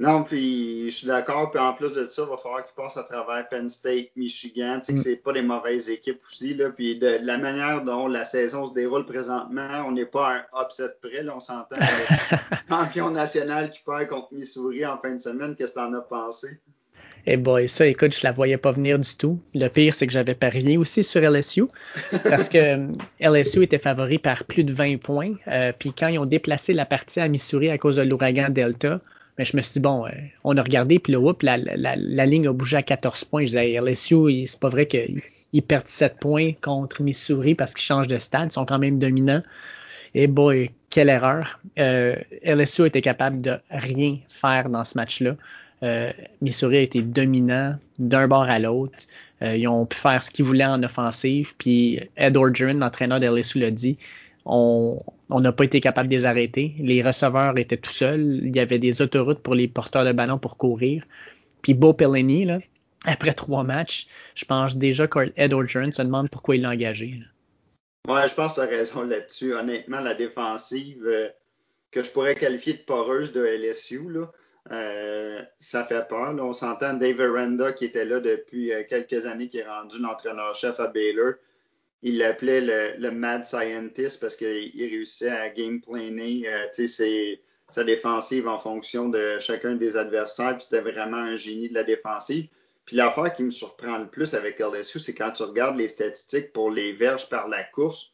Non, 0.03 0.25
puis 0.25 0.91
je 0.91 0.97
suis 0.97 1.07
d'accord. 1.07 1.53
Puis 1.53 1.61
en 1.61 1.75
plus 1.75 1.93
de 1.93 2.07
ça, 2.09 2.23
il 2.23 2.29
va 2.29 2.37
falloir 2.37 2.65
qu'il 2.65 2.75
passe 2.75 2.97
à 2.97 3.05
travers 3.05 3.49
Penn 3.49 3.69
State, 3.69 4.09
Michigan. 4.17 4.81
Tu 4.81 4.87
sais 4.87 4.95
que 4.95 4.99
mm. 4.99 5.03
c'est 5.03 5.17
pas 5.17 5.33
des 5.33 5.43
mauvaises 5.43 5.91
équipes 5.91 6.21
aussi. 6.27 6.55
Là. 6.55 6.71
Puis 6.71 6.99
de, 6.99 7.19
la 7.23 7.39
manière 7.39 7.85
dont 7.85 8.09
la 8.09 8.25
saison 8.25 8.67
se 8.67 8.73
déroule 8.73 9.07
présentement, 9.07 9.85
on 9.87 9.93
n'est 9.93 10.07
pas 10.07 10.29
à 10.29 10.33
un 10.33 10.65
upset 10.65 10.97
près. 11.01 11.23
Là, 11.23 11.35
on 11.37 11.41
s'entend. 11.41 11.77
champion 12.69 13.11
national 13.11 13.71
qui 13.71 13.81
perd 13.85 14.09
contre 14.09 14.35
Missouri 14.35 14.85
en 14.85 14.99
fin 14.99 15.15
de 15.15 15.21
semaine, 15.21 15.55
qu'est-ce 15.55 15.75
que 15.75 15.79
t'en 15.79 15.93
as 15.95 16.01
pensé? 16.01 16.61
Eh 17.27 17.37
boy, 17.37 17.69
ça, 17.69 17.87
écoute, 17.87 18.15
je 18.15 18.21
la 18.25 18.33
voyais 18.33 18.57
pas 18.57 18.73
venir 18.73 18.99
du 18.99 19.15
tout. 19.17 19.41
Le 19.55 19.69
pire, 19.69 19.95
c'est 19.95 20.07
que 20.07 20.13
j'avais 20.13 20.35
parié 20.35 20.77
aussi 20.77 21.05
sur 21.05 21.21
LSU 21.21 21.65
parce 22.25 22.49
que 22.49 22.59
euh, 22.59 22.89
LSU 23.21 23.63
était 23.63 23.79
favori 23.79 24.19
par 24.19 24.45
plus 24.45 24.65
de 24.65 24.73
20 24.73 24.97
points. 24.99 25.35
Euh, 25.47 25.73
puis 25.77 25.93
quand 25.97 26.09
ils 26.09 26.19
ont 26.19 26.27
déplacé 26.27 26.73
la 26.73 26.85
partie 26.85 27.21
à 27.21 27.29
Missouri 27.29 27.71
à 27.71 27.79
cause 27.79 27.97
de 27.97 28.03
l'ouragan 28.03 28.49
Delta, 28.51 29.01
mais 29.39 29.45
je 29.45 29.57
me 29.57 29.63
suis 29.63 29.75
dit, 29.75 29.81
bon, 29.81 30.05
euh, 30.07 30.11
on 30.45 30.57
a 30.57 30.63
regardé, 30.63 30.99
puis 30.99 31.13
là, 31.13 31.33
la, 31.43 31.57
la, 31.57 31.95
la, 31.97 32.27
ligne 32.27 32.49
a 32.49 32.53
bougé 32.53 32.77
à 32.77 32.83
14 32.83 33.25
points. 33.25 33.43
Je 33.43 33.47
disais, 33.47 33.81
LSU, 33.81 34.47
c'est 34.47 34.61
pas 34.61 34.69
vrai 34.69 34.87
qu'ils 34.87 35.63
perdent 35.63 35.89
7 35.89 36.17
points 36.19 36.53
contre 36.61 37.03
Missouri 37.03 37.55
parce 37.55 37.73
qu'ils 37.73 37.85
changent 37.85 38.09
de 38.09 38.19
stade. 38.19 38.49
Ils 38.51 38.55
sont 38.55 38.67
quand 38.67 38.79
même 38.79 38.99
dominants. 38.99 39.43
Et 40.15 40.27
boy, 40.27 40.71
quelle 40.91 41.09
erreur. 41.09 41.61
Euh, 41.79 42.17
LSU 42.43 42.87
était 42.87 43.01
capable 43.01 43.41
de 43.41 43.59
rien 43.71 44.19
faire 44.29 44.69
dans 44.69 44.85
ce 44.85 44.99
match-là. 44.99 45.37
Euh, 45.83 46.13
Missouri 46.41 46.77
a 46.77 46.81
été 46.81 47.03
dominant 47.03 47.77
d'un 47.99 48.29
bord 48.29 48.45
à 48.45 48.59
l'autre. 48.59 48.97
ils 49.41 49.67
ont 49.67 49.85
pu 49.87 49.97
faire 49.97 50.23
ce 50.23 50.31
qu'ils 50.31 50.45
voulaient 50.45 50.65
en 50.65 50.83
offensive. 50.83 51.55
Puis 51.59 51.99
Ed 52.17 52.37
Orgeron, 52.37 52.75
l'entraîneur 52.75 53.19
de 53.19 53.27
LSU, 53.27 53.59
l'a 53.59 53.71
dit 53.71 53.99
on 54.45 54.99
n'a 55.31 55.53
pas 55.53 55.65
été 55.65 55.81
capable 55.81 56.09
de 56.09 56.15
les 56.15 56.25
arrêter. 56.25 56.75
Les 56.79 57.03
receveurs 57.03 57.57
étaient 57.59 57.77
tout 57.77 57.91
seuls. 57.91 58.41
Il 58.43 58.55
y 58.55 58.61
avait 58.61 58.79
des 58.79 59.03
autoroutes 59.03 59.41
pour 59.41 59.55
les 59.55 59.69
porteurs 59.69 60.05
de 60.05 60.13
ballon 60.13 60.39
pour 60.39 60.57
courir. 60.57 61.05
Puis 61.63 61.75
Bo 61.75 61.93
Pelini, 61.93 62.49
après 63.05 63.33
trois 63.33 63.65
matchs, 63.65 64.07
je 64.35 64.45
pense 64.45 64.77
déjà 64.77 65.07
qu'Ed 65.07 65.53
Orgeron 65.53 65.93
se 65.93 66.03
demande 66.03 66.29
pourquoi 66.29 66.57
il 66.57 66.63
l'a 66.63 66.71
engagé. 66.71 67.21
Ouais, 68.09 68.27
je 68.29 68.35
pense 68.35 68.55
que 68.55 68.61
tu 68.61 68.67
as 68.67 68.69
raison 68.69 69.03
là-dessus. 69.03 69.55
Honnêtement, 69.55 70.01
la 70.01 70.15
défensive 70.15 71.05
euh, 71.07 71.29
que 71.93 72.03
je 72.03 72.11
pourrais 72.11 72.35
qualifier 72.35 72.75
de 72.75 72.81
poreuse 72.81 73.33
de 73.33 73.45
LSU, 73.45 74.09
là, 74.09 74.33
euh, 74.71 75.43
ça 75.59 75.85
fait 75.85 76.07
peur. 76.09 76.35
On 76.39 76.53
s'entend 76.53 76.95
Dave 76.95 77.21
Aranda 77.21 77.73
qui 77.73 77.87
était 77.87 78.05
là 78.05 78.21
depuis 78.21 78.73
euh, 78.73 78.85
quelques 78.89 79.27
années, 79.27 79.49
qui 79.49 79.59
est 79.59 79.67
rendu 79.67 79.99
l'entraîneur-chef 79.99 80.79
à 80.79 80.87
Baylor 80.87 81.35
il 82.03 82.19
l'appelait 82.19 82.97
le, 82.99 83.11
mad 83.11 83.45
scientist 83.47 84.21
parce 84.21 84.37
qu'il 84.37 84.47
réussissait 84.49 85.31
à 85.31 85.49
game 85.51 85.81
planer 85.81 86.43
euh, 86.49 87.37
sa 87.71 87.85
défensive 87.85 88.49
en 88.49 88.59
fonction 88.59 89.09
de 89.09 89.39
chacun 89.39 89.77
des 89.77 89.97
adversaires. 89.97 90.61
C'était 90.61 90.81
vraiment 90.81 91.19
un 91.19 91.37
génie 91.37 91.69
de 91.69 91.75
la 91.75 91.85
défensive. 91.85 92.49
Puis 92.85 92.97
l'affaire 92.97 93.33
qui 93.33 93.45
me 93.45 93.51
surprend 93.51 93.99
le 93.99 94.09
plus 94.09 94.35
avec 94.35 94.59
LSU, 94.59 94.99
c'est 94.99 95.15
quand 95.15 95.31
tu 95.31 95.45
regardes 95.45 95.79
les 95.79 95.87
statistiques 95.87 96.53
pour 96.53 96.73
les 96.73 96.93
verges 96.93 97.29
par 97.29 97.47
la 97.47 97.63
course, 97.63 98.13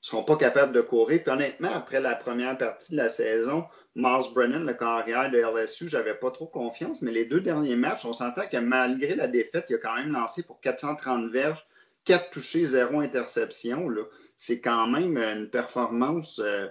seront 0.00 0.24
pas 0.24 0.36
capables 0.36 0.72
de 0.72 0.80
courir. 0.80 1.22
Puis 1.22 1.32
honnêtement, 1.32 1.72
après 1.72 2.00
la 2.00 2.14
première 2.14 2.56
partie 2.56 2.92
de 2.92 2.96
la 2.96 3.08
saison, 3.08 3.64
Miles 3.94 4.32
Brennan, 4.34 4.64
le 4.64 4.74
carrière 4.74 5.30
de 5.30 5.38
LSU, 5.38 5.88
j'avais 5.88 6.14
pas 6.14 6.30
trop 6.30 6.46
confiance. 6.46 7.02
Mais 7.02 7.10
les 7.10 7.24
deux 7.24 7.40
derniers 7.40 7.76
matchs, 7.76 8.04
on 8.04 8.12
s'entend 8.12 8.46
que 8.46 8.56
malgré 8.58 9.14
la 9.14 9.26
défaite, 9.26 9.66
il 9.68 9.76
a 9.76 9.78
quand 9.78 9.96
même 9.96 10.12
lancé 10.12 10.42
pour 10.42 10.60
430 10.60 11.30
verges 11.30 11.66
4 12.08 12.30
touchés, 12.30 12.64
0 12.64 13.00
interception, 13.00 13.86
c'est 14.34 14.62
quand 14.62 14.86
même 14.86 15.18
une 15.18 15.50
performance 15.50 16.40
euh, 16.42 16.66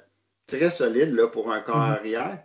très 0.48 0.72
solide 0.72 1.14
là, 1.14 1.28
pour 1.28 1.52
un 1.52 1.62
corps 1.62 1.76
mm-hmm. 1.76 2.00
arrière. 2.00 2.44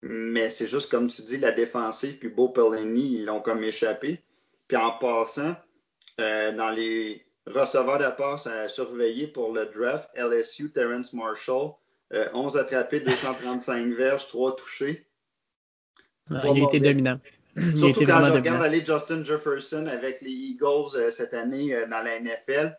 Mais 0.00 0.48
c'est 0.48 0.66
juste 0.66 0.90
comme 0.90 1.08
tu 1.08 1.20
dis, 1.22 1.36
la 1.36 1.50
défensive, 1.50 2.18
puis 2.18 2.30
Beau 2.30 2.48
Pellegrini, 2.48 3.16
ils 3.16 3.24
l'ont 3.26 3.42
comme 3.42 3.62
échappé. 3.62 4.24
Puis 4.68 4.76
en 4.78 4.92
passant, 4.92 5.54
euh, 6.20 6.52
dans 6.52 6.70
les 6.70 7.26
receveurs 7.54 7.98
de 7.98 8.16
passe 8.16 8.46
à 8.46 8.68
surveiller 8.68 9.26
pour 9.26 9.52
le 9.52 9.66
draft, 9.66 10.08
LSU, 10.16 10.70
Terrence 10.70 11.12
Marshall, 11.12 11.72
11 12.32 12.56
euh, 12.56 12.60
attrapés, 12.60 13.00
235 13.00 13.92
verges, 13.94 14.26
3 14.28 14.56
touchés. 14.56 15.06
il 16.30 16.36
a 16.36 16.64
été 16.64 16.80
dominant. 16.80 17.20
Surtout 17.76 18.06
quand 18.06 18.22
je 18.22 18.32
regarde 18.32 18.62
aller 18.62 18.84
Justin 18.84 19.24
Jefferson 19.24 19.86
avec 19.86 20.20
les 20.20 20.30
Eagles 20.30 20.96
euh, 20.96 21.10
cette 21.10 21.34
année 21.34 21.74
euh, 21.74 21.86
dans 21.86 22.02
la 22.02 22.20
NFL. 22.20 22.76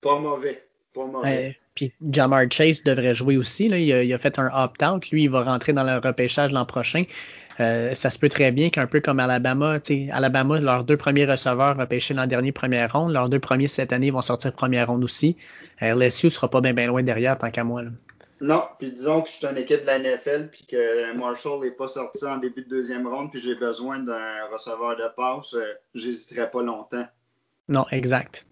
Pas 0.00 0.18
mauvais. 0.18 0.66
Pas 0.92 1.06
mauvais. 1.06 1.56
puis 1.74 1.92
Jamar 2.10 2.50
Chase 2.50 2.82
devrait 2.82 3.14
jouer 3.14 3.36
aussi. 3.36 3.68
Là. 3.68 3.78
Il, 3.78 4.12
a, 4.12 4.18
fait 4.18 4.38
un 4.38 4.50
opt-out. 4.52 5.08
Lui, 5.10 5.24
il 5.24 5.30
va 5.30 5.44
rentrer 5.44 5.72
dans 5.72 5.84
le 5.84 5.96
repêchage 6.06 6.52
l'an 6.52 6.66
prochain. 6.66 7.04
Ça 7.58 8.10
se 8.10 8.18
peut 8.18 8.28
très 8.28 8.52
bien 8.52 8.70
qu'un 8.70 8.86
peu 8.86 9.00
comme 9.00 9.20
Alabama, 9.20 9.78
Alabama, 10.12 10.60
leurs 10.60 10.84
deux 10.84 10.96
premiers 10.96 11.26
receveurs 11.26 11.76
repêchés 11.76 12.14
l'an 12.14 12.26
dernier 12.26 12.52
première 12.52 12.92
ronde, 12.92 13.12
leurs 13.12 13.28
deux 13.28 13.40
premiers 13.40 13.68
cette 13.68 13.92
année 13.92 14.10
vont 14.10 14.22
sortir 14.22 14.52
première 14.52 14.88
ronde 14.88 15.04
aussi. 15.04 15.36
LSU 15.80 16.30
sera 16.30 16.48
pas 16.48 16.60
bien 16.60 16.86
loin 16.86 17.02
derrière 17.02 17.38
tant 17.38 17.50
qu'à 17.50 17.64
moi. 17.64 17.82
Là. 17.82 17.90
Non, 18.42 18.64
puis 18.80 18.90
disons 18.90 19.22
que 19.22 19.28
je 19.28 19.34
suis 19.34 19.46
une 19.46 19.56
équipe 19.56 19.82
de 19.82 19.86
la 19.86 20.00
NFL, 20.00 20.48
puis 20.50 20.66
que 20.66 21.16
Marshall 21.16 21.60
n'est 21.60 21.70
pas 21.70 21.86
sorti 21.86 22.24
en 22.24 22.38
début 22.38 22.64
de 22.64 22.68
deuxième 22.68 23.06
ronde, 23.06 23.30
puis 23.30 23.40
j'ai 23.40 23.54
besoin 23.54 24.00
d'un 24.00 24.46
receveur 24.52 24.96
de 24.96 25.04
passe, 25.16 25.54
euh, 25.54 25.74
j'hésiterai 25.94 26.50
pas 26.50 26.60
longtemps. 26.60 27.06
Non, 27.68 27.86
exact. 27.92 28.44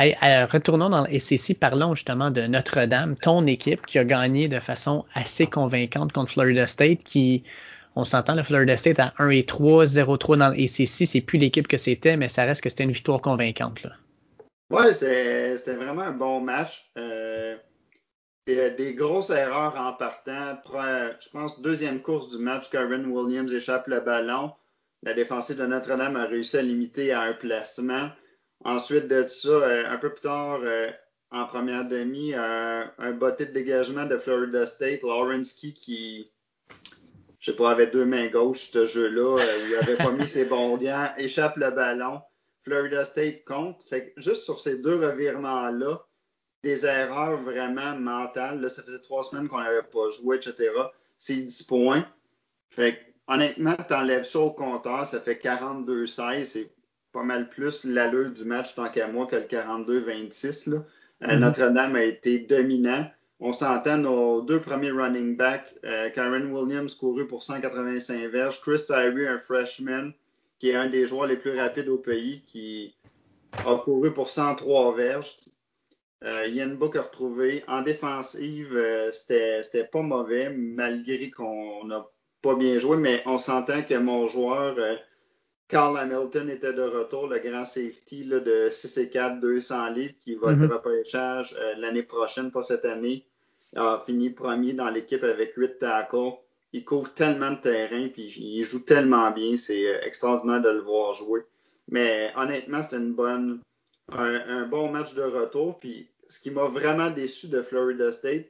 Euh, 0.00 0.46
retournons 0.46 0.90
dans 0.90 1.06
le 1.06 1.18
SEC, 1.20 1.60
parlons 1.60 1.94
justement 1.94 2.32
de 2.32 2.40
Notre-Dame, 2.42 3.14
ton 3.14 3.46
équipe 3.46 3.86
qui 3.86 4.00
a 4.00 4.04
gagné 4.04 4.48
de 4.48 4.58
façon 4.58 5.04
assez 5.14 5.46
convaincante 5.46 6.12
contre 6.12 6.32
Florida 6.32 6.66
State, 6.66 7.04
qui, 7.04 7.44
on 7.96 8.04
s'entend, 8.04 8.34
le 8.34 8.42
Florida 8.42 8.76
State 8.76 8.98
à 8.98 9.14
1 9.18 9.30
et 9.30 9.44
3, 9.44 9.84
0-3 9.84 10.36
dans 10.38 10.52
SEC, 10.66 11.06
c'est 11.06 11.20
plus 11.20 11.38
l'équipe 11.38 11.68
que 11.68 11.76
c'était, 11.76 12.16
mais 12.16 12.28
ça 12.28 12.44
reste 12.44 12.62
que 12.62 12.68
c'était 12.68 12.84
une 12.84 12.90
victoire 12.90 13.20
convaincante. 13.20 13.82
Là. 13.82 13.92
Ouais, 14.70 14.92
c'était 14.92 15.76
vraiment 15.76 16.02
un 16.02 16.12
bon 16.12 16.40
match. 16.40 16.90
Euh, 16.98 17.56
des 18.46 18.94
grosses 18.94 19.30
erreurs 19.30 19.76
en 19.76 19.92
partant. 19.92 20.58
Je 21.20 21.28
pense, 21.30 21.62
deuxième 21.62 22.02
course 22.02 22.30
du 22.30 22.42
match, 22.42 22.70
Karen 22.70 23.06
Williams 23.06 23.52
échappe 23.54 23.86
le 23.86 24.00
ballon. 24.00 24.52
La 25.02 25.14
défensive 25.14 25.58
de 25.58 25.66
Notre-Dame 25.66 26.16
a 26.16 26.26
réussi 26.26 26.56
à 26.56 26.62
limiter 26.62 27.12
à 27.12 27.20
un 27.20 27.34
placement. 27.34 28.10
Ensuite 28.64 29.08
de 29.08 29.26
ça, 29.26 29.48
euh, 29.48 29.84
un 29.90 29.98
peu 29.98 30.10
plus 30.10 30.22
tard, 30.22 30.60
euh, 30.62 30.88
en 31.30 31.46
première 31.46 31.86
demi, 31.86 32.32
un, 32.34 32.90
un 32.98 33.12
botté 33.12 33.46
de 33.46 33.52
dégagement 33.52 34.06
de 34.06 34.16
Florida 34.16 34.64
State, 34.64 35.02
Lawrence 35.02 35.52
Key, 35.52 35.72
qui, 35.72 36.32
je 37.44 37.50
sais 37.50 37.56
pas, 37.58 37.72
avait 37.72 37.88
deux 37.88 38.06
mains 38.06 38.28
gauches, 38.28 38.70
ce 38.70 38.86
jeu-là, 38.86 39.36
euh, 39.38 39.68
il 39.68 39.74
avait 39.74 39.96
pas 39.96 40.10
mis 40.12 40.26
ses 40.26 40.46
bons 40.46 40.78
gants, 40.78 41.10
échappe 41.18 41.58
le 41.58 41.70
ballon. 41.72 42.22
Florida 42.62 43.04
State 43.04 43.44
compte. 43.44 43.82
Fait 43.82 44.14
juste 44.16 44.44
sur 44.44 44.58
ces 44.58 44.78
deux 44.78 44.96
revirements-là, 44.96 46.06
des 46.62 46.86
erreurs 46.86 47.42
vraiment 47.42 47.98
mentales. 47.98 48.62
Là, 48.62 48.70
ça 48.70 48.82
faisait 48.82 49.00
trois 49.00 49.22
semaines 49.24 49.48
qu'on 49.48 49.60
n'avait 49.60 49.82
pas 49.82 50.08
joué, 50.08 50.36
etc. 50.36 50.70
C'est 51.18 51.36
10 51.36 51.64
points. 51.64 52.06
Fait 52.70 52.98
honnêtement, 53.26 53.76
tu 53.76 53.92
enlèves 53.92 54.24
ça 54.24 54.38
au 54.38 54.50
compteur, 54.50 55.04
ça 55.04 55.20
fait 55.20 55.34
42-16. 55.34 56.44
C'est 56.44 56.72
pas 57.12 57.24
mal 57.24 57.50
plus 57.50 57.84
l'allure 57.84 58.30
du 58.30 58.46
match 58.46 58.74
tant 58.74 58.88
qu'à 58.88 59.06
moi 59.06 59.26
que 59.26 59.36
le 59.36 59.42
42-26. 59.42 60.72
Euh, 60.72 60.80
mm-hmm. 61.20 61.38
Notre-Dame 61.40 61.96
a 61.96 62.04
été 62.04 62.38
dominant. 62.38 63.06
On 63.46 63.52
s'entend 63.52 63.98
nos 63.98 64.40
deux 64.40 64.58
premiers 64.58 64.90
running 64.90 65.36
backs. 65.36 65.74
Euh, 65.84 66.08
Karen 66.08 66.50
Williams 66.50 66.94
couru 66.94 67.26
pour 67.26 67.42
185 67.42 68.30
verges. 68.30 68.58
Chris 68.62 68.86
Tyree, 68.86 69.28
un 69.28 69.36
freshman, 69.36 70.12
qui 70.58 70.70
est 70.70 70.76
un 70.76 70.88
des 70.88 71.04
joueurs 71.06 71.26
les 71.26 71.36
plus 71.36 71.54
rapides 71.54 71.90
au 71.90 71.98
pays, 71.98 72.42
qui 72.46 72.96
a 73.66 73.76
couru 73.76 74.14
pour 74.14 74.30
103 74.30 74.96
verges. 74.96 75.36
Euh, 76.24 76.46
Yann 76.46 76.74
Book 76.76 76.96
a 76.96 77.02
retrouvé. 77.02 77.62
En 77.68 77.82
défensive, 77.82 78.74
euh, 78.74 79.10
c'était 79.10 79.84
pas 79.92 80.00
mauvais, 80.00 80.48
malgré 80.48 81.30
qu'on 81.30 81.84
n'a 81.84 82.06
pas 82.40 82.54
bien 82.54 82.78
joué, 82.78 82.96
mais 82.96 83.22
on 83.26 83.36
s'entend 83.36 83.82
que 83.82 83.98
mon 83.98 84.26
joueur, 84.26 84.74
euh, 84.78 84.94
Carl 85.68 85.98
Hamilton, 85.98 86.48
était 86.48 86.72
de 86.72 86.80
retour, 86.80 87.26
le 87.26 87.40
grand 87.40 87.66
safety 87.66 88.24
là, 88.24 88.40
de 88.40 88.70
6 88.70 88.96
et 88.96 89.10
4, 89.10 89.38
200 89.40 89.90
livres, 89.90 90.14
qui 90.18 90.34
va 90.34 90.52
être 90.52 90.60
mm-hmm. 90.60 90.72
repêchage 90.72 91.54
l'année 91.76 92.04
prochaine, 92.04 92.50
pas 92.50 92.62
cette 92.62 92.86
année. 92.86 93.26
A 93.76 93.98
fini 93.98 94.30
premier 94.30 94.72
dans 94.72 94.88
l'équipe 94.88 95.24
avec 95.24 95.54
8 95.56 95.78
tackles. 95.78 96.38
Il 96.72 96.84
couvre 96.84 97.12
tellement 97.14 97.52
de 97.52 97.60
terrain, 97.60 98.08
puis 98.08 98.34
il 98.36 98.64
joue 98.64 98.80
tellement 98.80 99.30
bien. 99.30 99.56
C'est 99.56 100.00
extraordinaire 100.04 100.62
de 100.62 100.70
le 100.70 100.80
voir 100.80 101.14
jouer. 101.14 101.44
Mais 101.88 102.32
honnêtement, 102.36 102.82
c'est 102.82 102.96
une 102.96 103.14
bonne, 103.14 103.60
un, 104.10 104.66
bon 104.66 104.90
match 104.90 105.14
de 105.14 105.22
retour. 105.22 105.78
Puis 105.78 106.08
ce 106.28 106.40
qui 106.40 106.50
m'a 106.50 106.64
vraiment 106.64 107.10
déçu 107.10 107.48
de 107.48 107.62
Florida 107.62 108.10
State, 108.10 108.46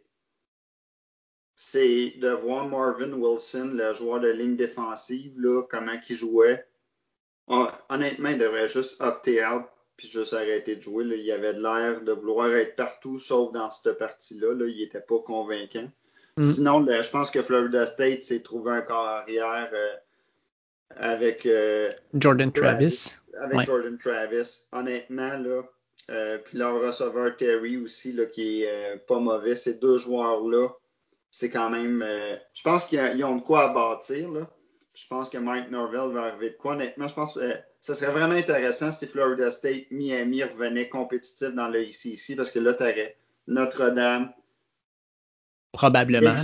c'est 1.56 2.14
de 2.18 2.30
voir 2.30 2.68
Marvin 2.68 3.12
Wilson, 3.12 3.72
le 3.74 3.94
joueur 3.94 4.20
de 4.20 4.28
ligne 4.28 4.56
défensive, 4.56 5.38
là, 5.38 5.62
comment 5.62 5.98
il 6.08 6.16
jouait. 6.16 6.66
Honnêtement, 7.46 8.30
il 8.30 8.38
devrait 8.38 8.68
juste 8.68 9.00
opter 9.00 9.44
out 9.44 9.64
puis 9.96 10.08
juste 10.08 10.34
arrêter 10.34 10.76
de 10.76 10.82
jouer. 10.82 11.04
Il 11.04 11.30
avait 11.32 11.54
de 11.54 11.62
l'air 11.62 12.02
de 12.02 12.12
vouloir 12.12 12.50
être 12.52 12.76
partout 12.76 13.18
sauf 13.18 13.52
dans 13.52 13.70
cette 13.70 13.98
partie-là. 13.98 14.54
Là. 14.54 14.66
Il 14.66 14.78
n'était 14.78 15.00
pas 15.00 15.18
convaincant. 15.20 15.88
Mm. 16.36 16.42
Sinon, 16.42 16.86
je 16.86 17.10
pense 17.10 17.30
que 17.30 17.42
Florida 17.42 17.86
State 17.86 18.22
s'est 18.22 18.40
trouvé 18.40 18.72
un 18.72 18.82
corps 18.82 19.06
arrière 19.06 19.70
euh, 19.72 19.96
avec 20.96 21.48
Jordan 22.14 22.52
Travis. 22.52 23.16
Avec 23.40 23.66
Jordan 23.66 23.98
Travis. 23.98 24.66
Honnêtement, 24.72 25.38
là, 25.38 25.62
puis 26.44 26.58
leur 26.58 26.80
receveur 26.80 27.36
Terry 27.36 27.76
aussi, 27.76 28.12
là, 28.12 28.26
qui 28.26 28.62
est 28.62 28.96
pas 29.06 29.18
mauvais. 29.18 29.56
Ces 29.56 29.74
deux 29.74 29.98
joueurs-là, 29.98 30.68
c'est 31.30 31.50
quand 31.50 31.70
même. 31.70 32.04
je 32.52 32.62
pense 32.62 32.84
qu'ils 32.84 33.24
ont 33.24 33.36
de 33.36 33.42
quoi 33.42 33.70
à 33.70 33.74
bâtir. 33.74 34.30
Là. 34.30 34.48
Je 34.94 35.08
pense 35.08 35.28
que 35.28 35.38
Mike 35.38 35.70
Norvell 35.70 36.12
va 36.12 36.26
arriver 36.26 36.50
de 36.50 36.56
quoi. 36.56 36.72
Honnêtement, 36.72 37.08
je 37.08 37.14
pense 37.14 37.34
que 37.34 37.40
euh, 37.40 37.54
ça 37.80 37.94
serait 37.94 38.12
vraiment 38.12 38.34
intéressant 38.34 38.92
si 38.92 39.06
Florida 39.06 39.50
State, 39.50 39.90
Miami 39.90 40.44
revenait 40.44 40.88
compétitif 40.88 41.48
dans 41.48 41.68
le 41.68 41.82
ICC 41.82 42.36
parce 42.36 42.52
que 42.52 42.60
là, 42.60 42.74
tu 42.74 42.84
aurais 42.84 43.16
Notre-Dame. 43.48 44.32
Probablement. 45.72 46.32
Bien 46.32 46.34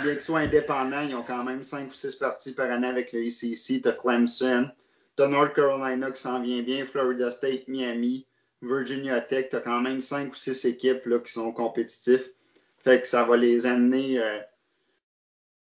qu'ils 0.00 0.20
soient, 0.20 0.40
indépendants, 0.40 1.02
ils 1.02 1.14
ont 1.14 1.22
quand 1.22 1.44
même 1.44 1.62
5 1.62 1.88
ou 1.88 1.94
6 1.94 2.16
parties 2.16 2.52
par 2.52 2.68
année 2.68 2.88
avec 2.88 3.12
le 3.12 3.24
ICC. 3.24 3.82
Tu 3.82 3.88
as 3.88 3.92
Clemson, 3.92 4.68
tu 5.16 5.22
as 5.22 5.28
North 5.28 5.54
Carolina 5.54 6.10
qui 6.10 6.20
s'en 6.20 6.42
vient 6.42 6.62
bien, 6.62 6.84
Florida 6.84 7.30
State, 7.30 7.68
Miami, 7.68 8.26
Virginia 8.62 9.20
Tech. 9.20 9.50
Tu 9.50 9.56
as 9.56 9.60
quand 9.60 9.80
même 9.80 10.00
5 10.00 10.32
ou 10.32 10.34
6 10.34 10.64
équipes 10.64 11.06
là, 11.06 11.20
qui 11.20 11.32
sont 11.32 11.52
compétitifs. 11.52 12.30
Fait 12.78 13.00
que 13.00 13.06
ça 13.06 13.24
va 13.24 13.36
les 13.36 13.66
amener. 13.66 14.20
Euh, 14.20 14.40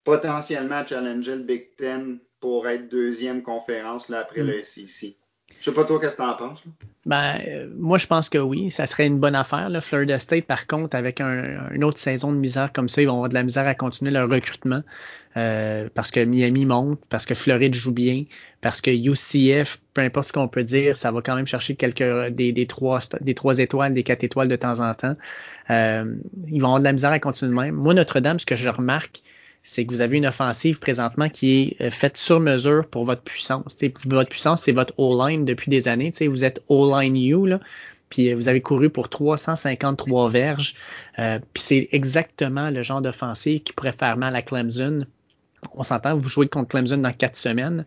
potentiellement 0.10 0.84
challenger 0.88 1.36
le 1.36 1.44
Big 1.44 1.76
Ten 1.78 2.18
pour 2.40 2.68
être 2.68 2.90
deuxième 2.90 3.44
conférence 3.44 4.10
là, 4.10 4.20
après 4.20 4.42
mm. 4.42 4.48
le 4.48 4.64
SEC. 4.64 5.16
Je 5.60 5.66
sais 5.66 5.72
pas 5.72 5.84
toi, 5.84 6.00
qu'est-ce 6.00 6.16
que 6.16 6.22
tu 6.22 6.28
en 6.28 6.36
penses? 6.36 6.64
Ben, 7.06 7.40
euh, 7.48 7.68
moi, 7.78 7.98
je 7.98 8.08
pense 8.08 8.30
que 8.30 8.38
oui, 8.38 8.72
ça 8.72 8.86
serait 8.86 9.08
une 9.08 9.20
bonne 9.20 9.36
affaire. 9.36 9.70
Là. 9.70 9.82
Florida 9.82 10.18
State, 10.18 10.46
par 10.46 10.68
contre, 10.68 10.96
avec 10.96 11.22
une 11.22 11.84
autre 11.84 11.98
saison 11.98 12.32
de 12.32 12.38
misère 12.38 12.72
comme 12.72 12.88
ça, 12.88 13.02
ils 13.02 13.06
vont 13.06 13.14
avoir 13.14 13.30
de 13.30 13.34
la 13.34 13.44
misère 13.44 13.68
à 13.68 13.76
continuer 13.76 14.12
leur 14.12 14.30
recrutement 14.30 14.82
euh, 15.38 15.90
parce 15.94 16.12
que 16.12 16.20
Miami 16.24 16.66
monte, 16.66 17.00
parce 17.10 17.26
que 17.26 17.34
Floride 17.34 17.74
joue 17.74 17.92
bien, 17.92 18.26
parce 18.62 18.80
que 18.80 18.92
UCF, 18.92 19.80
peu 19.94 20.02
importe 20.02 20.28
ce 20.28 20.34
qu'on 20.34 20.48
peut 20.48 20.64
dire, 20.64 20.96
ça 20.96 21.12
va 21.12 21.22
quand 21.22 21.36
même 21.36 21.48
chercher 21.48 21.76
quelques 21.76 22.30
des, 22.30 22.52
des, 22.52 22.68
trois, 22.68 23.00
des 23.22 23.34
trois 23.34 23.60
étoiles, 23.60 23.94
des 23.94 24.04
quatre 24.04 24.24
étoiles 24.24 24.48
de 24.48 24.56
temps 24.56 24.80
en 24.80 24.94
temps. 24.94 25.14
Euh, 25.72 26.16
ils 26.48 26.62
vont 26.62 26.68
avoir 26.68 26.80
de 26.80 26.86
la 26.86 26.94
misère 26.94 27.12
à 27.12 27.20
continuer 27.20 27.52
de 27.52 27.60
même. 27.60 27.76
Moi, 27.76 27.94
Notre-Dame, 27.94 28.40
ce 28.40 28.46
que 28.46 28.56
je 28.56 28.70
remarque, 28.70 29.22
c'est 29.62 29.86
que 29.86 29.92
vous 29.92 30.02
avez 30.02 30.18
une 30.18 30.26
offensive 30.26 30.80
présentement 30.80 31.30
qui 31.30 31.62
est 31.62 31.82
euh, 31.82 31.92
faite 31.92 32.18
sur 32.18 32.40
mesure 32.40 32.88
pour 32.88 33.04
votre 33.04 33.22
puissance. 33.22 33.76
votre 34.06 34.30
puissance, 34.30 34.64
c'est 34.64 34.72
votre 34.72 34.94
O-line 34.98 35.46
depuis 35.46 35.70
des 35.70 35.88
années. 35.88 36.14
Vous 36.28 36.46
êtes 36.46 36.62
O-line 36.70 37.18
U, 37.18 37.56
puis 38.10 38.32
euh, 38.32 38.36
vous 38.36 38.48
avez 38.48 38.62
couru 38.62 38.90
pour 38.90 39.10
353 39.10 40.30
verges. 40.30 40.76
Euh, 41.20 41.40
puis 41.54 41.64
c'est 41.64 41.90
exactement 41.92 42.70
le 42.70 42.84
genre 42.84 43.02
d'offensive 43.02 43.62
qui 43.62 43.74
pourrait 43.74 43.92
faire 43.92 44.18
mal 44.18 44.36
à 44.36 44.42
Clemson. 44.42 45.06
On 45.74 45.84
s'entend, 45.84 46.18
vous 46.18 46.30
jouez 46.30 46.48
contre 46.48 46.70
Clemson 46.70 46.98
dans 46.98 47.12
quatre 47.12 47.36
semaines. 47.36 47.86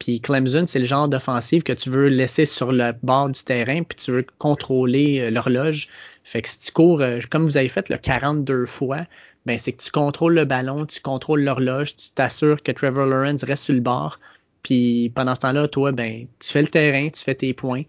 Puis 0.00 0.20
Clemson, 0.20 0.64
c'est 0.66 0.80
le 0.80 0.84
genre 0.84 1.06
d'offensive 1.06 1.62
que 1.62 1.72
tu 1.72 1.88
veux 1.88 2.08
laisser 2.08 2.44
sur 2.46 2.72
le 2.72 2.92
bord 3.04 3.28
du 3.28 3.40
terrain, 3.44 3.84
puis 3.84 3.96
tu 3.96 4.10
veux 4.10 4.26
contrôler 4.38 5.30
l'horloge. 5.30 5.88
Fait 6.24 6.42
que 6.42 6.48
si 6.48 6.58
tu 6.58 6.72
cours, 6.72 7.00
comme 7.30 7.44
vous 7.44 7.56
avez 7.56 7.68
fait 7.68 7.88
le 7.88 7.98
42 7.98 8.66
fois, 8.66 9.06
ben, 9.46 9.58
c'est 9.58 9.72
que 9.72 9.82
tu 9.82 9.90
contrôles 9.90 10.34
le 10.34 10.44
ballon, 10.44 10.86
tu 10.86 11.00
contrôles 11.00 11.42
l'horloge, 11.42 11.96
tu 11.96 12.10
t'assures 12.10 12.62
que 12.62 12.72
Trevor 12.72 13.06
Lawrence 13.06 13.44
reste 13.44 13.64
sur 13.64 13.74
le 13.74 13.80
bord. 13.80 14.20
Puis 14.62 15.10
pendant 15.14 15.34
ce 15.34 15.40
temps-là, 15.40 15.68
toi, 15.68 15.92
ben, 15.92 16.26
tu 16.38 16.48
fais 16.48 16.62
le 16.62 16.68
terrain, 16.68 17.08
tu 17.10 17.22
fais 17.22 17.34
tes 17.34 17.52
points, 17.52 17.82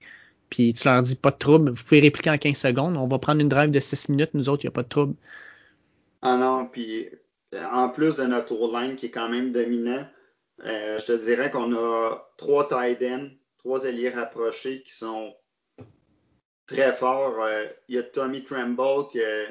puis 0.50 0.74
tu 0.74 0.88
leur 0.88 1.02
dis 1.04 1.16
pas 1.16 1.32
de 1.32 1.38
trouble. 1.38 1.72
Vous 1.72 1.84
pouvez 1.84 2.00
répliquer 2.00 2.32
en 2.32 2.38
15 2.38 2.58
secondes. 2.58 2.98
On 2.98 3.08
va 3.08 3.20
prendre 3.20 3.42
une 3.42 3.50
drive 3.50 3.70
de 3.70 3.80
6 3.80 4.10
minutes, 4.10 4.32
nous 4.34 4.50
autres, 4.50 4.63
il 4.63 4.68
n'y 4.68 4.74
a 4.74 4.76
pas 4.76 4.84
de 4.84 4.89
trouble. 4.89 5.16
Ah 6.22 6.38
non, 6.38 6.66
puis 6.66 7.10
en 7.72 7.89
plus 7.89 8.16
de 8.16 8.24
notre 8.24 8.56
line 8.74 8.96
qui 8.96 9.08
est 9.08 9.12
quand 9.12 9.30
même 9.30 9.52
dominant, 9.52 10.06
euh, 10.66 10.98
je 10.98 11.06
te 11.06 11.12
dirais 11.13 11.52
qu'on 11.52 11.74
a 11.76 12.24
trois 12.38 12.68
tight 12.68 13.02
ends, 13.04 13.30
trois 13.58 13.86
alliés 13.86 14.10
rapprochés 14.10 14.82
qui 14.82 14.94
sont 14.94 15.34
très 16.68 16.94
forts. 16.94 17.42
Euh, 17.42 17.66
il 17.89 17.96
y 17.96 17.98
a 17.98 18.04
Tommy 18.04 18.44
Tremble 18.44 19.10
que 19.12 19.48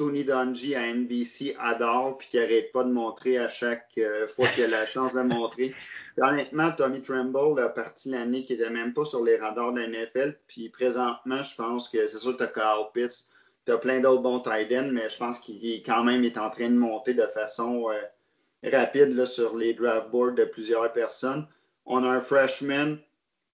Tony 0.00 0.24
Dungy 0.24 0.74
à 0.74 0.94
NBC 0.94 1.54
adore 1.58 2.16
puis 2.16 2.28
qui 2.30 2.38
n'arrête 2.38 2.72
pas 2.72 2.84
de 2.84 2.90
montrer 2.90 3.36
à 3.36 3.50
chaque 3.50 3.92
euh, 3.98 4.26
fois 4.26 4.48
qu'il 4.48 4.64
a 4.64 4.68
la 4.68 4.86
chance 4.86 5.12
de 5.12 5.20
montrer. 5.20 5.74
honnêtement, 6.16 6.70
Tommy 6.72 7.02
Tremble 7.02 7.60
a 7.60 7.68
parti 7.68 8.08
l'année 8.08 8.46
qui 8.46 8.54
n'était 8.54 8.70
même 8.70 8.94
pas 8.94 9.04
sur 9.04 9.22
les 9.22 9.36
radars 9.36 9.74
de 9.74 9.82
NFL. 9.82 10.38
Puis 10.48 10.70
présentement, 10.70 11.42
je 11.42 11.54
pense 11.54 11.90
que 11.90 12.06
c'est 12.06 12.16
sûr 12.16 12.32
que 12.32 12.38
tu 12.38 12.44
as 12.44 12.46
Kyle 12.46 12.86
Pitts, 12.94 13.26
tu 13.66 13.72
as 13.72 13.76
plein 13.76 14.00
d'autres 14.00 14.22
bons 14.22 14.40
tight 14.40 14.72
ends, 14.72 14.88
mais 14.90 15.10
je 15.10 15.18
pense 15.18 15.38
qu'il 15.38 15.82
quand 15.82 16.02
même 16.02 16.24
est 16.24 16.38
en 16.38 16.48
train 16.48 16.70
de 16.70 16.78
monter 16.78 17.12
de 17.12 17.26
façon 17.26 17.90
euh, 17.90 18.70
rapide 18.70 19.12
là, 19.12 19.26
sur 19.26 19.54
les 19.54 19.74
draft 19.74 20.08
boards 20.08 20.32
de 20.32 20.44
plusieurs 20.44 20.90
personnes. 20.94 21.46
On 21.84 22.02
a 22.04 22.08
un 22.08 22.22
freshman 22.22 22.96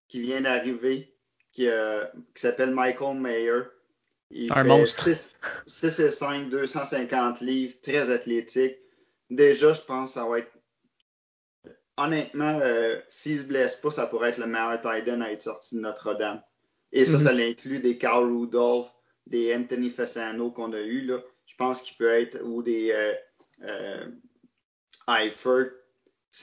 qui 0.06 0.20
vient 0.20 0.42
d'arriver 0.42 1.12
qui, 1.50 1.68
euh, 1.68 2.04
qui 2.36 2.42
s'appelle 2.42 2.70
Michael 2.70 3.16
Mayer 3.16 3.62
il 4.30 4.50
un 4.52 4.56
fait 4.56 4.64
monstre. 4.64 5.08
6, 5.66 5.98
et 6.00 6.10
5, 6.10 6.48
250 6.50 7.40
livres, 7.40 7.74
très 7.82 8.10
athlétique. 8.10 8.76
Déjà, 9.30 9.72
je 9.72 9.82
pense 9.82 10.10
que 10.10 10.14
ça 10.20 10.28
va 10.28 10.40
être. 10.40 10.52
Honnêtement, 11.98 12.60
euh, 12.62 13.00
s'il 13.08 13.38
se 13.38 13.44
blesse 13.46 13.76
pas, 13.76 13.90
ça 13.90 14.06
pourrait 14.06 14.28
être 14.28 14.38
le 14.38 14.46
meilleur 14.46 14.80
tight 14.82 15.08
à 15.08 15.32
être 15.32 15.42
sorti 15.42 15.76
de 15.76 15.80
Notre-Dame. 15.80 16.42
Et 16.92 17.04
ça, 17.06 17.18
ça 17.18 17.32
mm-hmm. 17.32 17.50
inclut 17.50 17.78
des 17.78 17.96
Carl 17.96 18.30
Rudolph, 18.30 18.88
des 19.26 19.54
Anthony 19.54 19.88
Fasano 19.90 20.50
qu'on 20.50 20.72
a 20.72 20.80
eu 20.80 21.06
là. 21.06 21.18
Je 21.46 21.54
pense 21.56 21.80
qu'il 21.80 21.96
peut 21.96 22.10
être 22.10 22.42
ou 22.44 22.62
des 22.62 22.92
euh, 22.92 23.14
euh, 23.62 24.08
Eifert. 25.08 25.70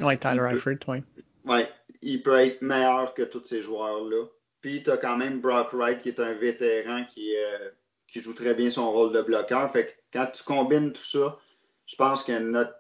Oui, 0.02 0.18
Tyler 0.18 0.50
Eifert, 0.54 0.80
oui. 0.88 1.04
Ouais, 1.46 1.70
il 2.02 2.24
peut 2.24 2.40
être 2.40 2.62
meilleur 2.62 3.14
que 3.14 3.22
tous 3.22 3.46
ces 3.46 3.62
joueurs-là. 3.62 4.26
Puis 4.64 4.82
tu 4.82 4.92
as 4.92 4.98
quand 4.98 5.18
même 5.18 5.42
Brock 5.42 5.74
Wright 5.74 6.02
qui 6.02 6.08
est 6.08 6.22
un 6.22 6.34
vétéran 6.34 7.04
qui, 7.04 7.36
euh, 7.36 7.70
qui 8.08 8.22
joue 8.22 8.34
très 8.34 8.54
bien 8.54 8.72
son 8.72 8.92
rôle 8.92 9.14
de 9.14 9.22
bloqueur. 9.22 9.70
Fait 9.72 9.88
que 9.88 9.92
quand 10.14 10.28
tu 10.34 10.42
combines 10.44 10.94
tout 10.94 11.04
ça, 11.04 11.38
je 11.86 11.98
pense 11.98 12.24
que 12.24 12.40
notre, 12.40 12.74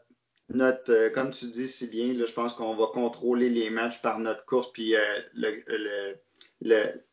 notre 0.48 0.92
euh, 0.94 1.10
comme 1.10 1.32
tu 1.32 1.46
dis 1.48 1.68
si 1.68 1.90
bien, 1.90 2.14
là, 2.14 2.26
je 2.26 2.32
pense 2.32 2.54
qu'on 2.54 2.74
va 2.76 2.86
contrôler 2.88 3.50
les 3.50 3.70
matchs 3.70 4.02
par 4.02 4.18
notre 4.20 4.46
course 4.46 4.72
puis 4.72 4.96
euh, 4.96 5.02
le, 5.34 5.62
le, 5.68 6.16
le, 6.62 7.04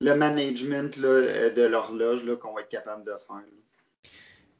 le, 0.00 0.14
management 0.16 0.96
là, 0.96 1.50
de 1.50 1.62
l'horloge 1.62 2.26
qu'on 2.40 2.52
va 2.52 2.62
être 2.62 2.68
capable 2.68 3.04
de 3.04 3.12
faire. 3.12 3.44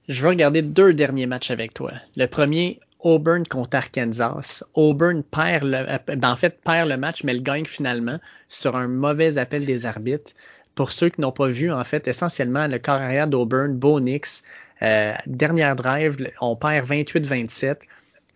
Je 0.06 0.22
vais 0.22 0.28
regarder 0.28 0.62
deux 0.62 0.94
derniers 0.94 1.26
matchs 1.26 1.50
avec 1.50 1.74
toi. 1.74 1.90
Le 2.16 2.26
premier, 2.26 2.78
Auburn 3.04 3.46
contre 3.46 3.76
Arkansas. 3.76 4.64
Auburn 4.74 5.22
perd 5.22 5.64
le, 5.64 6.16
ben, 6.16 6.32
en 6.32 6.36
fait, 6.36 6.58
perd 6.64 6.88
le 6.88 6.96
match, 6.96 7.22
mais 7.22 7.34
le 7.34 7.40
gagne 7.40 7.66
finalement 7.66 8.18
sur 8.48 8.76
un 8.76 8.88
mauvais 8.88 9.38
appel 9.38 9.66
des 9.66 9.86
arbitres. 9.86 10.32
Pour 10.74 10.90
ceux 10.90 11.10
qui 11.10 11.20
n'ont 11.20 11.30
pas 11.30 11.48
vu, 11.48 11.70
en 11.70 11.84
fait, 11.84 12.08
essentiellement, 12.08 12.66
le 12.66 12.78
corps 12.78 12.94
arrière 12.94 13.28
d'Auburn, 13.28 13.76
Bo 13.76 14.00
Nix, 14.00 14.42
euh, 14.82 15.12
dernière 15.26 15.76
drive, 15.76 16.16
on 16.40 16.56
perd 16.56 16.86
28-27, 16.86 17.82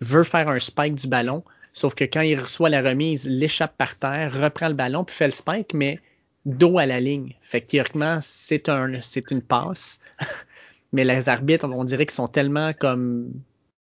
veut 0.01 0.23
faire 0.23 0.49
un 0.49 0.61
spike 0.61 0.95
du 0.95 1.09
ballon, 1.09 1.43
sauf 1.73 1.95
que 1.95 2.05
quand 2.05 2.21
il 2.21 2.39
reçoit 2.39 2.69
la 2.69 2.83
remise, 2.83 3.27
l'échappe 3.27 3.77
par 3.77 3.97
terre, 3.97 4.33
reprend 4.41 4.69
le 4.69 4.75
ballon, 4.75 5.03
puis 5.03 5.17
fait 5.17 5.27
le 5.27 5.33
spike, 5.33 5.75
mais 5.75 5.99
dos 6.45 6.79
à 6.79 6.87
la 6.87 7.01
ligne. 7.01 7.35
Fait 7.41 7.63
que 7.63 7.69
théoriquement, 7.69 8.19
c'est 8.21 8.69
une 8.69 9.43
passe. 9.43 10.01
mais 10.93 11.05
les 11.05 11.29
arbitres, 11.29 11.67
on 11.67 11.85
dirait 11.85 12.07
qu'ils 12.07 12.15
sont 12.15 12.29
tellement 12.29 12.73
comme 12.73 13.33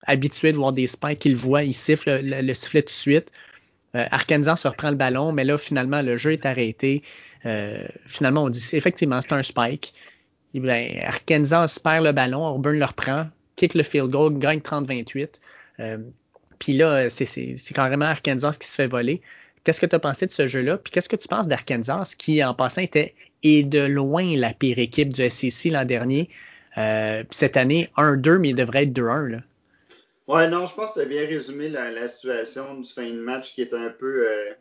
habitué 0.06 0.52
de 0.52 0.56
voir 0.56 0.72
des 0.72 0.86
spikes 0.86 1.20
qu'il 1.20 1.36
voit, 1.36 1.64
il 1.64 1.74
siffle 1.74 2.20
le, 2.22 2.54
sifflet 2.54 2.82
tout 2.82 2.86
de 2.86 2.90
suite. 2.90 3.32
Euh, 3.94 4.04
Arkansas 4.10 4.56
se 4.56 4.68
reprend 4.68 4.90
le 4.90 4.96
ballon, 4.96 5.32
mais 5.32 5.44
là, 5.44 5.56
finalement, 5.56 6.02
le 6.02 6.16
jeu 6.16 6.32
est 6.32 6.46
arrêté. 6.46 7.02
Euh, 7.46 7.86
finalement, 8.06 8.44
on 8.44 8.50
dit 8.50 8.64
effectivement, 8.72 9.20
c'est 9.20 9.32
un 9.32 9.42
spike. 9.42 9.94
Et 10.54 10.60
bien, 10.60 10.88
Arkansas 11.04 11.78
perd 11.82 12.04
le 12.04 12.12
ballon, 12.12 12.46
Auburn 12.46 12.78
le 12.78 12.84
reprend, 12.84 13.26
kick 13.56 13.74
le 13.74 13.82
field 13.82 14.10
goal, 14.10 14.38
gagne 14.38 14.60
30-28. 14.60 15.40
Euh, 15.80 15.98
puis 16.58 16.74
là, 16.76 17.10
c'est 17.10 17.56
carrément 17.74 18.06
Arkansas 18.06 18.56
qui 18.60 18.68
se 18.68 18.74
fait 18.74 18.86
voler. 18.86 19.20
Qu'est-ce 19.64 19.80
que 19.80 19.86
tu 19.86 19.96
as 19.96 20.00
pensé 20.00 20.26
de 20.26 20.30
ce 20.30 20.46
jeu-là? 20.46 20.78
Puis 20.78 20.90
qu'est-ce 20.92 21.08
que 21.08 21.16
tu 21.16 21.26
penses 21.26 21.48
d'Arkansas, 21.48 22.14
qui 22.18 22.44
en 22.44 22.54
passant 22.54 22.82
était 22.82 23.14
et 23.42 23.62
de 23.62 23.80
loin 23.80 24.36
la 24.36 24.52
pire 24.52 24.78
équipe 24.78 25.12
du 25.12 25.28
SEC 25.28 25.72
l'an 25.72 25.84
dernier? 25.84 26.28
cette 27.30 27.56
année, 27.56 27.88
1-2, 27.96 28.38
mais 28.38 28.48
il 28.48 28.56
devrait 28.56 28.82
être 28.82 28.92
2-1. 28.92 29.42
Ouais, 30.26 30.48
non, 30.48 30.64
je 30.66 30.74
pense 30.74 30.90
que 30.90 30.94
tu 30.94 31.00
as 31.00 31.04
bien 31.04 31.26
résumé 31.26 31.68
la, 31.68 32.08
situation 32.08 32.74
du 32.80 32.90
fin 32.90 33.10
de 33.10 33.20
match 33.20 33.54
qui 33.54 33.60
est 33.60 33.74
un 33.74 33.90
peu 33.90 34.26
euh, 34.28 34.54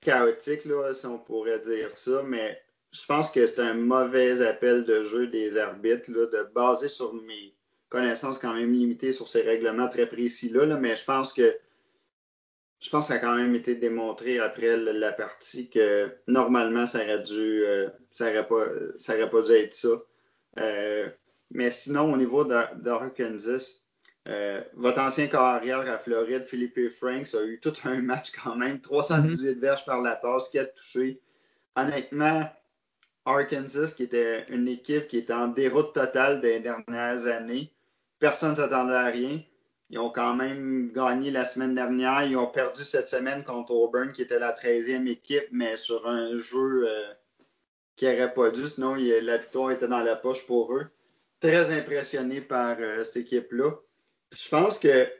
chaotique, 0.00 0.64
là, 0.64 0.94
si 0.94 1.06
on 1.06 1.18
pourrait 1.18 1.58
dire 1.60 1.96
ça, 1.98 2.22
mais 2.24 2.60
je 2.92 3.04
pense 3.06 3.30
que 3.30 3.46
c'est 3.46 3.60
un 3.60 3.74
mauvais 3.74 4.42
appel 4.42 4.84
de 4.84 5.02
jeu 5.04 5.26
des 5.26 5.56
arbitres, 5.56 6.10
là, 6.10 6.26
de 6.26 6.48
baser 6.54 6.88
sur 6.88 7.14
mes 7.14 7.54
connaissances 7.88 8.38
quand 8.38 8.54
même 8.54 8.72
limitées 8.72 9.12
sur 9.12 9.28
ces 9.28 9.42
règlements 9.42 9.88
très 9.88 10.06
précis-là, 10.06 10.66
là, 10.66 10.76
mais 10.76 10.96
je 10.96 11.04
pense 11.04 11.32
que 11.32 11.56
je 12.80 12.90
pense 12.90 13.08
que 13.08 13.14
ça 13.14 13.18
a 13.18 13.18
quand 13.18 13.34
même 13.34 13.54
été 13.56 13.74
démontré 13.74 14.38
après 14.38 14.76
la 14.76 15.12
partie 15.12 15.68
que 15.68 16.14
normalement 16.28 16.86
ça 16.86 17.02
aurait 17.02 17.22
dû 17.24 17.64
euh, 17.64 17.88
ça 18.12 18.30
aurait 18.30 18.46
pas 18.46 18.66
ça 18.96 19.14
aurait 19.14 19.30
pas 19.30 19.42
dû 19.42 19.52
être 19.52 19.74
ça. 19.74 19.88
Euh, 20.58 21.08
Mais 21.50 21.70
sinon, 21.70 22.12
au 22.12 22.16
niveau 22.16 22.44
d'Arkansas, 22.44 23.87
euh, 24.28 24.60
votre 24.74 25.00
ancien 25.00 25.26
carrière 25.26 25.80
à 25.90 25.98
Floride, 25.98 26.44
Philippe 26.44 26.90
Franks, 26.90 27.34
a 27.34 27.44
eu 27.44 27.58
tout 27.60 27.72
un 27.84 28.02
match 28.02 28.30
quand 28.32 28.56
même. 28.56 28.80
318 28.80 29.54
mm 29.54 29.60
verges 29.60 29.84
par 29.84 30.02
la 30.02 30.16
passe, 30.16 30.50
4 30.50 30.74
touchés. 30.74 31.20
Honnêtement, 31.76 32.42
Arkansas, 33.24 33.94
qui 33.96 34.02
était 34.02 34.44
une 34.48 34.68
équipe 34.68 35.08
qui 35.08 35.18
était 35.18 35.32
en 35.32 35.48
déroute 35.48 35.94
totale 35.94 36.40
des 36.40 36.60
dernières 36.60 37.26
années, 37.26 37.72
personne 38.18 38.50
ne 38.50 38.56
s'attendait 38.56 38.94
à 38.94 39.06
rien. 39.06 39.40
Ils 39.90 39.98
ont 39.98 40.10
quand 40.10 40.34
même 40.34 40.92
gagné 40.92 41.30
la 41.30 41.46
semaine 41.46 41.74
dernière. 41.74 42.24
Ils 42.24 42.36
ont 42.36 42.46
perdu 42.46 42.84
cette 42.84 43.08
semaine 43.08 43.42
contre 43.44 43.72
Auburn, 43.72 44.12
qui 44.12 44.22
était 44.22 44.38
la 44.38 44.52
13e 44.52 45.06
équipe, 45.08 45.46
mais 45.50 45.76
sur 45.76 46.06
un 46.06 46.36
jeu 46.36 46.86
euh, 46.86 47.12
qui 47.96 48.04
n'aurait 48.04 48.34
pas 48.34 48.50
dû. 48.50 48.68
Sinon, 48.68 48.96
la 48.96 49.38
victoire 49.38 49.70
était 49.70 49.88
dans 49.88 50.02
la 50.02 50.16
poche 50.16 50.46
pour 50.46 50.74
eux. 50.74 50.86
Très 51.40 51.72
impressionné 51.72 52.42
par 52.42 52.76
euh, 52.80 53.02
cette 53.04 53.18
équipe-là. 53.18 53.70
Je 54.32 54.48
pense 54.48 54.78
que 54.78 55.10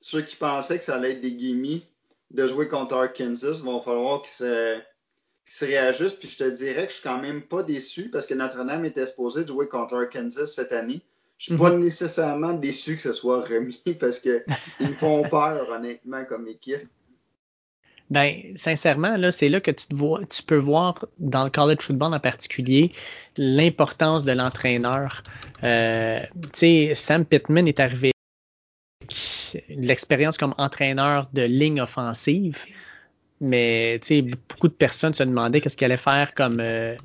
ceux 0.00 0.22
qui 0.22 0.36
pensaient 0.36 0.78
que 0.78 0.84
ça 0.84 0.96
allait 0.96 1.12
être 1.12 1.20
des 1.20 1.36
gimmies 1.36 1.86
de 2.30 2.46
jouer 2.46 2.68
contre 2.68 2.94
Arkansas 2.94 3.60
vont 3.62 3.80
falloir 3.80 4.22
qu'ils 4.22 4.32
se, 4.32 4.78
se 5.46 5.64
réajustent. 5.64 6.18
Puis 6.18 6.28
je 6.28 6.38
te 6.38 6.50
dirais 6.50 6.86
que 6.86 6.90
je 6.90 6.98
suis 6.98 7.02
quand 7.02 7.20
même 7.20 7.42
pas 7.42 7.62
déçu 7.62 8.10
parce 8.10 8.26
que 8.26 8.34
Notre-Dame 8.34 8.84
était 8.84 9.06
supposé 9.06 9.46
jouer 9.46 9.68
contre 9.68 9.94
Arkansas 9.94 10.46
cette 10.46 10.72
année. 10.72 11.02
Je 11.38 11.46
suis 11.46 11.56
pas 11.56 11.70
mhm. 11.70 11.84
nécessairement 11.84 12.52
déçu 12.52 12.96
que 12.96 13.02
ce 13.02 13.12
soit 13.12 13.44
remis 13.44 13.80
parce 14.00 14.18
qu'ils 14.18 14.44
me 14.80 14.94
font 14.94 15.28
peur, 15.28 15.70
honnêtement, 15.70 16.24
comme 16.24 16.48
équipe. 16.48 16.88
Ben, 18.10 18.56
sincèrement, 18.56 19.16
là, 19.16 19.30
c'est 19.30 19.50
là 19.50 19.60
que 19.60 19.70
tu, 19.70 19.86
te 19.86 19.94
vois, 19.94 20.20
tu 20.24 20.42
peux 20.42 20.56
voir 20.56 21.04
dans 21.18 21.44
le 21.44 21.50
college 21.50 21.80
football 21.82 22.14
en 22.14 22.20
particulier 22.20 22.92
l'importance 23.36 24.24
de 24.24 24.32
l'entraîneur. 24.32 25.22
Euh, 25.62 26.20
tu 26.42 26.48
sais, 26.54 26.94
Sam 26.94 27.26
Pittman 27.26 27.68
est 27.68 27.80
arrivé 27.80 28.12
avec 29.02 29.64
l'expérience 29.68 30.38
comme 30.38 30.54
entraîneur 30.56 31.28
de 31.34 31.42
ligne 31.42 31.82
offensive, 31.82 32.64
mais 33.42 33.98
tu 34.00 34.06
sais, 34.06 34.22
beaucoup 34.22 34.68
de 34.68 34.72
personnes 34.72 35.14
se 35.14 35.22
demandaient 35.22 35.60
qu'est-ce 35.60 35.76
qu'il 35.76 35.84
allait 35.84 35.98
faire 35.98 36.34
comme 36.34 36.60
euh, 36.60 36.96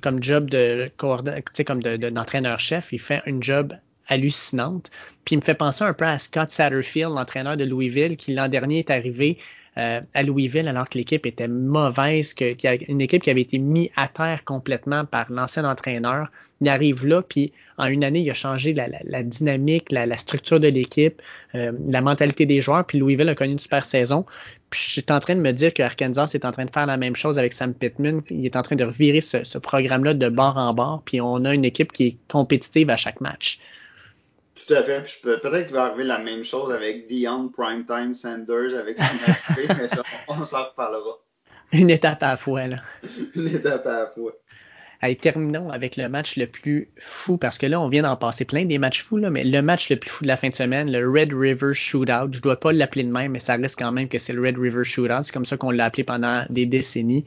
comme 0.00 0.22
job 0.22 0.48
de 0.48 0.92
comme 0.96 1.82
d'entraîneur-chef. 1.82 2.92
il 2.92 3.00
fait 3.00 3.22
un 3.26 3.40
job 3.40 3.74
hallucinante. 4.06 4.90
Puis 5.24 5.34
il 5.34 5.38
me 5.38 5.42
fait 5.42 5.54
penser 5.54 5.84
un 5.84 5.92
peu 5.92 6.04
à 6.04 6.18
Scott 6.18 6.50
Satterfield, 6.50 7.14
l'entraîneur 7.14 7.56
de 7.56 7.64
Louisville, 7.64 8.16
qui 8.16 8.34
l'an 8.34 8.48
dernier 8.48 8.80
est 8.80 8.90
arrivé 8.90 9.38
euh, 9.78 10.00
à 10.12 10.22
Louisville 10.22 10.68
alors 10.68 10.86
que 10.86 10.98
l'équipe 10.98 11.24
était 11.24 11.48
mauvaise, 11.48 12.34
que, 12.34 12.54
une 12.90 13.00
équipe 13.00 13.22
qui 13.22 13.30
avait 13.30 13.40
été 13.40 13.58
mise 13.58 13.88
à 13.96 14.06
terre 14.06 14.44
complètement 14.44 15.06
par 15.06 15.32
l'ancien 15.32 15.64
entraîneur. 15.64 16.28
Il 16.60 16.68
arrive 16.68 17.06
là, 17.06 17.22
puis 17.22 17.52
en 17.78 17.86
une 17.86 18.04
année, 18.04 18.20
il 18.20 18.30
a 18.30 18.34
changé 18.34 18.74
la, 18.74 19.22
dynamique, 19.22 19.90
la, 19.90 20.16
structure 20.18 20.60
de 20.60 20.68
l'équipe, 20.68 21.22
euh, 21.54 21.72
la 21.88 22.02
mentalité 22.02 22.44
des 22.44 22.60
joueurs, 22.60 22.84
puis 22.84 22.98
Louisville 22.98 23.30
a 23.30 23.34
connu 23.34 23.52
une 23.52 23.58
super 23.58 23.84
saison. 23.84 24.26
Puis 24.68 24.80
je 24.86 24.90
suis 24.92 25.04
en 25.08 25.20
train 25.20 25.36
de 25.36 25.40
me 25.40 25.52
dire 25.52 25.72
que 25.72 25.82
Arkansas 25.82 26.32
est 26.34 26.44
en 26.44 26.50
train 26.50 26.66
de 26.66 26.70
faire 26.70 26.86
la 26.86 26.98
même 26.98 27.16
chose 27.16 27.38
avec 27.38 27.54
Sam 27.54 27.72
Pittman. 27.72 28.20
Il 28.28 28.44
est 28.44 28.56
en 28.56 28.62
train 28.62 28.76
de 28.76 28.84
revirer 28.84 29.22
ce, 29.22 29.42
ce 29.42 29.56
programme-là 29.56 30.12
de 30.12 30.28
bord 30.28 30.58
en 30.58 30.74
bord, 30.74 31.02
puis 31.04 31.20
on 31.22 31.46
a 31.46 31.54
une 31.54 31.64
équipe 31.64 31.92
qui 31.92 32.06
est 32.08 32.16
compétitive 32.28 32.90
à 32.90 32.98
chaque 32.98 33.22
match. 33.22 33.58
Tout 34.66 34.74
à 34.74 34.82
fait. 34.82 35.02
Peut-être 35.22 35.66
qu'il 35.66 35.74
va 35.74 35.84
arriver 35.84 36.04
la 36.04 36.18
même 36.18 36.44
chose 36.44 36.72
avec 36.72 37.06
Dion 37.08 37.48
Primetime 37.48 38.14
Sanders, 38.14 38.78
avec 38.78 38.98
son 38.98 39.04
mais 39.76 39.88
ça, 39.88 40.02
on 40.28 40.44
s'en 40.44 40.64
reparlera. 40.64 41.18
Une 41.72 41.90
étape 41.90 42.22
à 42.22 42.32
la 42.32 42.36
fois, 42.36 42.66
là. 42.66 42.76
Une 43.34 43.48
étape 43.48 43.86
à 43.86 44.00
la 44.00 44.06
fois. 44.06 44.32
Allez, 45.00 45.16
terminons 45.16 45.70
avec 45.70 45.96
le 45.96 46.08
match 46.08 46.36
le 46.36 46.46
plus 46.46 46.92
fou, 46.96 47.36
parce 47.36 47.58
que 47.58 47.66
là, 47.66 47.80
on 47.80 47.88
vient 47.88 48.02
d'en 48.02 48.16
passer 48.16 48.44
plein 48.44 48.64
des 48.64 48.78
matchs 48.78 49.02
fous, 49.02 49.16
là, 49.16 49.30
mais 49.30 49.42
le 49.42 49.60
match 49.60 49.90
le 49.90 49.96
plus 49.96 50.10
fou 50.10 50.22
de 50.22 50.28
la 50.28 50.36
fin 50.36 50.48
de 50.48 50.54
semaine, 50.54 50.92
le 50.92 51.10
Red 51.10 51.32
River 51.32 51.74
Shootout, 51.74 52.32
je 52.32 52.40
dois 52.40 52.60
pas 52.60 52.72
l'appeler 52.72 53.02
de 53.02 53.10
même, 53.10 53.32
mais 53.32 53.40
ça 53.40 53.56
reste 53.56 53.76
quand 53.76 53.90
même 53.90 54.08
que 54.08 54.18
c'est 54.18 54.32
le 54.32 54.42
Red 54.42 54.58
River 54.58 54.84
Shootout. 54.84 55.24
C'est 55.24 55.32
comme 55.32 55.44
ça 55.44 55.56
qu'on 55.56 55.72
l'a 55.72 55.86
appelé 55.86 56.04
pendant 56.04 56.44
des 56.50 56.66
décennies. 56.66 57.24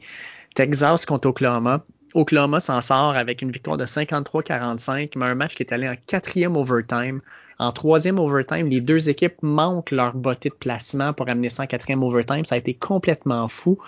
Texas 0.54 1.04
contre 1.04 1.28
Oklahoma. 1.28 1.84
Oklahoma 2.16 2.60
s'en 2.60 2.80
sort 2.80 3.14
avec 3.14 3.42
une 3.42 3.50
victoire 3.50 3.76
de 3.76 3.84
53-45, 3.84 5.10
mais 5.16 5.26
un 5.26 5.34
match 5.34 5.54
qui 5.54 5.62
est 5.62 5.72
allé 5.72 5.86
en 5.86 5.96
quatrième 6.06 6.56
overtime. 6.56 7.20
En 7.58 7.72
troisième 7.72 8.18
overtime, 8.18 8.68
les 8.68 8.80
deux 8.80 9.10
équipes 9.10 9.36
manquent 9.42 9.90
leur 9.90 10.14
beauté 10.14 10.48
de 10.48 10.54
placement 10.54 11.12
pour 11.12 11.28
amener 11.28 11.50
ça 11.50 11.64
en 11.64 11.66
quatrième 11.66 12.02
overtime. 12.02 12.46
Ça 12.46 12.54
a 12.54 12.58
été 12.58 12.72
complètement 12.72 13.48
fou. 13.48 13.78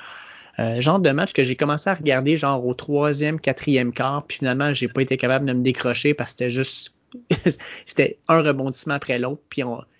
Euh, 0.58 0.78
genre 0.78 0.98
de 0.98 1.10
match 1.10 1.32
que 1.32 1.42
j'ai 1.42 1.56
commencé 1.56 1.88
à 1.88 1.94
regarder 1.94 2.36
genre 2.36 2.66
au 2.66 2.74
troisième, 2.74 3.40
quatrième 3.40 3.94
quart, 3.94 4.26
puis 4.26 4.38
finalement, 4.38 4.74
j'ai 4.74 4.88
pas 4.88 5.00
été 5.00 5.16
capable 5.16 5.46
de 5.46 5.54
me 5.54 5.62
décrocher 5.62 6.12
parce 6.12 6.32
que 6.32 6.38
c'était 6.38 6.50
juste 6.50 6.92
c'était 7.86 8.18
un 8.28 8.42
rebondissement 8.42 8.94
après 8.94 9.18
l'autre. 9.18 9.40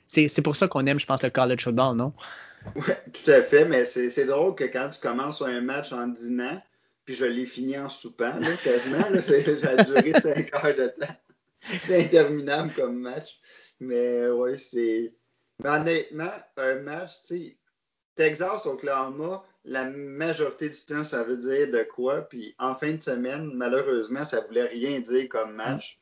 C'est 0.07 0.43
pour 0.43 0.55
ça 0.55 0.69
qu'on 0.69 0.85
aime, 0.85 1.01
je 1.01 1.07
pense, 1.07 1.23
le 1.23 1.31
college 1.31 1.65
football, 1.65 1.97
non? 1.97 2.13
Oui, 2.77 2.93
tout 3.13 3.31
à 3.31 3.41
fait, 3.41 3.65
mais 3.65 3.87
c'est 3.87 4.27
drôle 4.27 4.55
que 4.55 4.65
quand 4.65 4.91
tu 4.91 5.01
commences 5.01 5.41
un 5.41 5.63
match 5.63 5.93
en 5.93 6.09
dînant, 6.09 6.61
puis 7.09 7.17
je 7.17 7.25
l'ai 7.25 7.47
fini 7.47 7.79
en 7.79 7.89
soupant, 7.89 8.39
là, 8.39 8.55
quasiment. 8.63 9.09
Là, 9.09 9.23
ça 9.23 9.33
a 9.71 9.83
duré 9.83 10.13
cinq 10.21 10.55
heures 10.55 10.77
de 10.77 10.89
temps. 10.89 11.15
C'est 11.81 12.05
interminable 12.05 12.71
comme 12.77 12.99
match. 12.99 13.41
Mais 13.81 14.29
oui, 14.29 14.59
c'est. 14.59 15.15
Mais 15.65 15.71
honnêtement, 15.71 16.31
un 16.59 16.75
match, 16.81 17.23
tu 17.23 17.27
sais, 17.27 17.57
Texas-Oklahoma, 18.15 19.43
la 19.65 19.87
majorité 19.87 20.69
du 20.69 20.81
temps, 20.83 21.03
ça 21.03 21.25
veut 21.25 21.39
dire 21.39 21.71
de 21.71 21.83
quoi. 21.83 22.29
Puis 22.29 22.55
en 22.59 22.75
fin 22.75 22.93
de 22.93 23.03
semaine, 23.03 23.53
malheureusement, 23.55 24.27
ça 24.27 24.43
voulait 24.43 24.67
rien 24.67 25.01
dire 25.01 25.31
comme 25.31 25.55
match. 25.55 25.99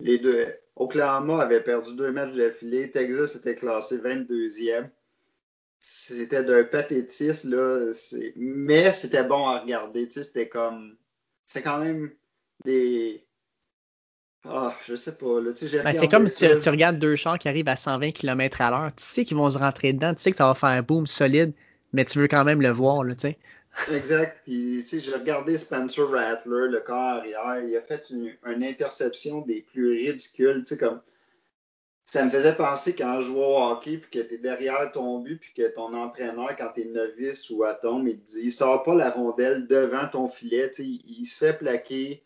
Les 0.00 0.18
deux. 0.18 0.52
Oklahoma 0.74 1.42
avait 1.42 1.62
perdu 1.62 1.94
deux 1.94 2.10
matchs 2.10 2.34
d'affilée. 2.34 2.90
Texas 2.90 3.36
était 3.36 3.54
classé 3.54 3.98
22e 3.98 4.88
c'était 5.80 6.44
d'un 6.44 6.62
pathétisme, 6.64 7.56
là. 7.56 7.92
Mais 8.36 8.92
c'était 8.92 9.24
bon 9.24 9.46
à 9.46 9.60
regarder. 9.60 10.06
Tu 10.06 10.14
sais, 10.14 10.22
c'était 10.22 10.48
comme. 10.48 10.96
C'est 11.46 11.62
quand 11.62 11.78
même 11.78 12.10
des. 12.64 13.26
Ah, 14.44 14.74
je 14.86 14.94
sais 14.94 15.16
pas. 15.16 15.40
Là, 15.40 15.52
tu 15.52 15.68
sais, 15.68 15.82
ben, 15.82 15.92
c'est 15.92 16.08
comme 16.08 16.28
si 16.28 16.46
tu, 16.46 16.68
regardes 16.68 16.98
deux 16.98 17.16
chars 17.16 17.38
qui 17.38 17.48
arrivent 17.48 17.68
à 17.68 17.76
120 17.76 18.12
km 18.12 18.60
à 18.60 18.70
l'heure. 18.70 18.94
Tu 18.94 19.04
sais 19.04 19.24
qu'ils 19.24 19.36
vont 19.36 19.50
se 19.50 19.58
rentrer 19.58 19.92
dedans. 19.92 20.14
Tu 20.14 20.22
sais 20.22 20.30
que 20.30 20.36
ça 20.36 20.46
va 20.46 20.54
faire 20.54 20.68
un 20.68 20.82
boom 20.82 21.06
solide, 21.06 21.52
mais 21.92 22.04
tu 22.04 22.18
veux 22.18 22.28
quand 22.28 22.44
même 22.44 22.60
le 22.60 22.70
voir, 22.70 23.02
là, 23.02 23.14
tu 23.14 23.28
sais. 23.28 23.38
Exact. 23.92 24.38
Puis, 24.44 24.78
tu 24.80 24.86
sais, 24.86 25.00
j'ai 25.00 25.14
regardé 25.14 25.56
Spencer 25.56 26.08
Rattler, 26.10 26.68
le 26.68 26.80
corps 26.80 26.96
arrière. 26.96 27.62
Il 27.64 27.76
a 27.76 27.80
fait 27.80 28.10
une, 28.10 28.32
une 28.46 28.64
interception 28.64 29.42
des 29.42 29.62
plus 29.62 29.88
ridicules. 29.90 30.62
Tu 30.66 30.74
sais, 30.74 30.78
comme 30.78 31.00
ça 32.10 32.24
me 32.24 32.30
faisait 32.32 32.56
penser 32.56 32.96
quand 32.96 33.20
je 33.20 33.26
jouais 33.26 33.38
au 33.38 33.56
hockey, 33.56 33.98
puis 33.98 34.10
que 34.10 34.26
tu 34.26 34.34
es 34.34 34.38
derrière 34.38 34.90
ton 34.90 35.20
but, 35.20 35.38
puis 35.38 35.52
que 35.54 35.72
ton 35.72 35.94
entraîneur, 35.94 36.56
quand 36.56 36.72
tu 36.74 36.80
es 36.80 36.84
novice 36.86 37.48
ou 37.50 37.62
à 37.62 37.74
tombe, 37.74 38.08
il 38.08 38.18
te 38.18 38.32
dit 38.32 38.50
sors 38.50 38.82
pas 38.82 38.96
la 38.96 39.12
rondelle 39.12 39.68
devant 39.68 40.08
ton 40.08 40.26
filet. 40.26 40.72
Il, 40.80 41.00
il, 41.06 41.24
se 41.24 41.38
fait 41.38 41.56
plaquer, 41.56 42.24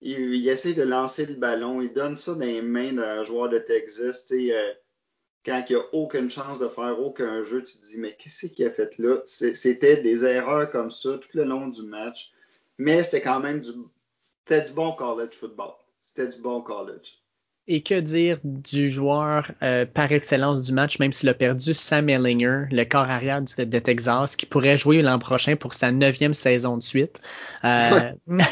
il, 0.00 0.48
essaie 0.48 0.74
de 0.74 0.84
lancer 0.84 1.26
le 1.26 1.34
ballon, 1.34 1.80
il 1.82 1.92
donne 1.92 2.16
ça 2.16 2.34
dans 2.34 2.44
les 2.44 2.62
mains 2.62 2.92
d'un 2.92 3.24
joueur 3.24 3.48
de 3.48 3.58
Texas. 3.58 4.30
Euh, 4.30 4.72
quand 5.44 5.64
il 5.68 5.74
n'y 5.74 5.82
a 5.82 5.84
aucune 5.94 6.30
chance 6.30 6.60
de 6.60 6.68
faire 6.68 7.00
aucun 7.00 7.42
jeu, 7.42 7.64
tu 7.64 7.76
te 7.76 7.86
dis 7.86 7.98
mais 7.98 8.16
qu'est-ce 8.16 8.46
qu'il 8.46 8.64
a 8.66 8.70
fait 8.70 8.96
là 8.98 9.20
C'était 9.26 9.96
des 9.96 10.24
erreurs 10.24 10.70
comme 10.70 10.92
ça 10.92 11.18
tout 11.18 11.30
le 11.36 11.42
long 11.42 11.66
du 11.66 11.82
match, 11.82 12.30
mais 12.78 13.02
c'était 13.02 13.22
quand 13.22 13.40
même 13.40 13.60
du, 13.60 13.72
du 13.72 14.72
bon 14.74 14.92
college 14.92 15.34
football. 15.34 15.72
C'était 16.00 16.28
du 16.28 16.38
bon 16.38 16.60
college. 16.60 17.23
Et 17.66 17.80
que 17.80 17.98
dire 17.98 18.38
du 18.44 18.90
joueur 18.90 19.50
euh, 19.62 19.86
par 19.86 20.12
excellence 20.12 20.62
du 20.62 20.74
match, 20.74 20.98
même 20.98 21.12
s'il 21.12 21.30
a 21.30 21.34
perdu 21.34 21.72
Sam 21.72 22.10
Ellinger, 22.10 22.64
le 22.70 22.84
corps 22.84 23.08
arrière 23.08 23.40
de, 23.40 23.78
Texas, 23.78 24.36
qui 24.36 24.44
pourrait 24.44 24.76
jouer 24.76 25.00
l'an 25.00 25.18
prochain 25.18 25.56
pour 25.56 25.72
sa 25.72 25.90
neuvième 25.90 26.34
saison 26.34 26.76
de 26.76 26.82
suite. 26.82 27.22
Euh, 27.64 28.12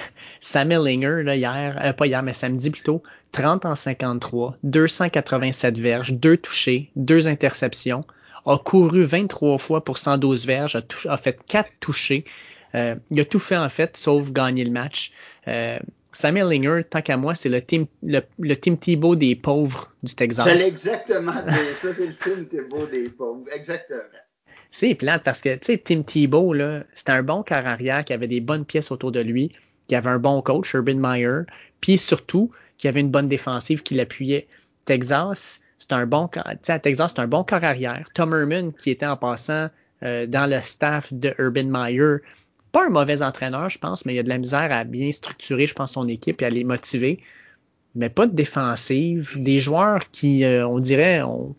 Sam 0.41 0.73
Ellinger, 0.73 1.23
là, 1.25 1.37
hier, 1.37 1.79
euh, 1.83 1.93
pas 1.93 2.07
hier, 2.07 2.23
mais 2.23 2.33
samedi 2.33 2.71
plutôt, 2.71 3.03
30 3.33 3.67
en 3.67 3.75
53, 3.75 4.57
287 4.63 5.79
verges, 5.79 6.15
deux 6.15 6.39
touchés, 6.39 6.91
deux 6.97 7.29
interceptions, 7.29 8.07
a 8.47 8.57
couru 8.57 9.05
23 9.05 9.59
fois 9.59 9.85
pour 9.85 9.99
112 9.99 10.47
verges, 10.47 10.77
a, 10.77 10.83
a 11.13 11.17
fait 11.19 11.39
quatre 11.47 11.71
touchés. 11.81 12.25
il 12.75 13.21
a 13.21 13.25
tout 13.27 13.39
fait 13.39 13.59
en 13.59 13.69
fait, 13.69 13.95
sauf 13.99 14.33
gagner 14.33 14.65
le 14.65 14.71
match. 14.71 15.13
Samuel 16.13 16.49
Linger, 16.49 16.85
tant 16.89 17.03
qu'à 17.03 17.17
moi, 17.17 17.35
c'est 17.35 17.49
le 17.49 17.63
team, 17.63 17.87
le, 18.03 18.21
le 18.39 18.55
team 18.55 18.79
Thibault 18.79 19.17
des 19.17 19.35
pauvres 19.35 19.93
du 20.03 20.15
Texas. 20.15 20.47
C'est 20.47 20.69
exactement 20.69 21.33
ça, 21.73 21.93
c'est 21.93 22.07
le 22.07 22.15
team 22.15 22.47
Thibault 22.49 22.87
des 22.87 23.09
pauvres, 23.09 23.45
exactement. 23.53 24.01
C'est 24.71 24.95
plate 24.95 25.23
parce 25.23 25.43
que, 25.43 25.55
tu 25.55 25.61
sais, 25.65 25.79
Tim 25.79 26.03
Thibault, 26.03 26.55
là, 26.55 26.85
c'était 26.95 27.13
un 27.13 27.23
bon 27.23 27.43
quart 27.43 27.67
arrière 27.67 28.05
qui 28.05 28.15
avait 28.15 28.27
des 28.27 28.41
bonnes 28.41 28.65
pièces 28.65 28.91
autour 28.91 29.13
de 29.13 29.21
lui, 29.21 29.53
qui 29.87 29.95
avait 29.95 30.09
un 30.09 30.19
bon 30.19 30.41
coach, 30.41 30.73
Urban 30.73 30.95
Meyer, 30.95 31.41
puis 31.81 31.99
surtout, 31.99 32.51
qui 32.79 32.89
avait 32.89 33.01
une 33.01 33.11
bonne 33.11 33.29
défensive 33.29 33.83
qui 33.83 33.95
l'appuyait. 33.95 34.47
Texas, 34.87 35.61
c'est 35.77 35.93
un 35.93 36.07
bon, 36.07 36.29
tu 36.29 36.41
sais, 36.63 36.73
à 36.73 36.79
Texas, 36.79 37.13
c'est 37.15 37.21
un 37.21 37.27
bon 37.27 37.45
quart 37.45 37.65
arrière. 37.65 38.09
Tom 38.15 38.33
Herman, 38.33 38.73
qui 38.73 38.91
était 38.91 39.07
en 39.07 39.17
passant 39.17 39.69
euh, 40.03 40.27
dans 40.27 40.51
le 40.51 40.61
staff 40.61 41.13
de 41.13 41.35
Urban 41.39 41.65
Meyer, 41.65 42.17
pas 42.73 42.87
un 42.87 42.91
mauvais 42.91 43.23
entraîneur, 43.23 43.69
je 43.69 43.79
pense, 43.79 44.05
mais 44.05 44.15
il 44.15 44.19
a 44.19 44.23
de 44.23 44.29
la 44.29 44.39
misère 44.39 44.73
à 44.73 44.85
bien 44.85 45.13
structurer, 45.13 45.67
je 45.67 45.75
pense, 45.75 45.93
son 45.93 46.09
équipe 46.09 46.43
et 46.43 46.47
à 46.47 46.51
les 46.51 46.65
motiver. 46.65 47.21
mais 47.95 48.09
pas 48.09 48.27
de 48.27 48.35
défensive. 48.35 49.35
Des 49.37 49.61
joueurs 49.61 50.11
qui, 50.11 50.45
euh, 50.45 50.67
on 50.67 50.79
dirait, 50.79 51.23
on, 51.23 51.55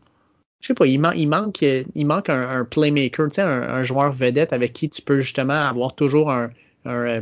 je 0.62 0.68
sais 0.68 0.74
pas, 0.74 0.88
il, 0.88 1.00
manque, 1.00 1.62
il 1.62 2.06
manque 2.06 2.30
un, 2.30 2.66
playmaker, 2.66 3.30
tu 3.30 3.36
sais, 3.36 3.42
un, 3.42 3.84
joueur 3.84 4.12
vedette 4.12 4.54
avec 4.54 4.74
qui 4.74 4.90
tu 4.90 5.02
peux 5.02 5.20
justement 5.22 5.68
avoir 5.68 5.94
toujours 5.94 6.32
euh, 6.32 7.22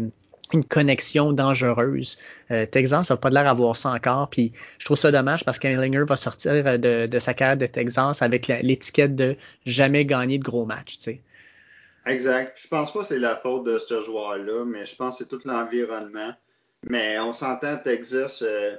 une 0.53 0.63
connexion 0.63 1.33
dangereuse. 1.33 2.17
Euh, 2.51 2.65
Texas 2.65 3.09
n'a 3.09 3.17
pas 3.17 3.29
l'air 3.29 3.43
d'avoir 3.43 3.75
ça 3.75 3.91
encore, 3.91 4.29
puis 4.29 4.51
je 4.79 4.85
trouve 4.85 4.97
ça 4.97 5.11
dommage 5.11 5.43
parce 5.43 5.59
qu'Ellinger 5.59 6.03
va 6.07 6.15
sortir 6.15 6.53
de, 6.79 7.07
de, 7.07 7.19
sa 7.19 7.33
carrière 7.33 7.57
de 7.57 7.65
Texas 7.65 8.21
avec 8.21 8.47
l'étiquette 8.47 9.15
de 9.15 9.35
jamais 9.65 10.05
gagner 10.05 10.37
de 10.37 10.43
gros 10.43 10.65
matchs, 10.65 10.97
tu 10.97 11.03
sais. 11.03 11.21
Exact. 12.05 12.59
Je 12.61 12.67
pense 12.67 12.91
pas 12.91 12.99
que 12.99 13.05
c'est 13.05 13.19
la 13.19 13.35
faute 13.35 13.65
de 13.65 13.77
ce 13.77 14.01
joueur-là, 14.01 14.65
mais 14.65 14.85
je 14.85 14.95
pense 14.95 15.17
que 15.17 15.23
c'est 15.23 15.29
tout 15.29 15.47
l'environnement. 15.47 16.33
Mais 16.89 17.19
on 17.19 17.33
s'entend, 17.33 17.77
Texas, 17.77 18.41
euh, 18.41 18.75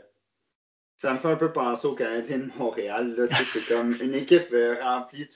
ça 0.96 1.14
me 1.14 1.18
fait 1.18 1.28
un 1.28 1.36
peu 1.36 1.52
penser 1.52 1.86
aux 1.86 1.94
Canadiens 1.94 2.38
de 2.38 2.50
Montréal. 2.58 3.28
c'est 3.44 3.66
comme 3.66 3.96
une 4.00 4.14
équipe 4.14 4.52
euh, 4.52 4.74
remplie 4.82 5.28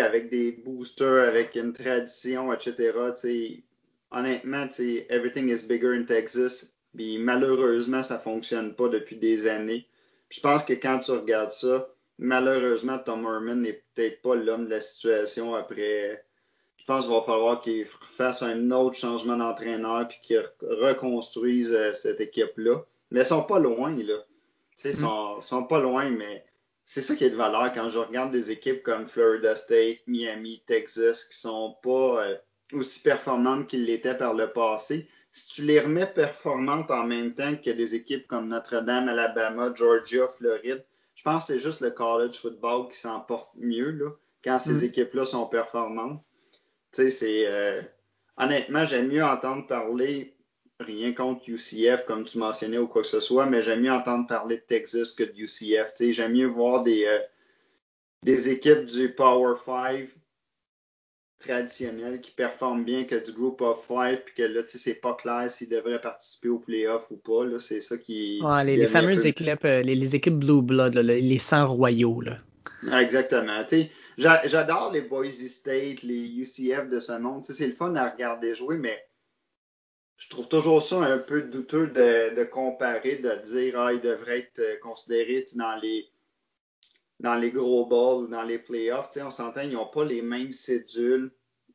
avec 0.00 0.30
des 0.30 0.52
boosters, 0.52 1.28
avec 1.28 1.54
une 1.54 1.72
tradition, 1.72 2.52
etc. 2.52 2.92
Honnêtement, 4.10 4.66
everything 5.10 5.48
is 5.48 5.64
bigger 5.66 5.94
in 5.94 6.04
Texas. 6.04 6.72
Puis 6.94 7.18
malheureusement, 7.18 8.02
ça 8.02 8.18
fonctionne 8.18 8.74
pas 8.74 8.88
depuis 8.88 9.16
des 9.16 9.46
années. 9.46 9.86
je 10.30 10.40
pense 10.40 10.64
que 10.64 10.74
quand 10.74 10.98
tu 11.00 11.12
regardes 11.12 11.50
ça, 11.50 11.88
malheureusement, 12.18 12.98
Tom 12.98 13.24
Herman 13.24 13.60
n'est 13.62 13.82
peut-être 13.94 14.22
pas 14.22 14.34
l'homme 14.34 14.66
de 14.66 14.70
la 14.70 14.80
situation 14.80 15.54
après. 15.54 16.24
Je 16.82 16.86
pense 16.86 17.04
qu'il 17.04 17.14
va 17.14 17.22
falloir 17.22 17.60
qu'il 17.60 17.86
fasse 18.16 18.42
un 18.42 18.72
autre 18.72 18.96
changement 18.96 19.36
d'entraîneur 19.36 20.08
puis 20.08 20.18
qu'il 20.20 20.44
reconstruise 20.60 21.72
euh, 21.72 21.92
cette 21.92 22.20
équipe-là. 22.20 22.82
Mais 23.12 23.20
ils 23.20 23.26
sont 23.26 23.44
pas 23.44 23.60
loin, 23.60 23.94
là. 23.96 24.18
Ils 24.84 24.90
mm. 24.90 24.94
sont, 24.94 25.40
sont 25.42 25.62
pas 25.62 25.78
loin, 25.78 26.10
mais 26.10 26.44
c'est 26.84 27.02
ça 27.02 27.14
qui 27.14 27.24
est 27.24 27.30
de 27.30 27.36
valeur 27.36 27.72
quand 27.72 27.88
je 27.88 28.00
regarde 28.00 28.32
des 28.32 28.50
équipes 28.50 28.82
comme 28.82 29.06
Florida 29.06 29.54
State, 29.54 29.98
Miami, 30.08 30.64
Texas, 30.66 31.24
qui 31.24 31.36
sont 31.36 31.76
pas 31.84 32.26
euh, 32.26 32.36
aussi 32.72 33.00
performantes 33.00 33.68
qu'ils 33.68 33.84
l'étaient 33.84 34.18
par 34.18 34.34
le 34.34 34.52
passé. 34.52 35.08
Si 35.30 35.48
tu 35.48 35.62
les 35.62 35.80
remets 35.80 36.12
performantes 36.12 36.90
en 36.90 37.04
même 37.04 37.34
temps 37.34 37.54
que 37.54 37.70
des 37.70 37.94
équipes 37.94 38.26
comme 38.26 38.48
Notre-Dame, 38.48 39.08
Alabama, 39.08 39.72
Georgia, 39.72 40.26
Floride, 40.36 40.84
je 41.14 41.22
pense 41.22 41.46
que 41.46 41.54
c'est 41.54 41.60
juste 41.60 41.80
le 41.80 41.92
college 41.92 42.40
football 42.40 42.88
qui 42.90 42.98
s'en 42.98 43.20
porte 43.20 43.50
mieux 43.54 43.92
là, 43.92 44.10
quand 44.42 44.58
ces 44.58 44.82
mm. 44.82 44.84
équipes-là 44.84 45.24
sont 45.24 45.46
performantes. 45.46 46.20
Tu 46.92 47.02
sais, 47.02 47.10
c'est. 47.10 47.44
Euh, 47.46 47.82
honnêtement, 48.36 48.84
j'aime 48.84 49.08
mieux 49.08 49.24
entendre 49.24 49.66
parler 49.66 50.36
rien 50.80 51.12
contre 51.12 51.48
UCF, 51.48 52.04
comme 52.06 52.24
tu 52.24 52.38
mentionnais, 52.38 52.78
ou 52.78 52.88
quoi 52.88 53.02
que 53.02 53.08
ce 53.08 53.20
soit, 53.20 53.46
mais 53.46 53.62
j'aime 53.62 53.82
mieux 53.82 53.92
entendre 53.92 54.26
parler 54.26 54.56
de 54.56 54.62
Texas 54.62 55.12
que 55.12 55.22
de 55.22 55.32
UCF. 55.36 55.92
J'aime 56.12 56.32
mieux 56.32 56.46
voir 56.46 56.82
des, 56.82 57.04
euh, 57.06 57.18
des 58.24 58.48
équipes 58.48 58.86
du 58.86 59.12
Power 59.12 59.54
5 59.64 60.08
traditionnelles 61.38 62.20
qui 62.20 62.30
performent 62.30 62.84
bien 62.84 63.04
que 63.04 63.16
du 63.16 63.32
Group 63.32 63.60
of 63.62 63.84
Five, 63.86 64.22
puis 64.24 64.34
que 64.34 64.42
là, 64.42 64.62
tu 64.62 64.70
sais, 64.70 64.78
c'est 64.78 65.00
pas 65.00 65.14
clair 65.14 65.50
s'ils 65.50 65.68
devraient 65.68 66.00
participer 66.00 66.48
aux 66.48 66.58
playoffs 66.58 67.10
ou 67.10 67.16
pas. 67.16 67.44
Là, 67.44 67.58
c'est 67.58 67.80
ça 67.80 67.96
qui. 67.98 68.40
les, 68.64 68.86
fameuses 68.86 69.26
équipes, 69.26 69.64
euh, 69.64 69.82
les, 69.82 70.16
équipes 70.16 70.38
Blue 70.38 70.62
Blood, 70.62 70.96
les 70.96 71.38
100 71.38 71.66
royaux. 71.66 72.20
Là. 72.20 72.36
Exactement. 72.92 73.64
J'adore 74.18 74.92
les 74.92 75.02
Boise 75.02 75.46
State, 75.46 76.02
les 76.02 76.26
UCF 76.28 76.88
de 76.88 77.00
ce 77.00 77.18
monde. 77.18 77.44
C'est 77.44 77.66
le 77.66 77.72
fun 77.72 77.94
à 77.96 78.10
regarder 78.10 78.54
jouer, 78.54 78.76
mais 78.76 79.02
je 80.16 80.28
trouve 80.28 80.48
toujours 80.48 80.82
ça 80.82 81.00
un 81.00 81.18
peu 81.18 81.42
douteux 81.42 81.88
de, 81.88 82.44
comparer, 82.44 83.16
de 83.16 83.34
dire 83.46 83.80
ah, 83.80 83.94
devraient 83.94 84.38
être 84.38 84.60
euh, 84.60 84.76
considérés 84.80 85.44
dans 85.56 85.74
les 85.76 86.08
dans 87.18 87.34
les 87.36 87.50
gros 87.50 87.86
balls 87.86 88.24
ou 88.24 88.26
dans 88.28 88.42
les 88.42 88.58
playoffs. 88.58 89.10
on 89.16 89.30
s'entend, 89.30 89.62
ils 89.62 89.72
n'ont 89.72 89.86
pas 89.86 90.04
les 90.04 90.22
mêmes 90.22 90.52
cédules 90.52 91.32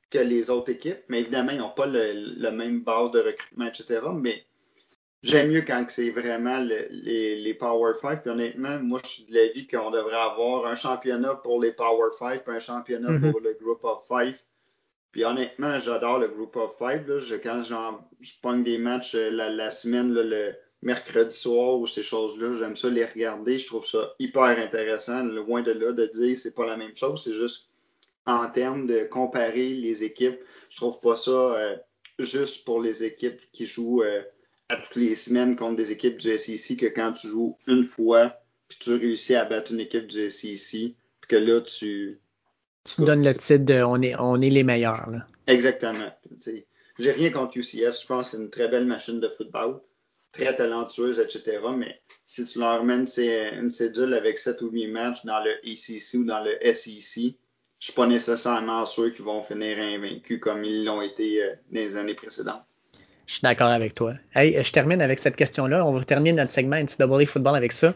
que 0.09 0.19
les 0.19 0.49
autres 0.49 0.71
équipes, 0.71 1.03
mais 1.09 1.21
évidemment, 1.21 1.51
ils 1.51 1.57
n'ont 1.57 1.73
pas 1.73 1.85
le, 1.85 2.49
même 2.51 2.81
base 2.81 3.11
de 3.11 3.19
recrutement, 3.19 3.65
etc. 3.65 4.01
Mais 4.13 4.46
j'aime 5.23 5.51
mieux 5.51 5.61
quand 5.61 5.85
c'est 5.89 6.09
vraiment 6.09 6.59
les, 6.59 7.57
Power 7.59 7.93
5. 8.01 8.21
Puis 8.21 8.31
honnêtement, 8.31 8.79
moi, 8.79 8.99
je 9.03 9.09
suis 9.09 9.23
de 9.25 9.33
l'avis 9.33 9.67
qu'on 9.67 9.91
devrait 9.91 10.15
avoir 10.15 10.65
un 10.65 10.75
championnat 10.75 11.35
pour 11.35 11.61
les 11.61 11.71
Power 11.71 12.09
5 12.17 12.47
un 12.47 12.59
championnat 12.59 13.11
mm-hmm. 13.11 13.31
pour 13.31 13.39
le 13.39 13.53
Group 13.53 13.83
of 13.83 14.05
Five. 14.07 14.41
Puis 15.11 15.23
honnêtement, 15.23 15.79
j'adore 15.79 16.19
le 16.19 16.27
Group 16.27 16.55
of 16.55 16.77
Five. 16.77 17.07
Là. 17.07 17.19
quand 17.43 17.63
je 18.19 18.33
pogne 18.41 18.63
des 18.63 18.77
matchs 18.77 19.15
euh, 19.15 19.29
la, 19.29 19.71
semaine, 19.71 20.13
le 20.13 20.53
mercredi 20.81 21.35
soir 21.35 21.79
ou 21.79 21.87
ces 21.87 22.03
choses-là, 22.03 22.57
j'aime 22.59 22.75
ça 22.75 22.89
les 22.89 23.05
regarder. 23.05 23.57
Je 23.57 23.67
trouve 23.67 23.85
ça 23.85 24.13
hyper 24.19 24.59
intéressant. 24.59 25.23
Loin 25.23 25.61
de 25.61 25.71
là 25.71 25.91
de 25.91 26.05
dire 26.05 26.37
c'est 26.37 26.53
pas 26.53 26.65
la 26.65 26.77
même 26.77 26.95
chose, 26.95 27.23
c'est 27.23 27.33
juste 27.33 27.71
en 28.25 28.47
termes 28.49 28.85
de 28.85 29.03
comparer 29.05 29.69
les 29.69 30.03
équipes. 30.03 30.39
Je 30.69 30.77
trouve 30.77 30.99
pas 30.99 31.15
ça 31.15 31.31
euh, 31.31 31.75
juste 32.19 32.65
pour 32.65 32.81
les 32.81 33.03
équipes 33.03 33.39
qui 33.53 33.65
jouent 33.65 34.03
euh, 34.03 34.21
à 34.69 34.77
toutes 34.77 34.95
les 34.95 35.15
semaines 35.15 35.55
contre 35.55 35.77
des 35.77 35.91
équipes 35.91 36.17
du 36.17 36.37
SEC 36.37 36.77
que 36.77 36.85
quand 36.87 37.13
tu 37.13 37.27
joues 37.27 37.57
une 37.67 37.83
fois 37.83 38.37
puis 38.67 38.77
tu 38.81 38.93
réussis 38.93 39.35
à 39.35 39.45
battre 39.45 39.71
une 39.71 39.79
équipe 39.79 40.07
du 40.07 40.29
SEC 40.29 40.71
puis 40.71 41.27
que 41.27 41.35
là 41.35 41.61
tu 41.61 42.19
tu 42.87 43.01
donnes 43.03 43.23
le 43.23 43.33
titre 43.33 43.65
de 43.65 43.83
on 43.83 44.01
est, 44.01 44.15
on 44.17 44.41
est 44.41 44.49
les 44.49 44.63
meilleurs. 44.63 45.09
Là. 45.09 45.27
Exactement. 45.47 46.09
J'ai 46.99 47.11
rien 47.11 47.29
contre 47.31 47.57
UCF. 47.57 48.01
Je 48.01 48.07
pense 48.07 48.31
que 48.31 48.37
c'est 48.37 48.43
une 48.43 48.49
très 48.49 48.69
belle 48.69 48.85
machine 48.85 49.19
de 49.19 49.29
football, 49.29 49.81
très 50.31 50.55
talentueuse, 50.55 51.19
etc. 51.19 51.59
Mais 51.75 51.99
si 52.25 52.45
tu 52.45 52.59
leur 52.59 52.83
mènes 52.83 53.05
une 53.17 53.69
cédule 53.69 54.13
avec 54.13 54.37
7 54.37 54.61
ou 54.61 54.69
8 54.69 54.87
matchs 54.87 55.25
dans 55.25 55.43
le 55.43 55.51
ACC 55.65 56.19
ou 56.19 56.23
dans 56.23 56.41
le 56.41 56.57
SEC, 56.73 57.35
je 57.79 57.85
suis 57.85 57.93
pas 57.93 58.07
nécessairement 58.07 58.85
sûr 58.85 59.13
qu'ils 59.13 59.25
vont 59.25 59.43
finir 59.43 59.77
invaincus 59.77 60.39
comme 60.39 60.63
ils 60.63 60.83
l'ont 60.83 61.01
été 61.01 61.43
euh, 61.43 61.53
dans 61.69 61.79
les 61.79 61.95
années 61.95 62.15
précédentes. 62.15 62.63
Je 63.27 63.33
suis 63.33 63.41
d'accord 63.41 63.67
avec 63.67 63.93
toi. 63.93 64.13
Hey, 64.33 64.61
je 64.61 64.71
termine 64.71 65.01
avec 65.01 65.19
cette 65.19 65.35
question-là. 65.35 65.85
On 65.85 65.93
va 65.93 66.03
terminer 66.03 66.33
notre 66.33 66.51
segment 66.51 66.77
NCAA 66.77 67.25
football 67.25 67.55
avec 67.55 67.71
ça 67.71 67.93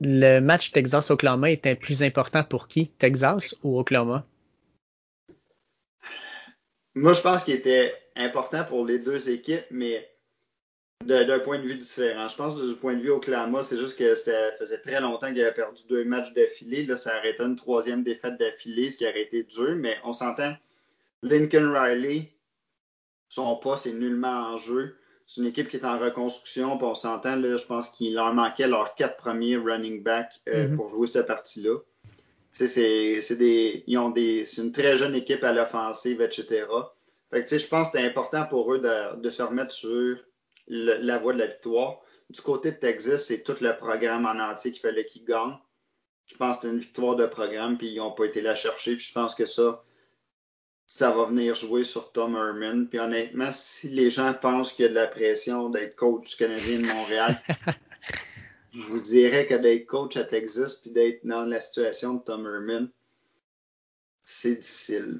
le 0.00 0.40
match 0.40 0.72
Texas-Oklahoma 0.72 1.50
était 1.50 1.74
plus 1.74 2.02
important 2.02 2.44
pour 2.44 2.68
qui? 2.68 2.88
Texas 2.98 3.54
ou 3.62 3.78
Oklahoma? 3.78 4.26
Moi, 6.94 7.12
je 7.14 7.20
pense 7.20 7.44
qu'il 7.44 7.54
était 7.54 7.92
important 8.16 8.64
pour 8.64 8.84
les 8.86 8.98
deux 8.98 9.30
équipes, 9.30 9.64
mais 9.70 10.08
d'un 11.04 11.38
point 11.40 11.58
de 11.58 11.64
vue 11.64 11.74
différent. 11.74 12.28
Je 12.28 12.36
pense 12.36 12.54
que 12.54 12.68
du 12.68 12.76
point 12.76 12.94
de 12.94 13.00
vue 13.00 13.10
Oklahoma, 13.10 13.62
c'est 13.62 13.76
juste 13.76 13.98
que 13.98 14.14
ça 14.14 14.32
faisait 14.58 14.78
très 14.78 15.00
longtemps 15.00 15.28
qu'il 15.28 15.42
avait 15.42 15.52
perdu 15.52 15.82
deux 15.88 16.04
matchs 16.04 16.32
d'affilée. 16.34 16.86
Là, 16.86 16.96
ça 16.96 17.16
arrêtait 17.16 17.42
une 17.42 17.56
troisième 17.56 18.02
défaite 18.02 18.38
d'affilée, 18.38 18.90
ce 18.90 18.98
qui 18.98 19.06
aurait 19.06 19.22
été 19.22 19.42
dur, 19.42 19.74
mais 19.76 19.96
on 20.04 20.12
s'entend. 20.12 20.54
Lincoln 21.22 21.72
Riley, 21.72 22.30
son 23.34 23.56
poste 23.56 23.86
est 23.86 23.92
nullement 23.92 24.52
en 24.52 24.58
jeu. 24.58 24.94
C'est 25.26 25.40
une 25.40 25.48
équipe 25.48 25.68
qui 25.68 25.76
est 25.76 25.84
en 25.84 25.98
reconstruction, 25.98 26.76
puis 26.76 26.86
on 26.86 26.94
s'entend, 26.94 27.34
là, 27.34 27.56
je 27.56 27.64
pense 27.64 27.88
qu'il 27.88 28.14
leur 28.14 28.32
manquait 28.32 28.68
leurs 28.68 28.94
quatre 28.94 29.16
premiers 29.16 29.56
running 29.56 30.04
backs 30.04 30.40
euh, 30.48 30.68
mm-hmm. 30.68 30.74
pour 30.76 30.88
jouer 30.88 31.08
cette 31.08 31.26
partie-là. 31.26 31.78
C'est 32.52 33.36
des, 33.36 33.82
ils 33.88 33.98
ont 33.98 34.10
des, 34.10 34.44
c'est 34.44 34.62
une 34.62 34.70
très 34.70 34.96
jeune 34.96 35.16
équipe 35.16 35.42
à 35.42 35.52
l'offensive, 35.52 36.20
etc. 36.20 36.66
Fait 37.32 37.44
que, 37.44 37.58
je 37.58 37.66
pense 37.66 37.88
que 37.88 37.96
c'était 37.96 38.08
important 38.08 38.46
pour 38.46 38.72
eux 38.72 38.78
de, 38.78 39.20
de 39.20 39.30
se 39.30 39.42
remettre 39.42 39.72
sur 39.72 40.16
la 40.68 41.18
voie 41.18 41.32
de 41.32 41.38
la 41.40 41.46
victoire. 41.48 42.02
Du 42.30 42.40
côté 42.40 42.70
de 42.70 42.76
Texas, 42.76 43.26
c'est 43.26 43.42
tout 43.42 43.56
le 43.60 43.76
programme 43.76 44.26
en 44.26 44.38
entier 44.38 44.70
qu'il 44.70 44.80
fallait 44.80 45.06
qu'ils 45.06 45.24
gagnent. 45.24 45.58
Je 46.26 46.36
pense 46.36 46.56
que 46.56 46.62
c'était 46.62 46.74
une 46.74 46.80
victoire 46.80 47.16
de 47.16 47.26
programme, 47.26 47.78
puis 47.78 47.88
ils 47.88 47.96
n'ont 47.96 48.12
pas 48.12 48.26
été 48.26 48.40
la 48.40 48.54
chercher. 48.54 48.94
Puis 48.94 49.06
je 49.08 49.12
pense 49.12 49.34
que 49.34 49.46
ça, 49.46 49.82
ça 50.94 51.10
va 51.10 51.24
venir 51.24 51.56
jouer 51.56 51.82
sur 51.82 52.12
Tom 52.12 52.36
Herman. 52.36 52.86
Puis 52.86 53.00
honnêtement, 53.00 53.50
si 53.50 53.88
les 53.88 54.10
gens 54.10 54.32
pensent 54.32 54.72
qu'il 54.72 54.84
y 54.84 54.86
a 54.86 54.90
de 54.90 54.94
la 54.94 55.08
pression 55.08 55.68
d'être 55.68 55.96
coach 55.96 56.36
canadien 56.36 56.78
de 56.78 56.86
Montréal, 56.86 57.42
je 58.72 58.80
vous 58.86 59.00
dirais 59.00 59.44
que 59.48 59.54
d'être 59.54 59.86
coach 59.86 60.16
à 60.16 60.22
Texas 60.22 60.76
puis 60.76 60.92
d'être 60.92 61.26
dans 61.26 61.46
la 61.46 61.60
situation 61.60 62.14
de 62.14 62.20
Tom 62.22 62.46
Herman, 62.46 62.88
c'est 64.22 64.54
difficile. 64.54 65.18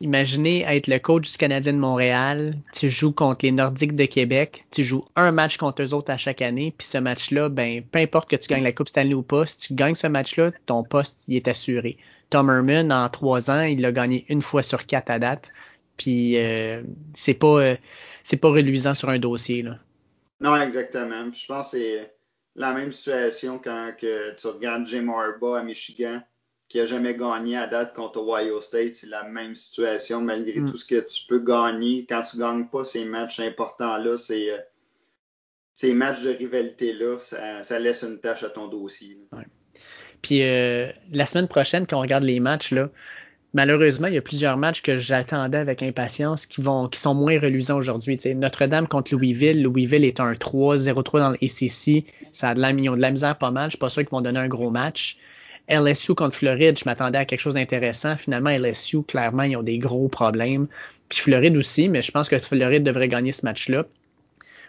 Imaginez 0.00 0.62
être 0.62 0.86
le 0.86 0.98
coach 0.98 1.30
du 1.30 1.36
Canadien 1.36 1.74
de 1.74 1.78
Montréal, 1.78 2.56
tu 2.72 2.88
joues 2.88 3.12
contre 3.12 3.44
les 3.44 3.52
Nordiques 3.52 3.94
de 3.94 4.06
Québec, 4.06 4.64
tu 4.70 4.82
joues 4.82 5.04
un 5.14 5.30
match 5.30 5.58
contre 5.58 5.82
eux 5.82 5.92
autres 5.92 6.10
à 6.10 6.16
chaque 6.16 6.40
année, 6.40 6.72
puis 6.78 6.86
ce 6.86 6.96
match-là, 6.96 7.50
ben, 7.50 7.82
peu 7.82 7.98
importe 7.98 8.30
que 8.30 8.36
tu 8.36 8.48
gagnes 8.48 8.64
la 8.64 8.72
Coupe 8.72 8.88
Stanley 8.88 9.12
ou 9.12 9.22
pas, 9.22 9.44
si 9.44 9.58
tu 9.58 9.74
gagnes 9.74 9.94
ce 9.94 10.06
match-là, 10.06 10.52
ton 10.64 10.84
poste 10.84 11.24
il 11.28 11.36
est 11.36 11.48
assuré. 11.48 11.98
Tom 12.30 12.48
Herman, 12.50 12.92
en 12.92 13.08
trois 13.08 13.50
ans, 13.50 13.62
il 13.62 13.80
l'a 13.80 13.92
gagné 13.92 14.24
une 14.28 14.42
fois 14.42 14.62
sur 14.62 14.86
quatre 14.86 15.10
à 15.10 15.18
date, 15.18 15.50
puis 15.96 16.38
euh, 16.38 16.82
c'est 17.14 17.34
pas 17.34 17.60
euh, 17.60 17.76
c'est 18.22 18.36
pas 18.36 18.48
reluisant 18.48 18.94
sur 18.94 19.08
un 19.08 19.18
dossier. 19.18 19.62
Là. 19.62 19.78
Non, 20.40 20.56
exactement. 20.56 21.30
Je 21.32 21.46
pense 21.46 21.72
que 21.72 21.78
c'est 21.78 22.14
la 22.54 22.72
même 22.72 22.92
situation 22.92 23.58
quand 23.62 23.92
que 23.98 24.34
tu 24.36 24.46
regardes 24.46 24.86
Jim 24.86 25.08
Harbaugh 25.08 25.54
à 25.54 25.62
Michigan 25.62 26.22
qui 26.70 26.78
a 26.78 26.86
jamais 26.86 27.16
gagné 27.16 27.56
à 27.56 27.66
date 27.66 27.94
contre 27.94 28.20
Ohio 28.20 28.60
State. 28.60 28.94
C'est 28.94 29.08
la 29.08 29.24
même 29.24 29.56
situation 29.56 30.22
malgré 30.22 30.60
mm. 30.60 30.70
tout 30.70 30.76
ce 30.76 30.84
que 30.86 31.00
tu 31.00 31.26
peux 31.28 31.40
gagner. 31.40 32.06
Quand 32.08 32.22
tu 32.22 32.38
gagnes 32.38 32.68
pas 32.68 32.84
ces 32.84 33.04
matchs 33.04 33.40
importants-là, 33.40 34.16
c'est 34.16 34.52
euh, 34.52 34.58
ces 35.74 35.94
matchs 35.94 36.22
de 36.22 36.30
rivalité-là, 36.30 37.18
ça, 37.18 37.78
laisse 37.78 38.04
une 38.04 38.20
tâche 38.20 38.44
à 38.44 38.50
ton 38.50 38.68
dossier. 38.68 39.18
Puis 40.22 40.42
euh, 40.42 40.90
la 41.12 41.26
semaine 41.26 41.48
prochaine, 41.48 41.86
quand 41.86 41.98
on 41.98 42.00
regarde 42.00 42.24
les 42.24 42.40
matchs, 42.40 42.72
là, 42.72 42.88
malheureusement, 43.54 44.08
il 44.08 44.14
y 44.14 44.18
a 44.18 44.22
plusieurs 44.22 44.56
matchs 44.56 44.82
que 44.82 44.96
j'attendais 44.96 45.58
avec 45.58 45.82
impatience 45.82 46.46
qui 46.46 46.60
vont 46.60 46.88
qui 46.88 47.00
sont 47.00 47.14
moins 47.14 47.38
reluisants 47.38 47.76
aujourd'hui. 47.76 48.18
Notre-Dame 48.36 48.86
contre 48.86 49.14
Louisville. 49.14 49.62
Louisville 49.62 50.04
est 50.04 50.20
un 50.20 50.32
3-0-3 50.32 51.18
dans 51.18 51.30
l'ACC. 51.30 52.04
Ça 52.32 52.50
a 52.50 52.54
de 52.54 52.60
la, 52.60 52.70
ils 52.70 52.90
de 52.90 53.00
la 53.00 53.10
misère 53.10 53.36
pas 53.36 53.50
mal. 53.50 53.66
Je 53.66 53.70
suis 53.70 53.78
pas 53.78 53.88
sûr 53.88 54.02
qu'ils 54.02 54.10
vont 54.10 54.20
donner 54.20 54.40
un 54.40 54.48
gros 54.48 54.70
match. 54.70 55.16
LSU 55.68 56.14
contre 56.14 56.36
Floride, 56.36 56.78
je 56.78 56.84
m'attendais 56.84 57.18
à 57.18 57.24
quelque 57.24 57.40
chose 57.40 57.54
d'intéressant. 57.54 58.16
Finalement, 58.16 58.50
LSU, 58.50 59.02
clairement, 59.04 59.44
ils 59.44 59.56
ont 59.56 59.62
des 59.62 59.78
gros 59.78 60.08
problèmes. 60.08 60.66
Puis 61.08 61.20
Floride 61.20 61.56
aussi, 61.56 61.88
mais 61.88 62.02
je 62.02 62.10
pense 62.10 62.28
que 62.28 62.38
Floride 62.38 62.82
devrait 62.82 63.08
gagner 63.08 63.30
ce 63.30 63.44
match-là. 63.46 63.84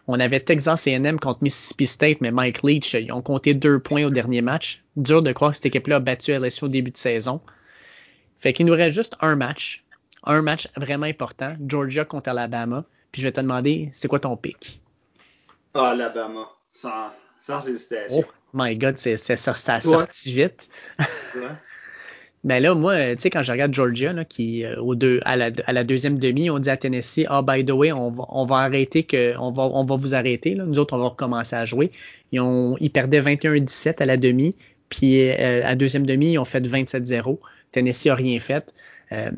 On 0.08 0.20
avait 0.20 0.40
Texas 0.40 0.88
A&M 0.88 1.20
contre 1.20 1.44
Mississippi 1.44 1.86
State, 1.86 2.18
mais 2.22 2.32
Mike 2.32 2.64
Leach, 2.64 2.94
ils 2.94 3.12
ont 3.12 3.22
compté 3.22 3.54
deux 3.54 3.80
points 3.80 4.04
au 4.06 4.10
dernier 4.10 4.42
match. 4.42 4.84
Dur 4.96 5.22
de 5.22 5.32
croire 5.32 5.52
que 5.52 5.58
cette 5.58 5.68
équipe-là 5.68 5.98
a 5.98 6.00
battu 6.00 6.34
LSU 6.34 6.66
au 6.66 6.68
début 6.68 6.92
de 6.92 6.98
saison. 6.98 7.40
Fait 8.40 8.54
qu'il 8.54 8.66
nous 8.66 8.74
reste 8.74 8.96
juste 8.96 9.16
un 9.22 9.36
match. 9.36 9.84
Un 10.24 10.42
match 10.42 10.68
vraiment 10.76 11.06
important. 11.06 11.54
Georgia 11.68 12.06
contre 12.06 12.30
Alabama. 12.30 12.84
Puis 13.12 13.22
je 13.22 13.28
vais 13.28 13.32
te 13.32 13.42
demander, 13.42 13.90
c'est 13.94 14.08
quoi 14.08 14.20
ton 14.20 14.36
pick? 14.38 14.82
Ah, 15.74 15.92
Alabama. 15.92 16.48
Sans, 16.72 17.12
sans 17.40 17.68
hésitation. 17.68 18.24
Oh 18.28 18.32
my 18.54 18.76
God, 18.76 18.98
c'est, 18.98 19.18
ça, 19.18 19.36
ça 19.38 19.76
a 19.76 19.82
sorti 19.82 20.34
vite. 20.34 20.70
ouais. 21.36 21.42
Ben 22.44 22.62
là, 22.62 22.74
moi, 22.74 23.16
tu 23.16 23.20
sais, 23.20 23.30
quand 23.30 23.44
je 23.44 23.52
regarde 23.52 23.74
Georgia, 23.74 24.14
là, 24.14 24.26
qui 24.26 24.66
euh, 24.66 24.76
au 24.82 24.96
deux, 24.96 25.20
à, 25.26 25.36
la, 25.36 25.52
à 25.68 25.74
la 25.74 25.84
deuxième 25.84 26.18
demi, 26.18 26.50
on 26.50 26.58
dit 26.58 26.72
à 26.72 26.78
Tennessee, 26.78 27.26
ah, 27.30 27.44
by 27.44 27.64
the 27.64 27.72
way, 27.72 27.92
on 27.92 28.10
va, 28.10 28.26
on 28.30 28.46
va 28.46 28.58
arrêter 28.58 29.04
que, 29.04 29.38
on 29.38 29.52
va, 29.52 29.64
on 29.64 29.84
va 29.84 29.96
vous 29.96 30.16
arrêter. 30.16 30.56
Là. 30.56 30.66
Nous 30.66 30.80
autres, 30.80 30.96
on 30.96 31.00
va 31.00 31.10
recommencer 31.10 31.56
à 31.56 31.66
jouer. 31.66 31.92
Ils, 32.32 32.40
ont, 32.40 32.78
ils 32.80 32.90
perdaient 32.90 33.22
21-17 33.22 34.02
à 34.02 34.06
la 34.06 34.18
demi, 34.18 34.56
puis 34.90 35.30
euh, 35.30 35.62
à 35.64 35.76
deuxième 35.76 36.06
demi, 36.06 36.32
ils 36.32 36.40
ont 36.40 36.46
fait 36.46 36.62
27-0. 36.62 37.38
Tennessee 37.72 38.08
a 38.08 38.16
rien 38.16 38.40
fait. 38.40 38.74
Euh, 39.12 39.30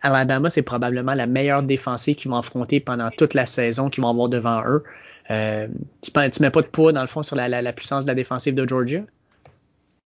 Alabama, 0.00 0.48
c'est 0.48 0.62
probablement 0.62 1.14
la 1.14 1.26
meilleure 1.26 1.64
défensive 1.64 2.14
qu'ils 2.14 2.30
vont 2.30 2.36
affronter 2.36 2.78
pendant 2.78 3.10
toute 3.10 3.34
la 3.34 3.46
saison 3.46 3.90
qu'ils 3.90 4.02
vont 4.02 4.10
avoir 4.10 4.28
devant 4.28 4.62
eux. 4.68 4.84
Euh, 5.30 5.66
tu, 6.00 6.12
tu 6.12 6.42
mets 6.42 6.50
pas 6.50 6.62
de 6.62 6.66
poids, 6.66 6.92
dans 6.92 7.00
le 7.00 7.06
fond, 7.08 7.22
sur 7.24 7.34
la, 7.34 7.48
la 7.48 7.72
puissance 7.72 8.04
de 8.04 8.08
la 8.08 8.14
défensive 8.14 8.54
de 8.54 8.68
Georgia? 8.68 9.02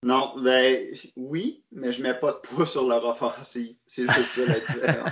Non, 0.06 0.34
ben 0.40 0.86
oui, 1.16 1.64
mais 1.72 1.90
je 1.90 2.00
mets 2.00 2.14
pas 2.14 2.30
de 2.30 2.36
poids 2.36 2.64
sur 2.64 2.86
leur 2.86 3.04
offensive. 3.04 3.74
C'est 3.86 4.08
juste 4.08 4.20
ça 4.20 4.46
la 4.46 4.60
différence. 4.60 5.10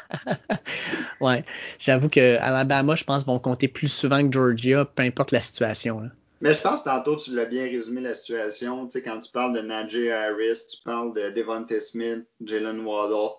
ouais, 1.21 1.45
j'avoue 1.81 2.09
que 2.09 2.37
Alabama, 2.39 2.95
je 2.95 3.03
pense, 3.03 3.27
vont 3.27 3.41
compter 3.41 3.67
plus 3.67 3.93
souvent 3.93 4.25
que 4.25 4.33
Georgia, 4.33 4.85
peu 4.85 5.03
importe 5.03 5.33
la 5.33 5.41
situation. 5.41 6.09
Mais 6.41 6.55
je 6.55 6.61
pense 6.61 6.83
que 6.83 6.91
tantôt, 6.91 7.17
tu 7.17 7.35
l'as 7.35 7.45
bien 7.45 7.65
résumé 7.65 8.03
la 8.03 8.15
situation. 8.15 8.87
Tu 8.87 8.93
sais, 8.93 9.03
quand 9.03 9.19
tu 9.19 9.33
parles 9.33 9.55
de 9.55 9.63
Najee 9.63 10.13
Harris, 10.13 10.61
tu 10.71 10.81
parles 10.85 11.13
de 11.13 11.31
Devontae 11.31 11.81
Smith, 11.81 12.25
Jalen 12.45 12.79
Waddle, 12.87 13.35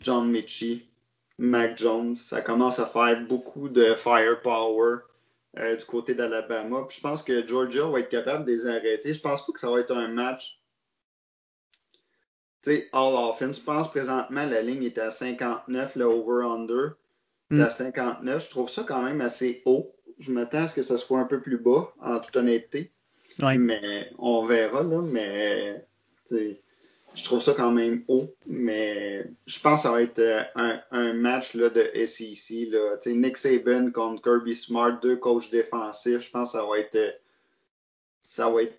John 0.00 0.30
Mitchie, 0.30 0.88
Mac 1.36 1.76
Jones, 1.76 2.16
ça 2.16 2.40
commence 2.40 2.78
à 2.78 2.86
faire 2.86 3.20
beaucoup 3.20 3.68
de 3.68 3.92
firepower 3.94 5.00
euh, 5.58 5.76
du 5.76 5.84
côté 5.84 6.14
d'Alabama. 6.14 6.86
Puis 6.88 6.96
je 6.96 7.02
pense 7.02 7.22
que 7.22 7.46
Georgia 7.46 7.86
va 7.86 8.00
être 8.00 8.08
capable 8.08 8.46
de 8.46 8.52
les 8.52 8.66
arrêter. 8.66 9.12
Je 9.12 9.20
pense 9.20 9.44
pas 9.44 9.52
que 9.52 9.60
ça 9.60 9.70
va 9.70 9.80
être 9.80 9.94
un 9.94 10.08
match 10.08 10.58
sais, 12.70 12.88
all 12.92 13.14
offense. 13.14 13.58
Je 13.58 13.64
pense 13.64 13.90
présentement, 13.90 14.46
la 14.46 14.62
ligne 14.62 14.84
est 14.84 14.98
à 14.98 15.10
59, 15.10 15.96
le 15.96 16.04
over-under 16.04 16.96
est 17.50 17.60
à 17.60 17.70
59. 17.70 18.44
Je 18.44 18.50
trouve 18.50 18.68
ça 18.68 18.82
quand 18.82 19.02
même 19.02 19.20
assez 19.20 19.62
haut. 19.64 19.94
Je 20.18 20.32
m'attends 20.32 20.64
à 20.64 20.68
ce 20.68 20.74
que 20.74 20.82
ça 20.82 20.96
soit 20.96 21.20
un 21.20 21.24
peu 21.24 21.40
plus 21.40 21.58
bas, 21.58 21.92
en 22.00 22.18
toute 22.18 22.36
honnêteté. 22.36 22.92
Mais 23.38 24.10
on 24.18 24.44
verra, 24.44 24.82
là. 24.82 25.02
Mais 25.02 25.86
je 26.30 27.24
trouve 27.24 27.40
ça 27.40 27.54
quand 27.54 27.72
même 27.72 28.04
haut. 28.08 28.34
Mais 28.46 29.26
je 29.46 29.60
pense 29.60 29.82
que 29.82 29.88
ça 29.88 29.92
va 29.92 30.02
être 30.02 30.18
euh, 30.18 30.42
un, 30.90 31.12
match 31.12 31.54
là, 31.54 31.70
de 31.70 31.90
SEC. 32.06 32.68
Là. 32.70 32.96
Nick 33.06 33.36
Saban 33.36 33.90
contre 33.90 34.22
Kirby 34.22 34.56
Smart, 34.56 34.98
deux 35.00 35.16
coachs 35.16 35.50
défensifs. 35.50 36.26
Je 36.26 36.30
pense 36.30 36.52
que 36.52 36.58
ça 36.58 36.66
va 36.66 36.78
être. 36.78 36.96
Euh, 36.96 37.12
ça 38.22 38.48
va 38.48 38.62
être. 38.62 38.78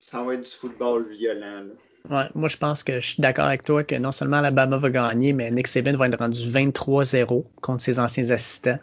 Ça 0.00 0.22
va 0.22 0.34
être 0.34 0.42
du 0.42 0.50
football 0.50 1.08
violent. 1.08 1.64
Là. 1.64 1.74
Ouais, 2.10 2.24
moi, 2.34 2.48
je 2.48 2.56
pense 2.56 2.82
que 2.82 3.00
je 3.00 3.06
suis 3.06 3.20
d'accord 3.20 3.44
avec 3.44 3.64
toi 3.64 3.84
que 3.84 3.94
non 3.94 4.12
seulement 4.12 4.38
Alabama 4.38 4.78
va 4.78 4.90
gagner, 4.90 5.32
mais 5.32 5.50
Nick 5.50 5.66
Saban 5.66 5.94
va 5.94 6.06
être 6.06 6.18
rendu 6.18 6.40
23-0 6.40 7.44
contre 7.60 7.82
ses 7.82 7.98
anciens 7.98 8.30
assistants. 8.30 8.78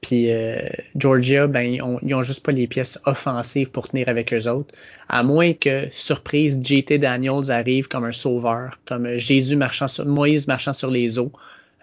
Puis 0.00 0.30
euh, 0.30 0.60
Georgia, 0.94 1.46
ben, 1.46 1.62
ils 1.62 1.82
ont, 1.82 2.22
juste 2.22 2.44
pas 2.44 2.52
les 2.52 2.66
pièces 2.66 3.00
offensives 3.04 3.70
pour 3.70 3.88
tenir 3.88 4.08
avec 4.08 4.32
eux 4.32 4.48
autres. 4.48 4.72
À 5.08 5.22
moins 5.22 5.54
que, 5.54 5.88
surprise, 5.90 6.58
JT 6.62 6.98
Daniels 6.98 7.50
arrive 7.50 7.88
comme 7.88 8.04
un 8.04 8.12
sauveur, 8.12 8.78
comme 8.86 9.16
Jésus 9.16 9.56
marchant 9.56 9.88
sur, 9.88 10.06
Moïse 10.06 10.46
marchant 10.46 10.72
sur 10.72 10.90
les 10.90 11.18
eaux. 11.18 11.32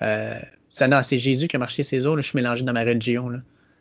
Euh, 0.01 0.39
ça, 0.69 0.88
non, 0.88 1.01
c'est 1.03 1.17
Jésus 1.17 1.47
qui 1.47 1.55
a 1.55 1.59
marché 1.59 1.84
ses 1.84 2.05
eaux. 2.05 2.15
Là, 2.15 2.21
je 2.21 2.30
suis 2.30 2.38
mélangé 2.38 2.63
dans 2.63 2.73
ma 2.73 2.84
religion. 2.84 3.32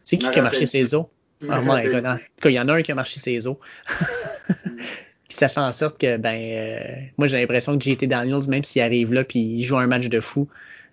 C'est 0.05 0.19
qui 0.19 0.31
qui 0.31 0.39
a 0.39 0.43
marché 0.43 0.67
ses 0.67 0.95
eaux? 0.95 1.11
Ah, 1.49 1.61
il 1.85 2.51
y 2.51 2.61
en 2.61 2.69
a 2.69 2.73
un 2.75 2.83
qui 2.83 2.93
a 2.93 2.95
marché 2.95 3.21
ses 3.21 3.47
ça 5.35 5.49
fait 5.49 5.61
en 5.61 5.73
sorte 5.73 5.99
que, 5.99 6.17
ben, 6.17 6.35
euh, 6.35 7.07
moi, 7.19 7.27
j'ai 7.27 7.41
l'impression 7.41 7.77
que 7.79 7.85
JT 7.85 8.07
Daniels, 8.07 8.49
même 8.49 8.65
s'il 8.65 8.83
arrive 8.83 9.13
là 9.13 9.25
puis 9.25 9.41
il 9.41 9.63
joue 9.63 9.77
un 9.77 9.87
match 9.87 10.09
de 10.09 10.21
fou, 10.21 10.49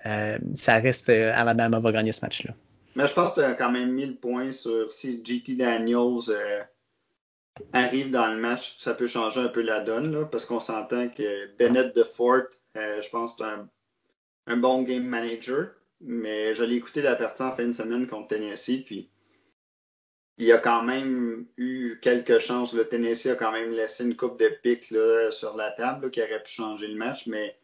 euh, 0.05 0.37
ça 0.53 0.75
reste 0.79 1.09
euh, 1.09 1.31
Alabama 1.33 1.79
va 1.79 1.91
gagner 1.91 2.11
ce 2.11 2.25
match-là. 2.25 2.53
Mais 2.95 3.07
je 3.07 3.13
pense 3.13 3.33
que 3.33 3.41
tu 3.41 3.45
as 3.45 3.53
quand 3.53 3.71
même 3.71 3.91
mis 3.91 4.05
le 4.05 4.15
point 4.15 4.51
sur 4.51 4.91
si 4.91 5.21
JT 5.23 5.55
Daniels 5.55 6.35
arrive 7.73 8.09
dans 8.09 8.27
le 8.27 8.37
match, 8.37 8.75
ça 8.79 8.93
peut 8.93 9.07
changer 9.07 9.39
un 9.39 9.47
peu 9.47 9.61
la 9.61 9.79
donne, 9.79 10.11
là, 10.11 10.25
parce 10.25 10.45
qu'on 10.45 10.59
s'entend 10.59 11.07
que 11.07 11.55
Bennett 11.57 11.95
DeFort, 11.95 12.47
je 12.75 13.09
pense 13.09 13.33
que 13.33 13.43
c'est 13.43 13.49
un, 13.49 13.67
un, 14.47 14.57
bon 14.57 14.81
game 14.81 15.03
manager, 15.03 15.67
mais 16.01 16.53
je 16.55 16.63
l'ai 16.63 16.75
écouté 16.75 17.01
la 17.01 17.15
partie 17.15 17.43
en 17.43 17.55
fin 17.55 17.67
de 17.67 17.73
semaine 17.73 18.07
contre 18.07 18.29
Tennessee, 18.29 18.83
puis 18.85 19.09
il 20.41 20.51
a 20.51 20.57
quand 20.57 20.81
même 20.81 21.45
eu 21.57 21.99
quelques 22.01 22.39
chances. 22.39 22.73
Le 22.73 22.85
Tennessee 22.85 23.27
a 23.27 23.35
quand 23.35 23.51
même 23.51 23.69
laissé 23.69 24.03
une 24.03 24.15
coupe 24.15 24.39
de 24.39 24.49
pics 24.63 24.91
sur 25.29 25.55
la 25.55 25.69
table 25.69 26.09
qui 26.09 26.19
aurait 26.19 26.41
pu 26.41 26.51
changer 26.51 26.87
le 26.87 26.95
match, 26.95 27.27
mais 27.27 27.55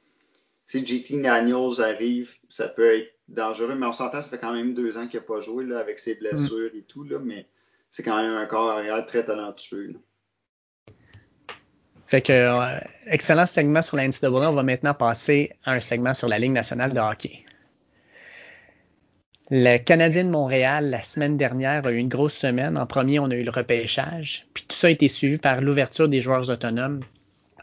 si 0.67 0.85
JT 0.85 1.19
Daniels 1.23 1.81
arrive, 1.81 2.35
ça 2.49 2.67
peut 2.67 2.93
être 2.93 3.15
dangereux. 3.29 3.73
Mais 3.75 3.87
on 3.87 3.93
s'entend, 3.93 4.21
ça 4.21 4.29
fait 4.29 4.37
quand 4.37 4.53
même 4.53 4.75
deux 4.75 4.99
ans 4.99 5.07
qu'il 5.07 5.19
n'a 5.19 5.25
pas 5.25 5.41
joué 5.41 5.65
là, 5.65 5.79
avec 5.79 5.97
ses 5.97 6.15
blessures 6.15 6.69
et 6.75 6.83
tout, 6.83 7.03
là, 7.03 7.17
mais 7.17 7.47
c'est 7.89 8.03
quand 8.03 8.21
même 8.21 8.33
un 8.33 8.45
corps 8.45 8.69
arrière 8.69 9.03
très 9.05 9.25
talentueux. 9.25 9.95
Fait 12.05 12.21
que, 12.21 12.31
euh, 12.31 12.79
excellent 13.07 13.47
segment 13.47 13.81
sur 13.81 13.97
la 13.97 14.07
NCAA. 14.07 14.29
On 14.29 14.51
va 14.51 14.63
maintenant 14.63 14.93
passer 14.93 15.51
à 15.65 15.73
un 15.73 15.79
segment 15.79 16.13
sur 16.13 16.27
la 16.27 16.37
Ligue 16.37 16.51
nationale 16.51 16.93
de 16.93 16.99
hockey. 16.99 17.43
Le 19.49 19.77
Canadien 19.77 20.25
de 20.25 20.29
Montréal, 20.29 20.89
la 20.89 21.01
semaine 21.01 21.37
dernière, 21.37 21.85
a 21.85 21.91
eu 21.91 21.97
une 21.97 22.09
grosse 22.09 22.33
semaine. 22.33 22.77
En 22.77 22.85
premier, 22.85 23.19
on 23.19 23.31
a 23.31 23.35
eu 23.35 23.43
le 23.43 23.51
repêchage. 23.51 24.45
Puis 24.53 24.65
tout 24.67 24.75
ça 24.75 24.87
a 24.87 24.89
été 24.89 25.07
suivi 25.07 25.37
par 25.37 25.61
l'ouverture 25.61 26.09
des 26.09 26.19
joueurs 26.19 26.49
autonomes. 26.49 27.01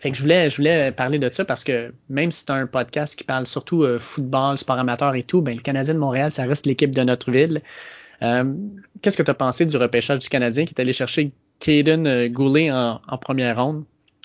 Fait 0.00 0.10
que 0.10 0.16
je 0.16 0.22
voulais, 0.22 0.50
je 0.50 0.56
voulais 0.56 0.92
parler 0.92 1.18
de 1.18 1.28
ça 1.28 1.44
parce 1.44 1.62
que 1.62 1.92
même 2.08 2.30
si 2.30 2.40
c'est 2.40 2.50
un 2.50 2.66
podcast 2.66 3.16
qui 3.16 3.24
parle 3.24 3.46
surtout 3.46 3.82
euh, 3.82 3.98
football, 3.98 4.58
sport 4.58 4.78
amateur 4.78 5.14
et 5.14 5.24
tout, 5.24 5.42
ben, 5.42 5.54
le 5.54 5.62
Canadien 5.62 5.94
de 5.94 5.98
Montréal, 5.98 6.30
ça 6.30 6.44
reste 6.44 6.66
l'équipe 6.66 6.94
de 6.94 7.02
notre 7.02 7.30
ville. 7.30 7.62
Euh, 8.22 8.44
qu'est-ce 9.02 9.16
que 9.16 9.22
tu 9.22 9.30
as 9.30 9.34
pensé 9.34 9.66
du 9.66 9.76
repêchage 9.76 10.20
du 10.20 10.28
Canadien 10.28 10.64
qui 10.64 10.74
est 10.74 10.80
allé 10.80 10.92
chercher 10.92 11.32
Caden 11.60 12.06
euh, 12.06 12.28
Goulet 12.28 12.70
en, 12.70 12.98
première 13.20 13.62
ronde? 13.62 13.84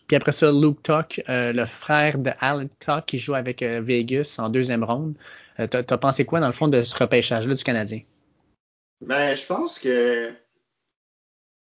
Puis 0.09 0.17
après 0.17 0.33
ça, 0.33 0.51
Luke 0.51 0.83
Tuck, 0.83 1.21
le 1.27 1.65
frère 1.65 2.17
de 2.17 2.31
Alan 2.41 2.67
Tuck 2.79 3.05
qui 3.05 3.17
joue 3.17 3.35
avec 3.35 3.63
Vegas 3.63 4.35
en 4.39 4.49
deuxième 4.49 4.83
ronde. 4.83 5.15
Euh, 5.59 5.67
t'as 5.67 5.79
as 5.79 5.97
pensé 5.97 6.25
quoi, 6.25 6.39
dans 6.39 6.47
le 6.47 6.53
fond, 6.53 6.67
de 6.67 6.81
ce 6.81 6.95
repêchage-là 6.95 7.53
du 7.53 7.63
Canadien? 7.63 8.01
Ben, 9.01 9.35
je 9.35 9.45
pense 9.45 9.79
que 9.79 10.31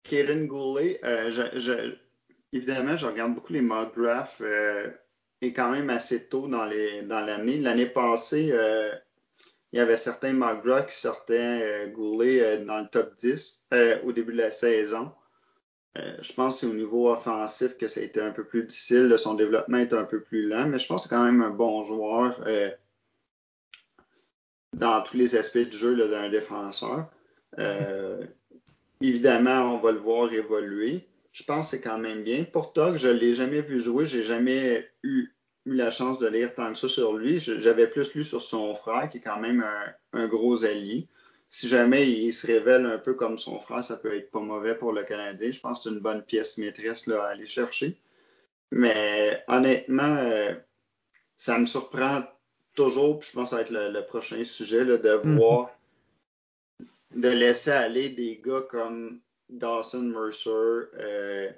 Kaden 0.04 0.48
Goulet, 0.48 1.00
euh, 1.04 1.92
évidemment, 2.52 2.98
je 2.98 3.06
regarde 3.06 3.34
beaucoup 3.34 3.54
les 3.54 3.62
mock 3.62 3.96
drafts 3.96 4.42
euh, 4.42 4.90
et 5.42 5.54
quand 5.54 5.72
même 5.72 5.90
assez 5.90 6.28
tôt 6.28 6.48
dans 6.48 6.66
l'année. 6.66 7.58
L'année 7.60 7.86
passée, 7.86 8.54
il 9.72 9.78
y 9.78 9.82
avait 9.82 9.98
certains 9.98 10.34
mock 10.34 10.66
drafts 10.66 10.90
qui 10.90 11.00
sortaient 11.00 11.90
Goulet 11.94 12.60
dans 12.66 12.80
le 12.80 12.88
top 12.90 13.16
10 13.18 13.66
au 14.04 14.12
début 14.12 14.34
de 14.34 14.40
la 14.40 14.52
saison. 14.52 15.12
Je 15.96 16.34
pense 16.34 16.56
que 16.56 16.60
c'est 16.62 16.68
au 16.68 16.76
niveau 16.76 17.10
offensif 17.10 17.78
que 17.78 17.88
ça 17.88 18.00
a 18.00 18.04
été 18.04 18.22
un 18.22 18.32
peu 18.32 18.44
plus 18.44 18.64
difficile. 18.64 19.14
Son 19.18 19.34
développement 19.34 19.80
est 19.80 19.94
un 19.94 20.06
peu 20.06 20.22
plus 20.22 20.48
lent, 20.48 20.68
mais 20.68 20.80
je 20.80 20.88
pense 20.88 21.04
que 21.04 21.10
c'est 21.10 21.16
quand 21.16 21.26
même 21.26 21.42
un 21.42 21.50
bon 21.50 21.84
joueur 21.84 22.40
dans 24.74 25.02
tous 25.04 25.18
les 25.18 25.36
aspects 25.36 25.58
du 25.58 25.78
jeu 25.78 25.96
d'un 26.08 26.30
défenseur. 26.30 27.10
Euh, 27.58 28.24
évidemment, 29.02 29.76
on 29.76 29.80
va 29.80 29.92
le 29.92 30.00
voir 30.00 30.32
évoluer. 30.34 31.08
Je 31.32 31.44
pense 31.44 31.72
que 31.72 31.78
c'est 31.78 31.84
quand 31.84 31.98
même 31.98 32.24
bien. 32.24 32.44
Pour 32.44 32.74
Tog, 32.74 32.98
je 32.98 33.08
ne 33.08 33.14
l'ai 33.14 33.34
jamais 33.34 33.62
vu 33.62 33.80
jouer. 33.80 34.06
J'ai 34.06 34.24
jamais 34.24 34.90
eu, 35.04 35.34
la 35.66 35.92
chance 35.92 36.18
de 36.18 36.28
lire 36.28 36.56
tant 36.56 36.72
que 36.72 36.78
ça 36.78 36.88
sur 36.88 37.14
lui. 37.14 37.40
J'avais 37.40 37.88
plus 37.88 38.16
lu 38.16 38.24
sur 38.24 38.42
son 38.42 38.74
frère, 38.74 39.10
qui 39.10 39.18
est 39.18 39.22
quand 39.22 39.40
même 39.40 39.64
un, 40.14 40.28
gros 40.28 40.66
allié. 40.66 41.08
Si 41.50 41.68
jamais 41.68 42.08
il 42.08 42.32
se 42.32 42.46
révèle 42.46 42.86
un 42.86 43.00
peu 43.00 43.16
comme 43.16 43.38
son 43.38 43.60
frère, 43.60 43.84
ça 43.84 43.98
peut 43.98 44.16
être 44.16 44.30
pas 44.30 44.40
mauvais 44.40 44.76
pour 44.76 44.94
le 44.94 45.04
Canadien. 45.04 45.50
Je 45.50 45.60
pense 45.60 45.80
que 45.80 45.90
c'est 45.90 45.96
une 45.96 46.02
bonne 46.02 46.22
pièce 46.22 46.58
maîtresse 46.60 47.08
là, 47.08 47.24
à 47.24 47.30
aller 47.30 47.48
chercher. 47.48 48.00
Mais 48.72 49.44
honnêtement, 49.48 50.16
euh, 50.18 50.54
ça 51.36 51.58
me 51.58 51.66
surprend 51.66 52.24
toujours, 52.76 53.20
puis 53.20 53.30
je 53.30 53.36
pense 53.36 53.46
que 53.46 53.50
ça 53.50 53.56
va 53.56 53.62
être 53.64 53.94
le, 53.94 54.06
prochain 54.06 54.44
sujet, 54.44 54.86
là, 54.86 54.98
de 54.98 55.16
mhm. 55.24 55.38
voir, 55.38 55.72
de 57.16 57.30
laisser 57.30 57.72
aller 57.72 58.10
des 58.10 58.40
gars 58.46 58.62
comme 58.70 59.20
Dawson 59.50 60.04
Mercer, 60.04 60.50
euh, 60.50 61.50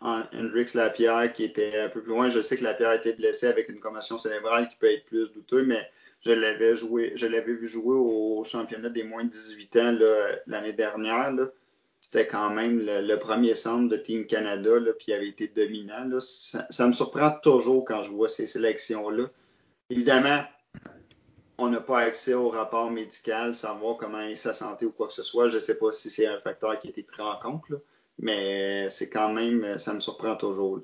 Hendrix 0.00 0.74
Lapierre 0.74 1.32
qui 1.32 1.44
était 1.44 1.78
un 1.80 1.88
peu 1.88 2.02
plus 2.02 2.10
loin. 2.10 2.28
Je 2.28 2.40
sais 2.40 2.56
que 2.56 2.64
Lapierre 2.64 2.90
a 2.90 2.96
été 2.96 3.12
blessé 3.12 3.46
avec 3.46 3.68
une 3.68 3.80
commotion 3.80 4.18
cérébrale 4.18 4.68
qui 4.68 4.76
peut 4.76 4.92
être 4.92 5.04
plus 5.06 5.32
douteuse, 5.32 5.66
mais 5.66 5.88
je 6.20 6.32
l'avais 6.32 6.76
joué, 6.76 7.12
je 7.14 7.26
l'avais 7.26 7.54
vu 7.54 7.66
jouer 7.66 7.96
au 7.96 8.42
championnat 8.44 8.90
des 8.90 9.04
moins 9.04 9.24
de 9.24 9.30
18 9.30 9.76
ans 9.76 9.98
l'année 10.46 10.72
dernière. 10.72 11.32
C'était 12.00 12.26
quand 12.26 12.50
même 12.50 12.80
le, 12.84 13.16
premier 13.16 13.54
centre 13.54 13.88
de 13.88 13.96
Team 13.96 14.26
Canada, 14.26 14.72
puis 14.98 15.06
il 15.08 15.14
avait 15.14 15.28
été 15.28 15.48
dominant. 15.48 16.20
Ça, 16.20 16.66
ça, 16.68 16.86
me 16.86 16.92
surprend 16.92 17.30
toujours 17.42 17.84
quand 17.84 18.02
je 18.02 18.10
vois 18.10 18.28
ces 18.28 18.46
sélections-là. 18.46 19.30
Évidemment, 19.88 20.44
on 21.58 21.68
n'a 21.70 21.80
pas 21.80 22.00
accès 22.00 22.34
au 22.34 22.50
rapport 22.50 22.90
médical, 22.90 23.54
savoir 23.54 23.96
comment 23.96 24.20
est 24.20 24.36
sa 24.36 24.52
santé 24.52 24.86
ou 24.86 24.92
quoi 24.92 25.06
que 25.06 25.12
ce 25.12 25.22
soit. 25.22 25.48
Je 25.48 25.56
ne 25.56 25.60
sais 25.60 25.78
pas 25.78 25.92
si 25.92 26.10
c'est 26.10 26.26
un 26.26 26.38
facteur 26.38 26.78
qui 26.78 26.88
a 26.88 26.90
été 26.90 27.02
pris 27.02 27.22
en 27.22 27.36
compte, 27.36 27.62
mais 28.18 28.88
c'est 28.90 29.10
quand 29.10 29.32
même, 29.32 29.78
ça 29.78 29.92
me 29.94 30.00
surprend 30.00 30.36
toujours. 30.36 30.80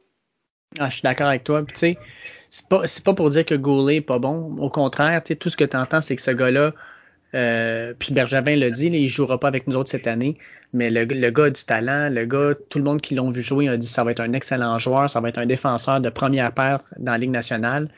Ah, 0.79 0.89
je 0.89 0.95
suis 0.95 1.03
d'accord 1.03 1.29
avec 1.29 1.45
toi. 1.45 1.63
Puis, 1.65 1.75
tu 1.75 1.79
sais, 1.81 1.99
c'est 2.49 2.69
pas, 2.69 2.83
pas 3.05 3.15
pour 3.15 3.29
dire 3.31 3.45
que 3.45 3.55
Goulet 3.55 3.95
n'est 3.95 4.01
pas 4.01 4.19
bon. 4.19 4.57
Au 4.59 4.71
contraire, 4.71 5.23
tu 5.23 5.29
sais, 5.29 5.37
tout 5.37 5.49
ce 5.49 5.57
que 5.57 5.65
tu 5.65 5.77
entends, 5.77 6.01
c'est 6.01 6.17
que 6.17 6.23
ce 6.23 6.31
gars-là, 6.31 6.75
euh, 7.35 7.95
puis 7.99 8.13
Bergevin 8.13 8.57
l'a 8.57 8.71
dit, 8.71 8.87
il 8.87 9.03
ne 9.03 9.07
jouera 9.07 9.39
pas 9.39 9.49
avec 9.49 9.67
nous 9.67 9.77
autres 9.77 9.91
cette 9.91 10.07
année, 10.07 10.37
mais 10.73 10.91
le, 10.91 11.05
gars 11.05 11.45
a 11.45 11.51
du 11.51 11.65
talent, 11.65 12.09
le 12.11 12.25
gars, 12.25 12.55
tout 12.69 12.79
le 12.79 12.85
monde 12.85 13.01
qui 13.01 13.15
l'ont 13.15 13.31
vu 13.31 13.43
jouer 13.43 13.69
a 13.69 13.77
dit 13.77 13.87
ça 13.87 14.05
va 14.05 14.11
être 14.11 14.21
un 14.21 14.33
excellent 14.33 14.79
joueur, 14.79 15.09
ça 15.09 15.21
va 15.21 15.29
être 15.29 15.39
un 15.39 15.47
défenseur 15.47 16.01
de 16.01 16.11
première 16.11 16.53
paire 16.53 16.81
dans 16.99 17.13
la 17.13 17.19
Ligue 17.19 17.31
nationale 17.31 17.89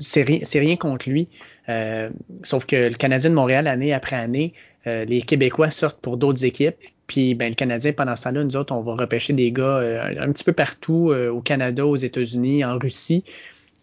c'est 0.00 0.22
rien, 0.22 0.40
rien, 0.54 0.76
contre 0.76 1.08
lui. 1.08 1.28
Euh, 1.68 2.10
sauf 2.42 2.66
que 2.66 2.76
le 2.88 2.94
Canadien 2.94 3.30
de 3.30 3.34
Montréal, 3.34 3.66
année 3.66 3.92
après 3.92 4.16
année, 4.16 4.52
euh, 4.86 5.04
les 5.04 5.22
Québécois 5.22 5.70
sortent 5.70 6.00
pour 6.00 6.16
d'autres 6.16 6.44
équipes. 6.44 6.76
Puis 7.06 7.34
ben, 7.34 7.48
le 7.50 7.54
Canadien, 7.54 7.92
pendant 7.92 8.16
ce 8.16 8.24
temps-là, 8.24 8.44
nous 8.44 8.56
autres, 8.56 8.74
on 8.74 8.80
va 8.80 8.94
repêcher 8.94 9.32
des 9.32 9.52
gars 9.52 9.78
euh, 9.78 10.14
un 10.18 10.32
petit 10.32 10.44
peu 10.44 10.52
partout, 10.52 11.12
au 11.12 11.40
Canada, 11.40 11.86
aux 11.86 11.96
États-Unis, 11.96 12.64
en 12.64 12.78
Russie. 12.78 13.24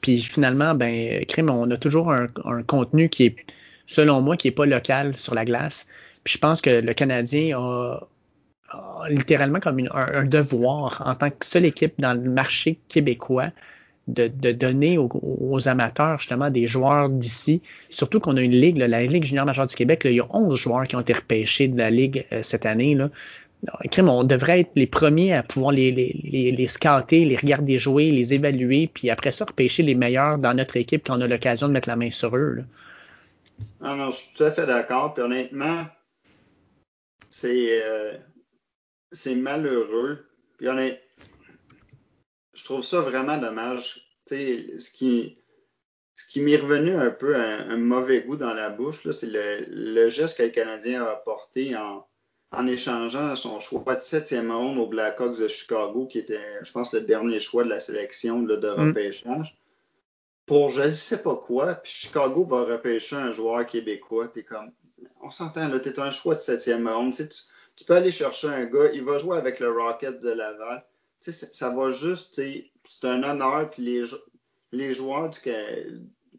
Puis 0.03 0.19
finalement, 0.19 0.75
ben, 0.75 1.23
crime, 1.25 1.49
on 1.49 1.71
a 1.71 1.77
toujours 1.77 2.11
un, 2.11 2.27
contenu 2.67 3.07
qui 3.07 3.23
est, 3.23 3.35
selon 3.85 4.21
moi, 4.21 4.35
qui 4.35 4.47
n'est 4.47 4.53
pas 4.53 4.65
local 4.65 5.15
sur 5.15 5.33
la 5.33 5.45
glace. 5.45 5.87
Puis 6.25 6.33
je 6.33 6.39
pense 6.39 6.61
que 6.61 6.69
le 6.69 6.93
Canadien 6.93 7.57
a, 7.57 8.01
littéralement 9.09 9.59
comme 9.59 9.79
un, 9.91 10.25
devoir 10.25 11.03
en 11.05 11.15
tant 11.15 11.29
que 11.29 11.45
seule 11.45 11.65
équipe 11.65 11.93
dans 11.99 12.13
le 12.13 12.29
marché 12.29 12.79
québécois 12.89 13.51
de, 14.07 14.51
donner 14.51 14.97
aux, 14.97 15.67
amateurs 15.67 16.17
justement 16.17 16.49
des 16.49 16.67
joueurs 16.67 17.09
d'ici. 17.09 17.61
Surtout 17.89 18.19
qu'on 18.19 18.37
a 18.37 18.41
une 18.41 18.51
ligue, 18.51 18.77
la 18.77 19.03
Ligue 19.03 19.23
junior 19.23 19.45
majeure 19.45 19.67
du 19.67 19.75
Québec, 19.75 20.01
il 20.05 20.13
y 20.13 20.19
a 20.19 20.27
11 20.29 20.55
joueurs 20.57 20.87
qui 20.87 20.95
ont 20.95 21.01
été 21.01 21.13
repêchés 21.13 21.67
de 21.67 21.77
la 21.77 21.89
ligue 21.89 22.25
euh, 22.31 22.41
cette 22.43 22.65
année. 22.65 22.95
Là. 22.95 23.09
on 23.99 24.23
devrait 24.23 24.61
être 24.61 24.71
les 24.75 24.87
premiers 24.87 25.33
à 25.33 25.43
pouvoir 25.43 25.71
les, 25.71 25.91
les, 25.91 26.51
les, 26.51 26.67
scouter, 26.67 27.23
les 27.23 27.37
regarder 27.37 27.79
jouer, 27.79 28.11
les 28.11 28.33
évaluer, 28.33 28.89
puis 28.93 29.09
après 29.09 29.31
ça, 29.31 29.45
repêcher 29.45 29.83
les 29.83 29.95
meilleurs 29.95 30.37
dans 30.37 30.53
notre 30.53 30.75
équipe 30.77 31.03
quand 31.07 31.17
on 31.17 31.21
a 31.21 31.27
l'occasion 31.27 31.67
de 31.67 31.73
mettre 31.73 31.87
la 31.87 31.95
main 31.95 32.11
sur 32.11 32.35
eux. 32.35 32.55
Là. 32.57 32.63
Non, 33.81 33.95
non, 33.95 34.11
je 34.11 34.17
suis 34.17 34.29
tout 34.35 34.43
à 34.43 34.51
fait 34.51 34.65
d'accord. 34.65 35.13
Puis 35.13 35.23
honnêtement, 35.23 35.85
c'est 37.29 37.81
euh, 37.83 38.17
malheureux. 39.35 40.25
Puis 40.57 40.67
honnêtement, 40.67 41.02
je 42.53 42.63
trouve 42.63 42.83
ça 42.83 43.01
vraiment 43.01 43.37
dommage. 43.37 44.07
ce 44.27 44.91
qui, 44.91 45.37
ce 46.15 46.27
qui 46.27 46.41
m'est 46.41 46.57
revenu 46.57 46.95
un 46.95 47.09
peu 47.11 47.35
un, 47.35 47.77
mauvais 47.77 48.21
goût 48.21 48.35
dans 48.35 48.53
la 48.53 48.69
bouche, 48.69 49.09
c'est 49.11 49.29
le, 49.29 49.65
le, 49.67 50.09
geste 50.09 50.37
que 50.37 50.43
le 50.43 50.49
Canadien 50.49 51.03
a 51.03 51.11
apporté 51.11 51.75
en, 51.75 52.05
en 52.51 52.67
échangeant 52.67 53.35
son 53.35 53.59
choix 53.59 53.95
de 53.95 54.01
septième 54.01 54.51
ronde 54.51 54.77
au 54.77 54.87
Blackhawks 54.87 55.39
de 55.39 55.47
Chicago, 55.47 56.05
qui 56.05 56.19
était, 56.19 56.59
je 56.61 56.71
pense, 56.71 56.93
le 56.93 57.01
dernier 57.01 57.39
choix 57.39 57.63
de 57.63 57.69
la 57.69 57.79
sélection 57.79 58.41
de 58.43 58.55
mm. 58.55 58.87
repêchage. 58.87 59.57
Pour 60.45 60.69
je 60.69 60.83
ne 60.83 60.91
sais 60.91 61.23
pas 61.23 61.35
quoi, 61.35 61.75
puis 61.75 61.91
Chicago 61.91 62.45
va 62.45 62.63
repêcher 62.63 63.15
un 63.15 63.31
joueur 63.31 63.65
québécois. 63.65 64.27
T'es 64.27 64.43
comme, 64.43 64.71
on 65.21 65.31
s'entend, 65.31 65.69
là, 65.69 65.79
t'es 65.79 65.99
un 65.99 66.11
choix 66.11 66.35
de 66.35 66.41
septième 66.41 66.87
ronde. 66.87 67.15
Tu, 67.15 67.23
tu 67.75 67.85
peux 67.85 67.95
aller 67.95 68.11
chercher 68.11 68.49
un 68.49 68.65
gars, 68.65 68.91
il 68.93 69.03
va 69.03 69.17
jouer 69.17 69.37
avec 69.37 69.59
le 69.59 69.71
Rocket 69.71 70.19
de 70.19 70.29
Laval 70.29 70.85
ça 71.31 71.69
va 71.69 71.91
juste, 71.91 72.35
c'est 72.35 73.05
un 73.05 73.23
honneur, 73.23 73.69
puis 73.69 73.83
les, 73.83 74.05
les 74.71 74.93
joueurs 74.93 75.29
du, 75.29 75.39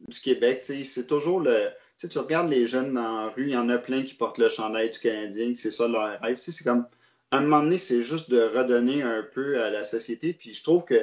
du 0.08 0.20
Québec, 0.20 0.64
c'est 0.64 1.06
toujours 1.06 1.40
le. 1.40 1.68
Tu 1.98 2.18
regardes 2.18 2.50
les 2.50 2.66
jeunes 2.66 2.92
dans 2.92 3.24
la 3.24 3.28
rue, 3.28 3.44
il 3.44 3.52
y 3.52 3.56
en 3.56 3.68
a 3.70 3.78
plein 3.78 4.02
qui 4.02 4.14
portent 4.14 4.38
le 4.38 4.48
chandail 4.48 4.90
du 4.90 4.98
Canadien, 4.98 5.52
c'est 5.54 5.70
ça 5.70 5.88
leur 5.88 6.20
rêve. 6.20 6.36
C'est 6.36 6.64
comme, 6.64 6.86
à 7.30 7.38
un 7.38 7.40
moment 7.40 7.62
donné, 7.62 7.78
c'est 7.78 8.02
juste 8.02 8.30
de 8.30 8.42
redonner 8.42 9.02
un 9.02 9.22
peu 9.22 9.62
à 9.62 9.70
la 9.70 9.84
société. 9.84 10.34
Puis 10.34 10.52
je 10.52 10.62
trouve 10.62 10.84
que 10.84 11.02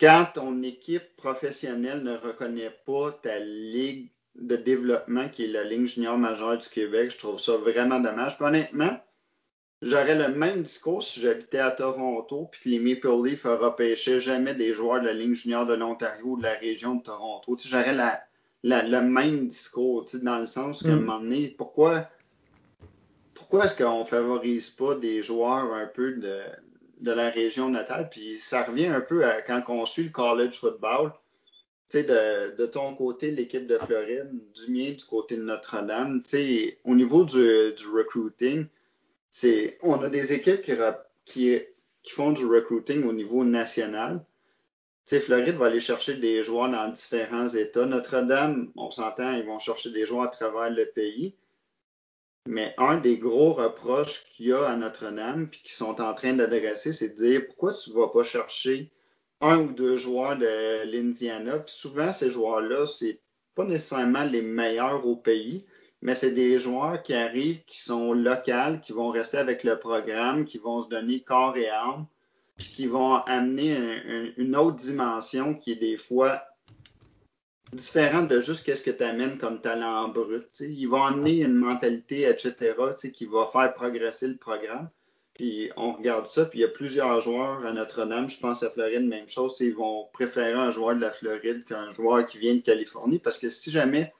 quand 0.00 0.26
ton 0.34 0.62
équipe 0.62 1.16
professionnelle 1.16 2.02
ne 2.02 2.16
reconnaît 2.16 2.74
pas 2.86 3.12
ta 3.12 3.38
ligue 3.40 4.10
de 4.36 4.56
développement 4.56 5.28
qui 5.28 5.44
est 5.44 5.48
la 5.48 5.64
ligne 5.64 5.86
junior 5.86 6.18
majeure 6.18 6.58
du 6.58 6.68
Québec, 6.68 7.10
je 7.10 7.18
trouve 7.18 7.38
ça 7.38 7.56
vraiment 7.56 8.00
dommage. 8.00 8.36
Puis 8.36 8.46
honnêtement, 8.46 8.98
J'aurais 9.86 10.14
le 10.14 10.34
même 10.34 10.62
discours 10.62 11.02
si 11.02 11.20
j'habitais 11.20 11.58
à 11.58 11.70
Toronto 11.70 12.48
puis 12.50 12.60
que 12.60 12.68
les 12.70 12.78
Maple 12.78 13.22
Leafs 13.22 13.44
repêchaient 13.44 14.18
jamais 14.18 14.54
des 14.54 14.72
joueurs 14.72 15.02
de 15.02 15.06
la 15.06 15.12
ligne 15.12 15.34
junior 15.34 15.66
de 15.66 15.74
l'Ontario 15.74 16.24
ou 16.24 16.36
de 16.38 16.42
la 16.42 16.54
région 16.54 16.94
de 16.94 17.02
Toronto. 17.02 17.54
J'aurais 17.66 17.92
la, 17.92 18.24
le 18.62 19.00
même 19.02 19.46
discours, 19.46 20.06
dans 20.22 20.38
le 20.38 20.46
sens 20.46 20.82
qu'à 20.82 20.88
un 20.88 20.96
mm. 20.96 21.00
moment 21.00 21.20
donné, 21.20 21.54
pourquoi, 21.58 22.08
pourquoi 23.34 23.66
est-ce 23.66 23.76
qu'on 23.76 24.06
favorise 24.06 24.70
pas 24.70 24.94
des 24.94 25.22
joueurs 25.22 25.74
un 25.74 25.86
peu 25.86 26.12
de, 26.12 26.40
de 27.00 27.12
la 27.12 27.28
région 27.28 27.68
natale? 27.68 28.08
Puis 28.08 28.38
ça 28.38 28.62
revient 28.62 28.86
un 28.86 29.02
peu 29.02 29.22
à 29.26 29.42
quand 29.42 29.62
on 29.68 29.84
suit 29.84 30.04
le 30.04 30.10
college 30.10 30.58
football. 30.58 31.12
De, 31.92 32.56
de 32.56 32.66
ton 32.66 32.96
côté, 32.96 33.30
l'équipe 33.30 33.68
de 33.68 33.78
Floride, 33.78 34.28
du 34.52 34.72
mien, 34.72 34.90
du 34.90 35.04
côté 35.04 35.36
de 35.36 35.42
Notre-Dame, 35.44 36.24
au 36.82 36.94
niveau 36.96 37.22
du, 37.22 37.36
du 37.36 37.86
recruiting, 37.86 38.66
on 39.82 40.02
a 40.02 40.08
des 40.08 40.32
équipes 40.32 40.62
qui, 41.24 41.62
font 42.08 42.32
du 42.32 42.46
recruiting 42.46 43.04
au 43.04 43.12
niveau 43.12 43.44
national. 43.44 44.24
Tu 45.06 45.20
Floride 45.20 45.56
va 45.56 45.66
aller 45.66 45.80
chercher 45.80 46.14
des 46.14 46.42
joueurs 46.44 46.70
dans 46.70 46.88
différents 46.88 47.48
États. 47.48 47.84
Notre-Dame, 47.84 48.72
on 48.76 48.90
s'entend, 48.90 49.32
ils 49.32 49.44
vont 49.44 49.58
chercher 49.58 49.90
des 49.90 50.06
joueurs 50.06 50.24
à 50.24 50.28
travers 50.28 50.70
le 50.70 50.86
pays. 50.86 51.36
Mais 52.46 52.74
un 52.78 52.98
des 52.98 53.18
gros 53.18 53.52
reproches 53.54 54.24
qu'il 54.30 54.46
y 54.46 54.52
a 54.52 54.66
à 54.66 54.76
Notre-Dame, 54.76 55.48
puis 55.48 55.60
qu'ils 55.62 55.72
sont 55.72 56.00
en 56.00 56.14
train 56.14 56.34
d'adresser, 56.34 56.92
c'est 56.92 57.10
de 57.10 57.16
dire 57.16 57.46
pourquoi 57.46 57.72
tu 57.72 57.90
ne 57.90 57.96
vas 57.96 58.08
pas 58.08 58.24
chercher 58.24 58.90
un 59.40 59.60
ou 59.60 59.72
deux 59.72 59.96
joueurs 59.96 60.36
de 60.36 60.84
l'Indiana? 60.84 61.58
Puis 61.60 61.74
souvent, 61.74 62.12
ces 62.12 62.30
joueurs-là, 62.30 62.86
c'est 62.86 63.20
pas 63.54 63.64
nécessairement 63.64 64.24
les 64.24 64.42
meilleurs 64.42 65.06
au 65.06 65.16
pays, 65.16 65.64
mais 66.04 66.14
c'est 66.14 66.32
des 66.32 66.60
joueurs 66.60 67.02
qui 67.02 67.14
arrivent, 67.14 67.64
qui 67.64 67.80
sont 67.80 68.12
locaux, 68.12 68.78
qui 68.82 68.92
vont 68.92 69.08
rester 69.08 69.38
avec 69.38 69.64
le 69.64 69.78
programme, 69.78 70.44
qui 70.44 70.58
vont 70.58 70.82
se 70.82 70.90
donner 70.90 71.22
corps 71.22 71.56
et 71.56 71.70
âme, 71.70 72.06
puis 72.56 72.68
qui 72.68 72.86
vont 72.86 73.14
amener 73.14 73.74
une 74.36 74.54
autre 74.54 74.76
dimension 74.76 75.54
qui 75.54 75.72
est 75.72 75.76
des 75.76 75.96
fois 75.96 76.44
différente 77.72 78.28
de 78.28 78.38
juste 78.40 78.64
qu'est-ce 78.64 78.82
que 78.82 78.90
tu 78.90 79.02
amènes 79.02 79.38
comme 79.38 79.62
talent 79.62 80.08
brut. 80.08 80.46
Ils 80.60 80.86
vont 80.86 81.02
amener 81.02 81.38
une 81.38 81.54
mentalité, 81.54 82.28
etc., 82.28 82.74
qui 83.12 83.24
va 83.24 83.46
faire 83.50 83.72
progresser 83.72 84.28
le 84.28 84.36
programme. 84.36 84.90
Puis 85.32 85.70
on 85.76 85.94
regarde 85.94 86.26
ça, 86.26 86.44
puis 86.44 86.58
il 86.60 86.62
y 86.62 86.66
a 86.66 86.68
plusieurs 86.68 87.22
joueurs 87.22 87.64
à 87.64 87.72
Notre-Dame. 87.72 88.28
Je 88.28 88.38
pense 88.38 88.62
à 88.62 88.68
Floride, 88.68 89.08
même 89.08 89.26
chose. 89.26 89.56
Ils 89.60 89.74
vont 89.74 90.06
préférer 90.12 90.52
un 90.52 90.70
joueur 90.70 90.94
de 90.94 91.00
la 91.00 91.10
Floride 91.10 91.64
qu'un 91.64 91.90
joueur 91.94 92.26
qui 92.26 92.38
vient 92.38 92.54
de 92.54 92.60
Californie 92.60 93.18
parce 93.18 93.38
que 93.38 93.48
si 93.48 93.72
jamais 93.72 94.12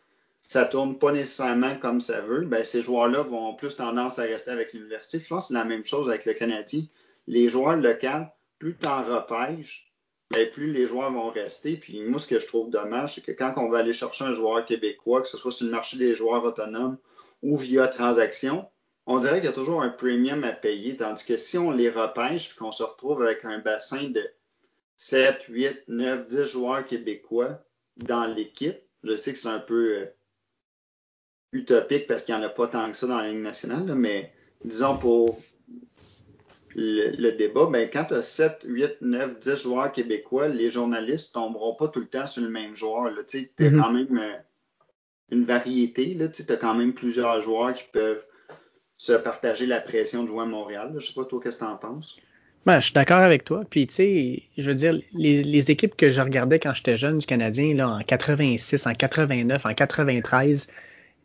ça 0.54 0.66
tourne 0.66 0.96
pas 1.00 1.10
nécessairement 1.10 1.76
comme 1.80 2.00
ça 2.00 2.20
veut, 2.20 2.42
ben, 2.42 2.64
ces 2.64 2.80
joueurs-là 2.80 3.22
vont 3.22 3.56
plus 3.56 3.74
tendance 3.74 4.20
à 4.20 4.22
rester 4.22 4.52
avec 4.52 4.72
l'université. 4.72 5.18
Je 5.18 5.26
pense 5.26 5.48
que 5.48 5.48
c'est 5.48 5.58
la 5.58 5.64
même 5.64 5.84
chose 5.84 6.08
avec 6.08 6.26
le 6.26 6.32
Canadien. 6.32 6.84
Les 7.26 7.48
joueurs 7.48 7.76
locaux, 7.76 8.28
plus 8.60 8.76
tu 8.76 8.86
en 8.86 9.02
repêches, 9.02 9.92
ben, 10.30 10.48
plus 10.48 10.72
les 10.72 10.86
joueurs 10.86 11.10
vont 11.10 11.28
rester. 11.30 11.76
Puis 11.76 12.04
moi, 12.04 12.20
ce 12.20 12.28
que 12.28 12.38
je 12.38 12.46
trouve 12.46 12.70
dommage, 12.70 13.16
c'est 13.16 13.20
que 13.22 13.32
quand 13.32 13.52
on 13.56 13.68
va 13.68 13.78
aller 13.78 13.92
chercher 13.92 14.26
un 14.26 14.32
joueur 14.32 14.64
québécois, 14.64 15.22
que 15.22 15.26
ce 15.26 15.36
soit 15.36 15.50
sur 15.50 15.66
le 15.66 15.72
marché 15.72 15.96
des 15.96 16.14
joueurs 16.14 16.44
autonomes 16.44 16.98
ou 17.42 17.58
via 17.58 17.88
transaction, 17.88 18.64
on 19.06 19.18
dirait 19.18 19.38
qu'il 19.38 19.46
y 19.46 19.52
a 19.52 19.52
toujours 19.52 19.82
un 19.82 19.88
premium 19.88 20.44
à 20.44 20.52
payer. 20.52 20.96
Tandis 20.96 21.24
que 21.24 21.36
si 21.36 21.58
on 21.58 21.72
les 21.72 21.90
repêche 21.90 22.52
et 22.52 22.54
qu'on 22.54 22.70
se 22.70 22.84
retrouve 22.84 23.24
avec 23.24 23.44
un 23.44 23.58
bassin 23.58 24.08
de 24.08 24.24
7, 24.98 25.46
8, 25.48 25.82
9, 25.88 26.28
10 26.28 26.44
joueurs 26.44 26.86
québécois 26.86 27.58
dans 27.96 28.26
l'équipe, 28.26 28.78
je 29.02 29.16
sais 29.16 29.32
que 29.32 29.38
c'est 29.38 29.48
un 29.48 29.58
peu 29.58 29.98
euh, 29.98 30.06
utopique 31.54 32.06
parce 32.06 32.24
qu'il 32.24 32.34
n'y 32.34 32.42
en 32.42 32.44
a 32.44 32.50
pas 32.50 32.66
tant 32.66 32.90
que 32.90 32.96
ça 32.96 33.06
dans 33.06 33.18
la 33.18 33.30
Ligue 33.30 33.40
nationale, 33.40 33.94
mais 33.94 34.32
disons 34.64 34.98
pour 34.98 35.40
le, 36.76 37.30
débat, 37.30 37.66
ben, 37.66 37.88
quand 37.90 38.06
tu 38.06 38.14
as 38.14 38.22
7, 38.22 38.64
8, 38.66 38.96
9, 39.00 39.38
10 39.38 39.56
joueurs 39.62 39.92
québécois, 39.92 40.48
les 40.48 40.70
journalistes 40.70 41.34
ne 41.36 41.42
tomberont 41.42 41.74
pas 41.74 41.88
tout 41.88 42.00
le 42.00 42.06
temps 42.06 42.26
sur 42.26 42.42
le 42.42 42.50
même 42.50 42.74
joueur. 42.74 43.10
Tu 43.28 43.38
as 43.58 43.62
mm-hmm. 43.62 43.80
quand 43.80 43.92
même 43.92 44.18
euh, 44.18 44.34
une 45.30 45.44
variété. 45.44 46.18
Tu 46.32 46.52
as 46.52 46.56
quand 46.56 46.74
même 46.74 46.92
plusieurs 46.92 47.40
joueurs 47.42 47.74
qui 47.74 47.84
peuvent 47.92 48.26
se 48.96 49.12
partager 49.12 49.66
la 49.66 49.80
pression 49.80 50.24
de 50.24 50.28
jouer 50.28 50.42
à 50.42 50.46
Montréal. 50.46 50.88
Je 50.90 50.94
ne 50.94 51.00
sais 51.00 51.14
pas, 51.14 51.24
toi, 51.24 51.40
qu'est-ce 51.42 51.58
que 51.58 51.64
tu 51.64 51.70
en 51.70 51.76
penses? 51.76 52.16
Ben, 52.66 52.80
je 52.80 52.86
suis 52.86 52.94
d'accord 52.94 53.18
avec 53.18 53.44
toi. 53.44 53.62
Puis, 53.68 53.86
tu 53.86 53.94
sais, 53.94 54.42
je 54.56 54.68
veux 54.68 54.74
dire, 54.74 54.94
les, 55.12 55.70
équipes 55.70 55.96
que 55.96 56.10
je 56.10 56.20
regardais 56.20 56.58
quand 56.58 56.72
j'étais 56.74 56.96
jeune 56.96 57.18
du 57.18 57.26
Canadien, 57.26 57.74
là, 57.74 57.88
en 57.90 58.00
86, 58.00 58.86
en 58.86 58.94
89, 58.94 59.66
en 59.66 59.74
93, 59.74 60.68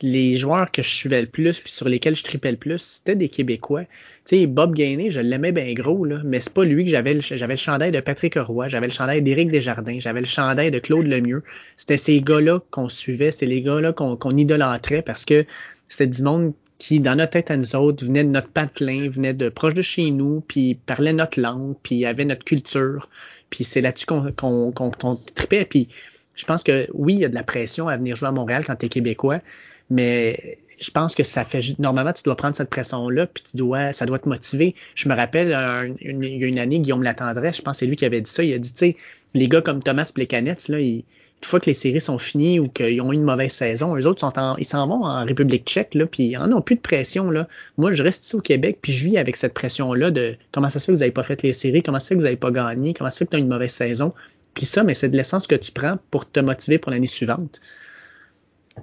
les 0.01 0.37
joueurs 0.37 0.71
que 0.71 0.81
je 0.81 0.89
suivais 0.89 1.21
le 1.21 1.27
plus 1.27 1.59
puis 1.59 1.71
sur 1.71 1.89
lesquels 1.89 2.15
je 2.15 2.23
tripais 2.23 2.51
le 2.51 2.57
plus, 2.57 2.81
c'était 2.81 3.15
des 3.15 3.29
Québécois. 3.29 3.83
Tu 4.25 4.37
sais, 4.37 4.47
Bob 4.47 4.73
Gainé, 4.73 5.09
je 5.09 5.19
l'aimais 5.19 5.51
bien 5.51 5.73
gros, 5.73 6.05
là, 6.05 6.21
mais 6.23 6.39
c'est 6.39 6.53
pas 6.53 6.63
lui 6.63 6.85
que 6.85 6.89
j'avais 6.89 7.13
le, 7.13 7.21
j'avais 7.21 7.53
le 7.53 7.59
chandail 7.59 7.91
de 7.91 7.99
Patrick 7.99 8.35
Roy, 8.35 8.69
j'avais 8.69 8.87
le 8.87 8.93
chandail 8.93 9.21
d'Éric 9.21 9.51
Desjardins, 9.51 9.99
j'avais 9.99 10.21
le 10.21 10.25
chandail 10.25 10.71
de 10.71 10.79
Claude 10.79 11.07
Lemieux. 11.07 11.43
C'était 11.75 11.97
ces 11.97 12.21
gars-là 12.21 12.61
qu'on 12.71 12.89
suivait, 12.89 13.31
c'était 13.31 13.47
les 13.47 13.61
gars-là 13.61 13.93
qu'on, 13.93 14.17
idolâtrait 14.31 15.01
parce 15.01 15.25
que 15.25 15.45
c'était 15.87 16.07
du 16.07 16.21
monde 16.21 16.53
qui, 16.77 17.01
dans 17.01 17.15
notre 17.15 17.31
tête 17.31 17.51
à 17.51 17.57
nous 17.57 17.75
autres, 17.75 18.05
venait 18.05 18.23
de 18.23 18.29
notre 18.29 18.47
patelin, 18.49 19.09
venait 19.09 19.33
de 19.33 19.49
proche 19.49 19.73
de 19.73 19.81
chez 19.81 20.11
nous, 20.11 20.41
puis 20.47 20.75
parlait 20.75 21.11
notre 21.11 21.39
langue, 21.41 21.75
puis 21.83 22.05
avait 22.05 22.23
notre 22.23 22.45
culture. 22.45 23.09
Puis 23.49 23.65
c'est 23.65 23.81
là-dessus 23.81 24.05
qu'on, 24.05 24.31
qu'on, 24.31 24.71
qu'on, 24.71 25.15
tripait. 25.35 25.65
Puis 25.65 25.89
je 26.35 26.45
pense 26.45 26.63
que 26.63 26.87
oui, 26.93 27.15
il 27.15 27.19
y 27.19 27.25
a 27.25 27.29
de 27.29 27.35
la 27.35 27.43
pression 27.43 27.89
à 27.89 27.97
venir 27.97 28.15
jouer 28.15 28.29
à 28.29 28.31
Montréal 28.31 28.63
quand 28.65 28.77
tu 28.77 28.85
es 28.85 28.89
québécois, 28.89 29.41
mais 29.89 30.57
je 30.79 30.91
pense 30.91 31.13
que 31.13 31.23
ça 31.23 31.43
fait 31.43 31.77
normalement 31.79 32.13
tu 32.13 32.23
dois 32.23 32.35
prendre 32.35 32.55
cette 32.55 32.69
pression 32.69 33.09
là 33.09 33.27
puis 33.27 33.43
tu 33.49 33.57
dois 33.57 33.91
ça 33.91 34.05
doit 34.05 34.19
te 34.19 34.29
motiver 34.29 34.75
je 34.95 35.09
me 35.09 35.15
rappelle 35.15 35.51
une, 35.99 36.23
il 36.23 36.37
y 36.37 36.43
a 36.45 36.47
une 36.47 36.59
année 36.59 36.79
Guillaume 36.79 37.03
Latendresse 37.03 37.57
je 37.57 37.61
pense 37.61 37.75
que 37.75 37.79
c'est 37.79 37.85
lui 37.85 37.95
qui 37.95 38.05
avait 38.05 38.21
dit 38.21 38.31
ça 38.31 38.43
il 38.43 38.53
a 38.53 38.57
dit 38.57 38.71
tu 38.71 38.77
sais 38.77 38.95
les 39.33 39.47
gars 39.47 39.61
comme 39.61 39.83
Thomas 39.83 40.09
Plekanec 40.13 40.67
là 40.69 40.79
ils, 40.79 41.03
une 41.41 41.47
fois 41.47 41.59
que 41.61 41.67
les 41.67 41.73
séries 41.73 42.01
sont 42.01 42.17
finies 42.17 42.59
ou 42.59 42.67
qu'ils 42.67 43.01
ont 43.01 43.13
eu 43.13 43.15
une 43.15 43.23
mauvaise 43.23 43.53
saison, 43.53 43.95
eux 43.95 44.05
autres 44.07 44.19
sont 44.19 44.33
ils 44.57 44.65
s'en 44.65 44.87
vont 44.87 45.05
en 45.05 45.23
République 45.23 45.65
tchèque, 45.65 45.95
là, 45.95 46.05
puis 46.05 46.23
ils 46.23 46.37
n'en 46.37 46.51
ont 46.51 46.61
plus 46.61 46.75
de 46.75 46.81
pression. 46.81 47.31
Là. 47.31 47.47
Moi, 47.77 47.93
je 47.93 48.03
reste 48.03 48.25
ici 48.25 48.35
au 48.35 48.41
Québec, 48.41 48.79
puis 48.81 48.91
je 48.91 49.05
vis 49.05 49.17
avec 49.17 49.37
cette 49.37 49.53
pression-là 49.53 50.11
de 50.11 50.35
comment 50.51 50.69
ça 50.69 50.79
se 50.79 50.85
fait 50.85 50.91
que 50.91 50.97
vous 50.97 50.99
n'avez 50.99 51.11
pas 51.11 51.23
fait 51.23 51.41
les 51.41 51.53
séries, 51.53 51.81
comment 51.81 51.99
ça 51.99 52.05
se 52.05 52.07
fait 52.09 52.15
que 52.15 52.19
vous 52.19 52.25
n'avez 52.25 52.35
pas 52.35 52.51
gagné, 52.51 52.93
comment 52.93 53.09
ça 53.09 53.15
se 53.15 53.19
fait 53.19 53.25
que 53.25 53.31
tu 53.31 53.35
as 53.37 53.39
une 53.39 53.47
mauvaise 53.47 53.71
saison. 53.71 54.13
Puis 54.53 54.65
ça, 54.65 54.83
mais 54.83 54.93
c'est 54.93 55.07
de 55.07 55.15
l'essence 55.15 55.47
que 55.47 55.55
tu 55.55 55.71
prends 55.71 55.97
pour 56.11 56.29
te 56.29 56.41
motiver 56.41 56.77
pour 56.77 56.91
l'année 56.91 57.07
suivante. 57.07 57.61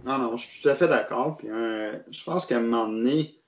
Non, 0.04 0.18
non, 0.18 0.36
je 0.36 0.48
suis 0.48 0.62
tout 0.62 0.68
à 0.68 0.74
fait 0.74 0.88
d'accord. 0.88 1.36
Puis 1.36 1.48
euh, 1.50 1.92
je 2.10 2.24
pense 2.24 2.46
qu'à 2.46 2.56
un 2.56 2.60
moment 2.60 2.88
donné, 2.88 3.38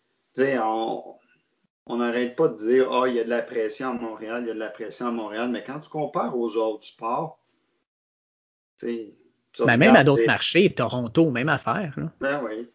on 1.86 1.96
n'arrête 1.96 2.36
pas 2.36 2.48
de 2.48 2.56
dire 2.56 2.88
Ah, 2.90 3.00
oh, 3.02 3.06
il 3.06 3.14
y 3.14 3.20
a 3.20 3.24
de 3.24 3.30
la 3.30 3.42
pression 3.42 3.90
à 3.90 3.92
Montréal, 3.92 4.42
il 4.44 4.48
y 4.48 4.50
a 4.50 4.54
de 4.54 4.58
la 4.58 4.70
pression 4.70 5.06
à 5.06 5.10
Montréal, 5.10 5.50
mais 5.50 5.64
quand 5.64 5.80
tu 5.80 5.90
compares 5.90 6.36
aux 6.36 6.56
autres 6.56 6.84
sports, 6.84 7.38
ben, 8.80 9.76
même 9.76 9.96
à 9.96 10.04
d'autres 10.04 10.26
marchés, 10.26 10.72
Toronto, 10.72 11.30
même 11.30 11.48
affaire. 11.48 11.94
Là. 11.96 12.12
Ben 12.20 12.42
oui. 12.44 12.68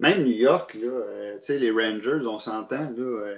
même 0.00 0.24
New 0.24 0.32
York, 0.32 0.74
là, 0.74 0.88
euh, 0.88 1.38
les 1.48 1.70
Rangers, 1.70 2.26
on 2.26 2.38
s'entend, 2.38 2.90
là, 2.90 2.98
euh, 2.98 3.36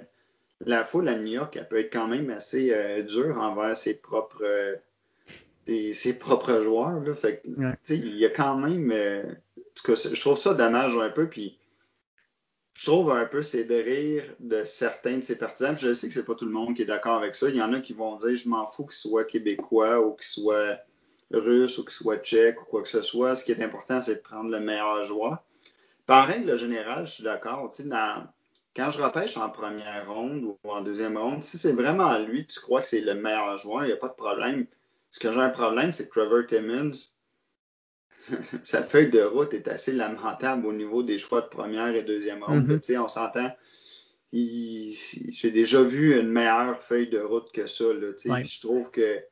la 0.64 0.84
foule 0.84 1.08
à 1.08 1.16
New 1.16 1.26
York, 1.26 1.56
elle 1.56 1.68
peut 1.68 1.78
être 1.78 1.92
quand 1.92 2.08
même 2.08 2.30
assez 2.30 2.72
euh, 2.72 3.02
dure 3.02 3.40
envers 3.40 3.76
ses 3.76 3.94
propres, 3.94 4.44
ses 5.66 6.18
propres 6.18 6.60
joueurs. 6.62 7.00
Là, 7.00 7.14
fait, 7.14 7.46
Il 7.88 8.16
y 8.16 8.24
a 8.24 8.30
quand 8.30 8.56
même. 8.56 8.90
je 9.86 10.20
trouve 10.20 10.38
ça 10.38 10.54
dommage 10.54 10.96
un 10.96 11.10
peu. 11.10 11.28
Puis 11.28 11.58
je 12.74 12.86
trouve 12.86 13.12
un 13.12 13.26
peu 13.26 13.42
c'est 13.42 13.64
de 13.64 13.74
rire 13.74 14.24
de 14.40 14.64
certains 14.64 15.18
de 15.18 15.22
ces 15.22 15.36
partisans. 15.36 15.76
je 15.76 15.94
sais 15.94 16.08
que 16.08 16.14
c'est 16.14 16.24
pas 16.24 16.34
tout 16.34 16.46
le 16.46 16.52
monde 16.52 16.74
qui 16.74 16.82
est 16.82 16.86
d'accord 16.86 17.16
avec 17.16 17.34
ça. 17.34 17.48
Il 17.48 17.56
y 17.56 17.62
en 17.62 17.72
a 17.72 17.80
qui 17.80 17.92
vont 17.92 18.16
dire 18.16 18.36
je 18.36 18.48
m'en 18.48 18.66
fous 18.66 18.86
qu'ils 18.86 18.96
soient 18.96 19.24
québécois 19.24 20.00
ou 20.00 20.14
qu'ils 20.14 20.42
soient 20.42 20.78
russes 21.30 21.78
ou 21.78 21.84
qu'ils 21.84 21.92
soient 21.92 22.18
tchèques 22.18 22.60
ou 22.62 22.64
quoi 22.64 22.82
que 22.82 22.88
ce 22.88 23.02
soit. 23.02 23.36
Ce 23.36 23.44
qui 23.44 23.52
est 23.52 23.62
important, 23.62 24.02
c'est 24.02 24.16
de 24.16 24.20
prendre 24.20 24.50
le 24.50 24.60
meilleur 24.60 25.04
joueur. 25.04 25.42
Par 26.06 26.26
règle 26.26 26.56
générale, 26.58 27.06
je 27.06 27.12
suis 27.12 27.24
d'accord. 27.24 27.70
quand 28.74 28.90
je 28.90 29.00
repêche 29.00 29.36
en 29.36 29.48
première 29.50 30.12
ronde 30.12 30.42
ou 30.44 30.58
en 30.68 30.80
deuxième 30.80 31.16
ronde, 31.16 31.42
si 31.42 31.58
c'est 31.58 31.72
vraiment 31.72 32.18
lui, 32.18 32.46
tu 32.46 32.60
crois 32.60 32.80
que 32.80 32.86
c'est 32.86 33.00
le 33.00 33.14
meilleur 33.14 33.56
joueur, 33.58 33.84
il 33.84 33.86
n'y 33.86 33.92
a 33.92 33.96
pas 33.96 34.08
de 34.08 34.14
problème. 34.14 34.66
Ce 35.12 35.20
que 35.20 35.30
j'ai 35.30 35.40
un 35.40 35.50
problème, 35.50 35.92
c'est 35.92 36.08
que 36.08 36.10
Trevor 36.10 36.46
Timmons, 36.46 36.92
sa 38.62 38.82
feuille 38.82 39.10
de 39.10 39.20
route 39.20 39.52
est 39.52 39.68
assez 39.68 39.92
lamentable 39.92 40.66
au 40.66 40.72
niveau 40.72 41.02
des 41.02 41.18
choix 41.18 41.42
de 41.42 41.48
première 41.48 41.94
et 41.94 42.02
deuxième 42.02 42.42
ronde. 42.42 42.66
Mm-hmm. 42.66 42.98
On 42.98 43.08
s'entend. 43.08 43.54
J'ai 44.32 45.50
déjà 45.50 45.82
vu 45.82 46.18
une 46.18 46.28
meilleure 46.28 46.78
feuille 46.78 47.10
de 47.10 47.20
route 47.20 47.52
que 47.52 47.66
ça. 47.66 47.84
Je 47.92 48.60
trouve 48.60 48.90
que 48.90 49.22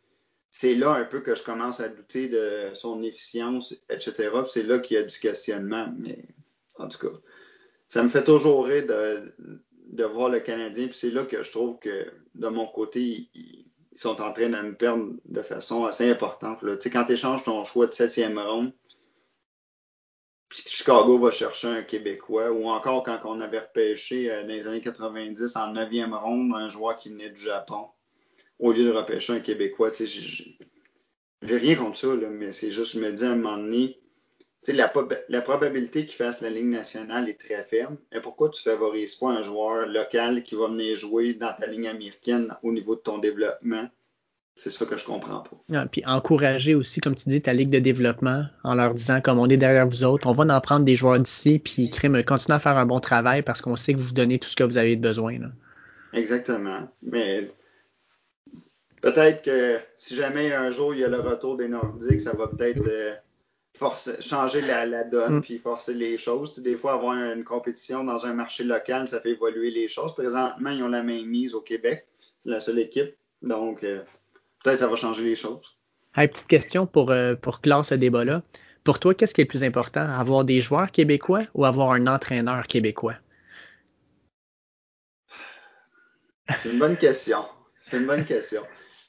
c'est 0.51 0.75
là 0.75 0.93
un 0.93 1.05
peu 1.07 1.21
que 1.21 1.35
je 1.35 1.43
commence 1.43 1.81
à 1.81 1.89
douter 1.89 2.29
de 2.29 2.75
son 2.75 3.03
efficience, 3.03 3.75
etc. 3.89 4.31
C'est 4.49 4.65
là 4.65 4.81
qu'il 4.81 4.99
y 4.99 5.01
a 5.01 5.03
du 5.03 5.19
questionnement. 5.19 5.95
Mais 5.99 6.27
en 6.77 6.89
tout 6.89 6.99
cas, 6.99 7.17
ça 7.89 8.03
me 8.03 8.11
fait 8.11 8.25
toujours 8.25 8.67
rire 8.67 8.87
de, 8.87 10.05
voir 10.05 10.29
le 10.29 10.41
Canadien. 10.41 10.89
Puis 10.89 10.99
c'est 10.99 11.11
là 11.11 11.25
que 11.25 11.43
je 11.43 11.51
trouve 11.51 11.79
que 11.79 12.13
de 12.35 12.49
mon 12.49 12.67
côté, 12.67 13.31
ils, 13.33 13.70
sont 14.01 14.21
en 14.21 14.33
train 14.33 14.49
de 14.49 14.57
me 14.57 14.75
perdre 14.75 15.13
de 15.27 15.43
façon 15.43 15.85
assez 15.85 16.11
importante. 16.11 16.63
Là. 16.63 16.77
Quand 16.77 17.05
tu 17.05 17.13
échanges 17.13 17.45
ton 17.45 17.65
choix 17.65 17.87
de 17.87 17.93
septième 17.93 18.39
ronde 18.39 18.73
puis 20.51 20.65
Chicago 20.67 21.17
va 21.19 21.31
chercher 21.31 21.69
un 21.69 21.83
Québécois, 21.83 22.51
ou 22.51 22.69
encore 22.69 23.05
quand 23.05 23.21
on 23.25 23.41
avait 23.41 23.61
repêché 23.61 24.31
euh, 24.33 24.43
dans 24.43 24.49
les 24.49 24.67
années 24.67 24.81
90 24.81 25.55
en 25.55 25.73
9e 25.73 26.13
ronde 26.13 26.53
un 26.57 26.69
joueur 26.69 26.97
qui 26.97 27.09
venait 27.09 27.31
du 27.31 27.41
Japon, 27.41 27.87
au 28.59 28.73
lieu 28.73 28.85
de 28.85 28.91
repêcher 28.91 29.35
un 29.35 29.41
Québécois, 29.41 29.93
j'ai 29.95 31.57
rien 31.57 31.77
contre 31.77 31.97
ça, 31.97 32.09
mais 32.09 32.51
c'est 32.51 32.73
juste, 32.73 32.95
je 32.95 33.01
me 33.01 33.13
dis 33.13 33.25
à 33.25 33.31
un 33.31 33.37
moment 33.37 33.59
donné, 33.59 34.00
la, 34.69 34.93
la, 35.29 35.41
probabilité 35.41 36.07
qu'il 36.07 36.17
fasse 36.17 36.41
la 36.41 36.51
Ligue 36.51 36.67
nationale 36.67 37.29
est 37.29 37.41
très 37.41 37.63
ferme. 37.65 37.97
Et 38.13 38.21
pourquoi 38.21 38.51
tu 38.51 38.63
favorises 38.63 39.15
pas 39.15 39.31
un 39.31 39.43
joueur 39.43 39.87
local 39.87 40.43
qui 40.43 40.55
va 40.55 40.69
venir 40.69 40.97
jouer 40.97 41.35
dans 41.35 41.55
ta 41.59 41.67
ligne 41.67 41.89
américaine 41.89 42.55
au 42.63 42.73
niveau 42.73 42.95
de 42.95 43.01
ton 43.01 43.19
développement? 43.19 43.89
C'est 44.57 44.69
ça 44.69 44.85
que 44.85 44.99
je 44.99 45.07
comprends 45.07 45.41
pas. 45.41 45.57
Ah, 45.73 45.87
puis 45.91 46.03
encourager 46.05 46.75
aussi, 46.75 47.01
comme 47.01 47.15
tu 47.15 47.31
dis, 47.31 47.41
ta 47.41 47.55
ligue 47.55 47.71
de 47.71 47.79
développement 47.79 48.45
en 48.63 48.75
leur 48.75 48.93
disant, 48.93 49.23
comme 49.23 49.39
on 49.39 49.49
est 49.49 49.57
derrière 49.57 49.89
vous 49.89 50.05
autres, 50.05 50.27
on 50.27 50.33
va 50.33 50.55
en 50.55 50.61
prendre 50.61 50.85
des 50.85 50.97
joueurs 50.97 51.19
d'ici, 51.19 51.59
puis 51.59 51.89
crime, 51.89 52.23
continuer 52.25 52.57
à 52.57 52.59
faire 52.59 52.77
un 52.77 52.85
bon 52.85 53.01
travail 53.01 53.43
parce 53.43 53.63
qu'on 53.63 53.77
sait 53.77 53.95
que 53.95 53.99
vous 53.99 54.13
donnez 54.13 54.39
tout 54.39 54.51
ce 54.51 54.57
que 54.57 54.65
vous 54.65 54.77
avez 54.77 54.97
besoin. 54.97 55.39
Exactement. 56.13 56.89
Mais 57.03 57.49
peut-être 59.01 59.43
que 59.43 59.79
si 59.97 60.15
jamais 60.15 60.53
un 60.53 60.71
jour 60.71 60.93
il 60.93 61.01
y 61.01 61.05
a 61.05 61.09
le 61.09 61.21
retour 61.21 61.57
des 61.57 61.69
Nordiques, 61.69 62.21
ça 62.21 62.35
va 62.35 62.49
peut-être 62.49 62.87
euh, 62.87 63.15
changer 64.21 64.61
la, 64.63 65.05
donne 65.05 65.37
mm. 65.37 65.43
puis 65.43 65.59
forcer 65.59 65.95
les 65.95 66.19
choses. 66.19 66.59
Des 66.59 66.77
fois, 66.77 66.95
avoir 66.95 67.15
une 67.15 67.45
compétition 67.45 68.05
dans 68.05 68.27
un 68.27 68.33
marché 68.33 68.65
local, 68.65 69.09
ça 69.09 69.21
fait 69.21 69.31
évoluer 69.31 69.71
les 69.71 69.89
choses. 69.89 70.15
Présentement, 70.15 70.71
ils 70.71 70.83
ont 70.83 70.89
la 70.89 71.03
main 71.03 71.25
mise 71.25 71.55
au 71.55 71.61
Québec. 71.61 72.07
C'est 72.41 72.51
la 72.51 72.61
seule 72.61 72.79
équipe. 72.79 73.15
Donc, 73.43 73.83
euh, 73.85 74.03
peut-être 74.63 74.79
ça 74.79 74.89
va 74.89 74.97
changer 74.97 75.25
les 75.25 75.35
choses. 75.35 75.79
petite 76.15 76.47
question 76.47 76.87
pour, 76.87 77.11
euh, 77.11 77.35
pour 77.35 77.61
clore 77.61 77.85
ce 77.85 77.95
débat-là. 77.95 78.43
Pour 78.85 78.99
toi, 78.99 79.15
qu'est-ce 79.15 79.35
qui 79.35 79.41
est 79.41 79.45
le 79.45 79.49
plus 79.49 79.65
important? 79.65 80.01
Avoir 80.01 80.45
des 80.45 80.61
joueurs 80.61 80.91
québécois 80.91 81.45
ou 81.55 81.65
avoir 81.65 81.93
un 81.93 82.07
entraîneur 82.07 82.67
québécois? 82.67 83.17
C'est 86.59 86.71
une 86.71 86.79
bonne 86.79 86.97
question. 86.97 87.45
C'est 87.81 87.99
une 87.99 88.07
bonne 88.07 88.25
question. 88.25 88.63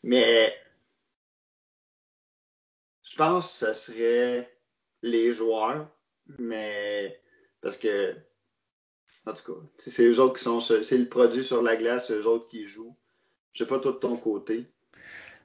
Mais 0.03 0.53
je 3.03 3.15
pense 3.15 3.47
que 3.47 3.67
ce 3.67 3.73
serait 3.73 4.49
les 5.01 5.33
joueurs, 5.33 5.87
mais 6.39 7.19
parce 7.61 7.77
que, 7.77 8.15
en 9.25 9.33
tout 9.33 9.53
cas, 9.53 9.59
c'est 9.77 10.05
eux 10.05 10.19
autres 10.19 10.37
qui 10.37 10.43
sont, 10.43 10.59
c'est 10.59 10.97
le 10.97 11.07
produit 11.07 11.43
sur 11.43 11.61
la 11.61 11.75
glace, 11.75 12.07
c'est 12.07 12.13
eux 12.13 12.27
autres 12.27 12.47
qui 12.47 12.65
jouent. 12.65 12.95
Je 13.53 13.63
sais 13.63 13.67
pas 13.67 13.79
toi 13.79 13.91
de 13.91 13.97
ton 13.97 14.17
côté. 14.17 14.65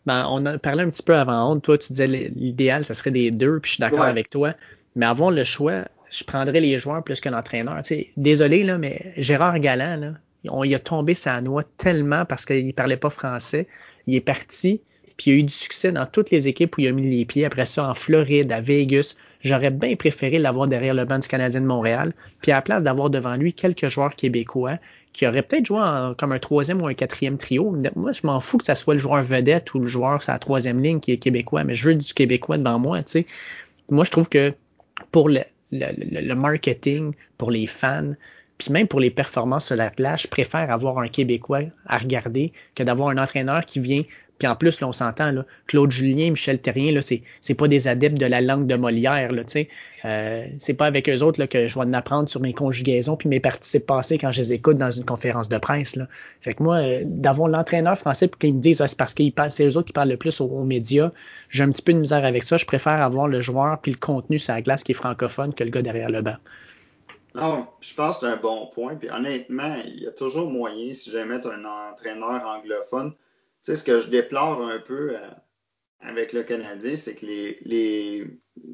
Ben, 0.06 0.26
on 0.30 0.46
a 0.46 0.58
parlé 0.58 0.84
un 0.84 0.90
petit 0.90 1.02
peu 1.02 1.16
avant 1.16 1.58
Toi, 1.58 1.78
tu 1.78 1.92
disais 1.92 2.06
l'idéal, 2.06 2.84
ça 2.84 2.94
serait 2.94 3.10
des 3.10 3.32
deux, 3.32 3.58
puis 3.58 3.70
je 3.70 3.74
suis 3.74 3.80
d'accord 3.80 4.04
avec 4.04 4.30
toi. 4.30 4.54
Mais 4.94 5.06
avant 5.06 5.30
le 5.30 5.42
choix, 5.42 5.84
je 6.10 6.24
prendrais 6.24 6.60
les 6.60 6.78
joueurs 6.78 7.02
plus 7.02 7.20
que 7.20 7.28
l'entraîneur. 7.28 7.82
désolé, 8.16 8.62
là, 8.62 8.78
mais 8.78 9.12
Gérard 9.16 9.58
Galland, 9.58 9.96
là, 10.00 10.64
il 10.64 10.74
a 10.74 10.78
tombé 10.78 11.14
sa 11.14 11.40
noix 11.40 11.64
tellement 11.76 12.24
parce 12.24 12.44
qu'il 12.44 12.72
parlait 12.72 12.96
pas 12.96 13.10
français. 13.10 13.66
Il 14.06 14.14
est 14.14 14.20
parti, 14.20 14.80
puis 15.16 15.30
il 15.30 15.34
a 15.34 15.36
eu 15.38 15.42
du 15.44 15.52
succès 15.52 15.92
dans 15.92 16.06
toutes 16.06 16.30
les 16.30 16.48
équipes 16.48 16.76
où 16.76 16.82
il 16.82 16.88
a 16.88 16.92
mis 16.92 17.08
les 17.08 17.24
pieds. 17.24 17.44
Après 17.44 17.64
ça, 17.64 17.88
en 17.88 17.94
Floride, 17.94 18.52
à 18.52 18.60
Vegas, 18.60 19.14
j'aurais 19.40 19.70
bien 19.70 19.96
préféré 19.96 20.38
l'avoir 20.38 20.68
derrière 20.68 20.94
le 20.94 21.04
banc 21.04 21.18
du 21.18 21.28
Canadien 21.28 21.62
de 21.62 21.66
Montréal. 21.66 22.12
Puis 22.42 22.52
à 22.52 22.56
la 22.56 22.62
place 22.62 22.82
d'avoir 22.82 23.08
devant 23.08 23.34
lui 23.34 23.52
quelques 23.54 23.88
joueurs 23.88 24.14
québécois 24.14 24.78
qui 25.12 25.26
auraient 25.26 25.42
peut-être 25.42 25.64
joué 25.64 25.80
comme 26.18 26.32
un 26.32 26.38
troisième 26.38 26.82
ou 26.82 26.86
un 26.86 26.94
quatrième 26.94 27.38
trio. 27.38 27.74
Moi, 27.94 28.12
je 28.12 28.26
m'en 28.26 28.40
fous 28.40 28.58
que 28.58 28.64
ça 28.64 28.74
soit 28.74 28.94
le 28.94 29.00
joueur 29.00 29.22
vedette 29.22 29.72
ou 29.72 29.78
le 29.78 29.86
joueur 29.86 30.22
sur 30.22 30.32
la 30.32 30.38
troisième 30.38 30.82
ligne 30.82 31.00
qui 31.00 31.12
est 31.12 31.16
québécois, 31.16 31.64
mais 31.64 31.72
je 31.72 31.88
veux 31.88 31.94
du 31.94 32.12
québécois 32.12 32.58
devant 32.58 32.78
moi. 32.78 33.00
sais. 33.06 33.24
Moi, 33.88 34.04
je 34.04 34.10
trouve 34.10 34.28
que 34.28 34.52
pour 35.12 35.30
le, 35.30 35.40
le, 35.72 36.34
marketing 36.34 37.12
pour 37.38 37.50
les 37.50 37.66
fans, 37.66 38.12
puis 38.58 38.72
même 38.72 38.88
pour 38.88 39.00
les 39.00 39.10
performances 39.10 39.66
sur 39.66 39.76
la 39.76 39.90
glace, 39.90 40.22
je 40.22 40.28
préfère 40.28 40.70
avoir 40.70 40.98
un 40.98 41.08
Québécois 41.08 41.62
à 41.86 41.98
regarder 41.98 42.52
que 42.74 42.82
d'avoir 42.82 43.10
un 43.10 43.18
entraîneur 43.18 43.64
qui 43.66 43.80
vient 43.80 44.02
puis 44.38 44.48
en 44.48 44.56
plus, 44.56 44.80
là, 44.80 44.88
on 44.88 44.92
s'entend, 44.92 45.32
là, 45.32 45.44
Claude 45.66 45.90
Julien, 45.90 46.30
Michel 46.30 46.60
Terrien, 46.60 46.92
là, 46.92 47.02
c'est, 47.02 47.22
c'est 47.40 47.54
pas 47.54 47.68
des 47.68 47.88
adeptes 47.88 48.18
de 48.18 48.26
la 48.26 48.40
langue 48.40 48.66
de 48.66 48.74
Molière, 48.76 49.32
là, 49.32 49.44
tu 49.44 49.52
sais. 49.52 49.68
Euh, 50.04 50.46
c'est 50.58 50.74
pas 50.74 50.86
avec 50.86 51.08
eux 51.08 51.22
autres 51.22 51.40
là, 51.40 51.46
que 51.46 51.66
je 51.66 51.74
vais 51.74 51.84
en 51.84 51.92
apprendre 51.92 52.28
sur 52.28 52.40
mes 52.40 52.52
conjugaisons 52.52 53.16
puis 53.16 53.28
mes 53.28 53.40
participes 53.40 53.86
passés 53.86 54.18
quand 54.18 54.30
je 54.30 54.40
les 54.40 54.52
écoute 54.52 54.78
dans 54.78 54.90
une 54.90 55.04
conférence 55.04 55.48
de 55.48 55.58
presse. 55.58 55.96
Là. 55.96 56.06
Fait 56.40 56.54
que 56.54 56.62
moi, 56.62 56.76
euh, 56.76 57.02
d'avoir 57.04 57.48
l'entraîneur 57.48 57.96
français 57.98 58.28
pour 58.28 58.38
qu'il 58.38 58.54
me 58.54 58.60
dise 58.60 58.80
ah, 58.80 58.86
c'est 58.86 58.98
parce 58.98 59.14
qu'ils 59.14 59.32
parlent, 59.32 59.50
c'est 59.50 59.66
eux 59.66 59.76
autres 59.76 59.86
qui 59.86 59.92
parlent 59.92 60.10
le 60.10 60.16
plus 60.16 60.40
aux, 60.40 60.64
médias, 60.64 61.10
j'ai 61.50 61.64
un 61.64 61.70
petit 61.70 61.82
peu 61.82 61.92
de 61.92 61.98
misère 61.98 62.24
avec 62.24 62.44
ça. 62.44 62.56
Je 62.56 62.66
préfère 62.66 63.02
avoir 63.02 63.26
le 63.26 63.40
joueur 63.40 63.80
puis 63.80 63.92
le 63.92 63.98
contenu 63.98 64.38
sur 64.38 64.54
la 64.54 64.62
glace 64.62 64.84
qui 64.84 64.92
est 64.92 64.94
francophone 64.94 65.54
que 65.54 65.64
le 65.64 65.70
gars 65.70 65.82
derrière 65.82 66.10
le 66.10 66.22
banc. 66.22 66.36
Non, 67.34 67.66
je 67.80 67.92
pense 67.94 68.18
que 68.18 68.26
c'est 68.26 68.32
un 68.32 68.36
bon 68.36 68.68
point. 68.72 68.94
Puis 68.94 69.10
honnêtement, 69.10 69.76
il 69.84 70.04
y 70.04 70.06
a 70.06 70.12
toujours 70.12 70.50
moyen, 70.50 70.92
si 70.92 71.10
jamais 71.10 71.40
tu 71.40 71.48
un 71.48 71.64
entraîneur 71.64 72.46
anglophone, 72.46 73.12
tu 73.66 73.72
sais, 73.72 73.78
ce 73.78 73.82
que 73.82 73.98
je 73.98 74.08
déplore 74.08 74.62
un 74.62 74.78
peu 74.78 75.16
euh, 75.16 75.30
avec 75.98 76.32
le 76.32 76.44
Canadien, 76.44 76.96
c'est 76.96 77.16
que 77.16 77.26
les, 77.26 77.58
les, 77.62 78.24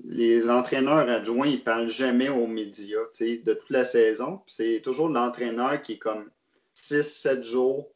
les, 0.04 0.50
entraîneurs 0.50 1.08
adjoints, 1.08 1.46
ils 1.46 1.64
parlent 1.64 1.88
jamais 1.88 2.28
aux 2.28 2.46
médias, 2.46 3.00
tu 3.14 3.24
sais, 3.24 3.36
de 3.38 3.54
toute 3.54 3.70
la 3.70 3.86
saison. 3.86 4.42
C'est 4.46 4.82
toujours 4.84 5.08
l'entraîneur 5.08 5.80
qui 5.80 5.92
est 5.92 5.98
comme 5.98 6.30
6-7 6.76 7.42
jours 7.42 7.90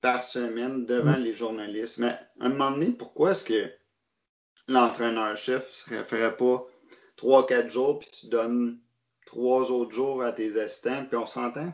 par 0.00 0.24
semaine 0.24 0.86
devant 0.86 1.16
mm. 1.16 1.22
les 1.22 1.32
journalistes. 1.32 1.98
Mais 1.98 2.18
à 2.40 2.46
un 2.46 2.48
moment 2.48 2.72
donné, 2.72 2.90
pourquoi 2.90 3.30
est-ce 3.30 3.44
que 3.44 3.70
l'entraîneur-chef 4.66 5.88
ne 5.92 6.02
ferait 6.02 6.36
pas 6.36 6.66
3-4 7.16 7.70
jours, 7.70 8.00
puis 8.00 8.10
tu 8.10 8.26
donnes 8.26 8.80
3 9.26 9.70
autres 9.70 9.92
jours 9.92 10.24
à 10.24 10.32
tes 10.32 10.58
assistants, 10.58 11.04
puis 11.06 11.16
on 11.16 11.28
s'entend? 11.28 11.72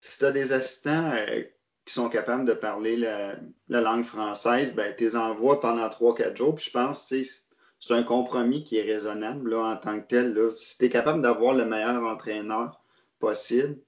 Si 0.00 0.18
tu 0.18 0.24
as 0.24 0.32
des 0.32 0.52
assistants 0.52 1.12
euh, 1.12 1.44
qui 1.84 1.94
sont 1.94 2.08
capables 2.08 2.44
de 2.44 2.52
parler 2.52 2.96
la, 2.96 3.36
langue 3.68 4.04
française, 4.04 4.74
ben, 4.74 4.94
tu 4.96 5.04
les 5.04 5.16
envoies 5.16 5.60
pendant 5.60 5.88
3-4 5.88 6.36
jours. 6.36 6.54
Puis 6.54 6.66
je 6.66 6.70
pense 6.70 7.08
que 7.08 7.16
c'est 7.80 7.94
un 7.94 8.02
compromis 8.04 8.62
qui 8.62 8.78
est 8.78 8.82
raisonnable 8.82 9.50
là, 9.50 9.72
en 9.72 9.76
tant 9.76 10.00
que 10.00 10.06
tel. 10.06 10.34
Là. 10.34 10.50
Si 10.54 10.78
tu 10.78 10.84
es 10.84 10.88
capable 10.88 11.22
d'avoir 11.22 11.54
le 11.54 11.64
meilleur 11.64 12.02
entraîneur 12.04 12.80
possible, 13.18 13.78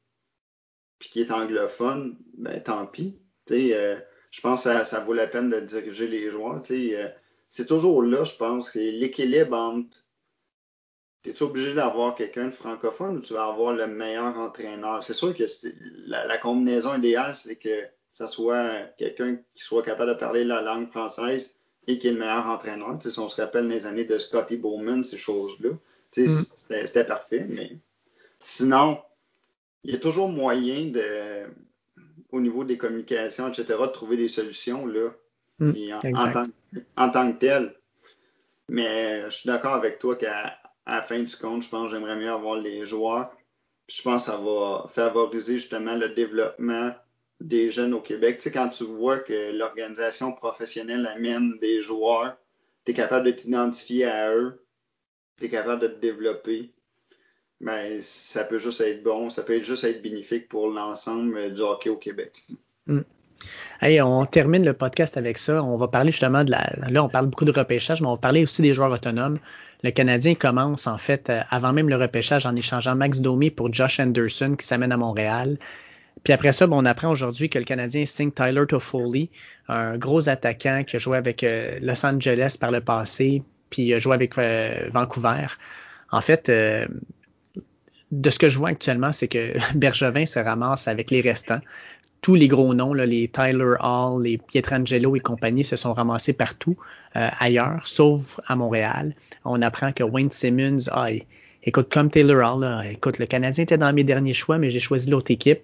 puis 0.99 1.11
qui 1.11 1.20
est 1.20 1.30
anglophone, 1.30 2.16
ben 2.36 2.62
tant 2.62 2.86
pis. 2.86 3.18
Euh, 3.51 4.01
je 4.30 4.40
pense 4.40 4.64
que 4.64 4.84
ça, 4.84 5.01
vaut 5.01 5.12
la 5.12 5.26
peine 5.26 5.51
de 5.51 5.61
diriger 5.61 6.09
les 6.09 6.30
joueurs. 6.30 6.61
Euh, 6.70 7.09
c'est 7.49 7.66
toujours 7.66 8.03
là, 8.03 8.24
je 8.24 8.34
pense, 8.34 8.70
que 8.70 8.78
l'équilibre 8.78 9.57
entre 9.57 10.04
es-tu 11.25 11.43
obligé 11.43 11.75
d'avoir 11.75 12.14
quelqu'un 12.14 12.47
de 12.47 12.51
francophone 12.51 13.16
ou 13.16 13.20
tu 13.20 13.33
vas 13.33 13.47
avoir 13.47 13.72
le 13.72 13.87
meilleur 13.87 14.39
entraîneur? 14.39 15.03
C'est 15.03 15.14
sûr 15.14 15.35
que 15.35 15.45
la, 16.07 16.27
la, 16.27 16.39
combinaison 16.39 16.97
idéale, 16.97 17.35
c'est 17.35 17.57
que 17.57 17.85
ça 18.12 18.27
soit 18.27 18.83
quelqu'un 18.99 19.37
qui 19.55 19.64
soit 19.64 19.83
capable 19.83 20.12
de 20.12 20.16
parler 20.18 20.45
la 20.45 20.61
langue 20.61 20.91
française 20.91 21.57
et 21.87 21.99
qui 21.99 22.09
est 22.09 22.12
le 22.12 22.18
meilleur 22.18 22.47
entraîneur. 22.47 22.97
si 23.01 23.18
on 23.18 23.29
se 23.29 23.41
rappelle 23.41 23.68
les 23.68 23.87
années 23.87 24.05
de 24.05 24.18
Scotty 24.18 24.57
Bowman, 24.57 25.03
ces 25.03 25.18
choses-là, 25.18 25.70
mm. 26.16 26.27
c'était 26.66 27.05
parfait. 27.05 27.47
Mais 27.49 27.79
sinon, 28.39 28.99
il 29.83 29.93
y 29.93 29.97
a 29.97 29.99
toujours 29.99 30.29
moyen 30.29 30.87
de, 30.87 31.47
au 32.31 32.41
niveau 32.41 32.64
des 32.64 32.79
communications, 32.79 33.49
etc., 33.49 33.79
de 33.81 33.87
trouver 33.87 34.16
des 34.16 34.29
solutions 34.29 34.87
là, 34.87 35.11
mm, 35.59 35.72
en, 36.97 37.11
tant, 37.11 37.33
que 37.33 37.39
tel. 37.39 37.75
Mais 38.68 39.22
je 39.25 39.37
suis 39.37 39.47
d'accord 39.47 39.75
avec 39.75 39.99
toi 39.99 40.16
qu'à 40.16 40.59
à 40.87 40.97
la 40.97 41.03
fin 41.03 41.22
du 41.22 41.37
compte, 41.37 41.62
je 41.62 41.68
pense 41.68 41.91
que 41.91 41.97
j'aimerais 41.97 42.16
mieux 42.16 42.30
avoir 42.30 42.57
les 42.57 42.87
joueurs. 42.87 43.30
je 43.89 44.03
pense 44.03 44.26
que 44.26 44.32
ça 44.32 44.39
va 44.39 44.87
favoriser 44.89 45.55
justement 45.55 45.95
le 45.95 46.11
développement 46.11 46.95
des 47.41 47.70
jeunes 47.70 47.95
au 47.95 48.01
Québec. 48.01 48.39
Tu 48.39 48.45
sais, 48.45 48.53
quand 48.53 48.68
tu 48.68 48.85
vois 48.85 49.18
que 49.18 49.53
l'organisation 49.53 50.32
professionnelle 50.32 51.07
amène 51.07 51.59
des 51.59 51.82
joueurs, 51.82 52.37
tu 52.85 52.93
es 52.93 52.95
capable 52.95 53.26
de 53.26 53.32
t'identifier 53.32 54.07
à 54.07 54.35
eux, 54.35 54.64
tu 55.39 55.47
es 55.47 55.49
capable 55.49 55.82
de 55.82 55.89
te 55.89 56.01
développer. 56.01 56.72
Ben, 57.61 58.01
ça 58.01 58.45
peut 58.45 58.59
juste 58.59 58.80
être 58.80 59.03
bon, 59.03 59.30
ça 59.30 59.43
peut 59.43 59.61
juste 59.61 59.85
être 59.85 60.03
bénéfique 60.03 60.49
pour 60.49 60.68
l'ensemble 60.68 61.53
du 61.53 61.61
hockey 61.61 61.91
au 61.91 61.97
Québec. 61.97 62.43
Mm. 62.87 63.01
On 63.83 64.25
termine 64.25 64.64
le 64.64 64.72
podcast 64.72 65.16
avec 65.16 65.39
ça. 65.39 65.62
On 65.62 65.77
va 65.77 65.89
parler 65.89 66.11
justement 66.11 66.45
de 66.45 66.51
la. 66.51 66.72
Là, 66.89 67.05
on 67.05 67.09
parle 67.09 67.27
beaucoup 67.27 67.45
de 67.45 67.53
repêchage, 67.53 68.01
mais 68.01 68.07
on 68.07 68.14
va 68.14 68.20
parler 68.20 68.43
aussi 68.43 68.62
des 68.62 68.75
joueurs 68.75 68.91
autonomes. 68.91 69.39
Le 69.83 69.91
Canadien 69.91 70.35
commence, 70.35 70.87
en 70.87 70.97
fait, 70.97 71.29
euh, 71.29 71.41
avant 71.51 71.72
même 71.72 71.89
le 71.89 71.97
repêchage, 71.97 72.47
en 72.47 72.57
échangeant 72.57 72.95
Max 72.95 73.20
Domi 73.20 73.51
pour 73.51 73.72
Josh 73.72 74.01
Anderson 74.01 74.57
qui 74.59 74.66
s'amène 74.66 74.93
à 74.93 74.97
Montréal. 74.97 75.59
Puis 76.22 76.33
après 76.33 76.53
ça, 76.53 76.66
on 76.70 76.85
apprend 76.87 77.11
aujourd'hui 77.11 77.51
que 77.51 77.59
le 77.59 77.64
Canadien 77.64 78.07
signe 78.07 78.31
Tyler 78.31 78.64
Toffoli, 78.66 79.31
un 79.68 79.99
gros 79.99 80.29
attaquant 80.29 80.85
qui 80.87 80.97
a 80.97 80.99
joué 80.99 81.18
avec 81.18 81.45
euh, 81.45 81.79
Los 81.83 82.07
Angeles 82.07 82.57
par 82.59 82.70
le 82.70 82.81
passé, 82.81 83.43
puis 83.68 83.93
a 83.93 83.99
joué 83.99 84.14
avec 84.14 84.39
euh, 84.39 84.89
Vancouver. 84.91 85.49
En 86.11 86.22
fait, 86.22 86.49
de 86.49 88.31
ce 88.31 88.39
que 88.39 88.49
je 88.49 88.59
vois 88.59 88.70
actuellement, 88.70 89.12
c'est 89.12 89.29
que 89.29 89.55
Bergevin 89.77 90.25
se 90.25 90.39
ramasse 90.39 90.89
avec 90.89 91.11
les 91.11 91.20
restants 91.20 91.61
tous 92.25 92.37
les 92.37 92.49
gros 92.49 92.72
noms, 92.72 92.95
les 92.95 93.29
Tyler 93.29 93.75
Hall, 93.81 94.22
les 94.22 94.39
Pietrangelo 94.39 95.14
et 95.14 95.20
compagnie 95.20 95.62
se 95.62 95.77
sont 95.77 95.93
ramassés 95.93 96.33
partout 96.33 96.75
euh, 97.16 97.29
ailleurs, 97.39 97.87
sauf 97.87 98.41
à 98.47 98.57
Montréal. 98.57 99.14
On 99.45 99.61
apprend 99.61 99.93
que 99.93 100.03
Wayne 100.03 100.31
Simmons, 100.31 100.89
ah, 100.91 101.09
écoute, 101.62 101.93
comme 101.93 102.11
Taylor 102.11 102.39
Hall, 102.39 102.87
écoute, 102.91 103.18
le 103.18 103.27
Canadien 103.27 103.64
était 103.64 103.77
dans 103.77 103.93
mes 103.93 104.05
derniers 104.05 104.33
choix, 104.33 104.57
mais 104.57 104.70
j'ai 104.70 104.81
choisi 104.81 105.11
l'autre 105.11 105.31
équipe. 105.33 105.61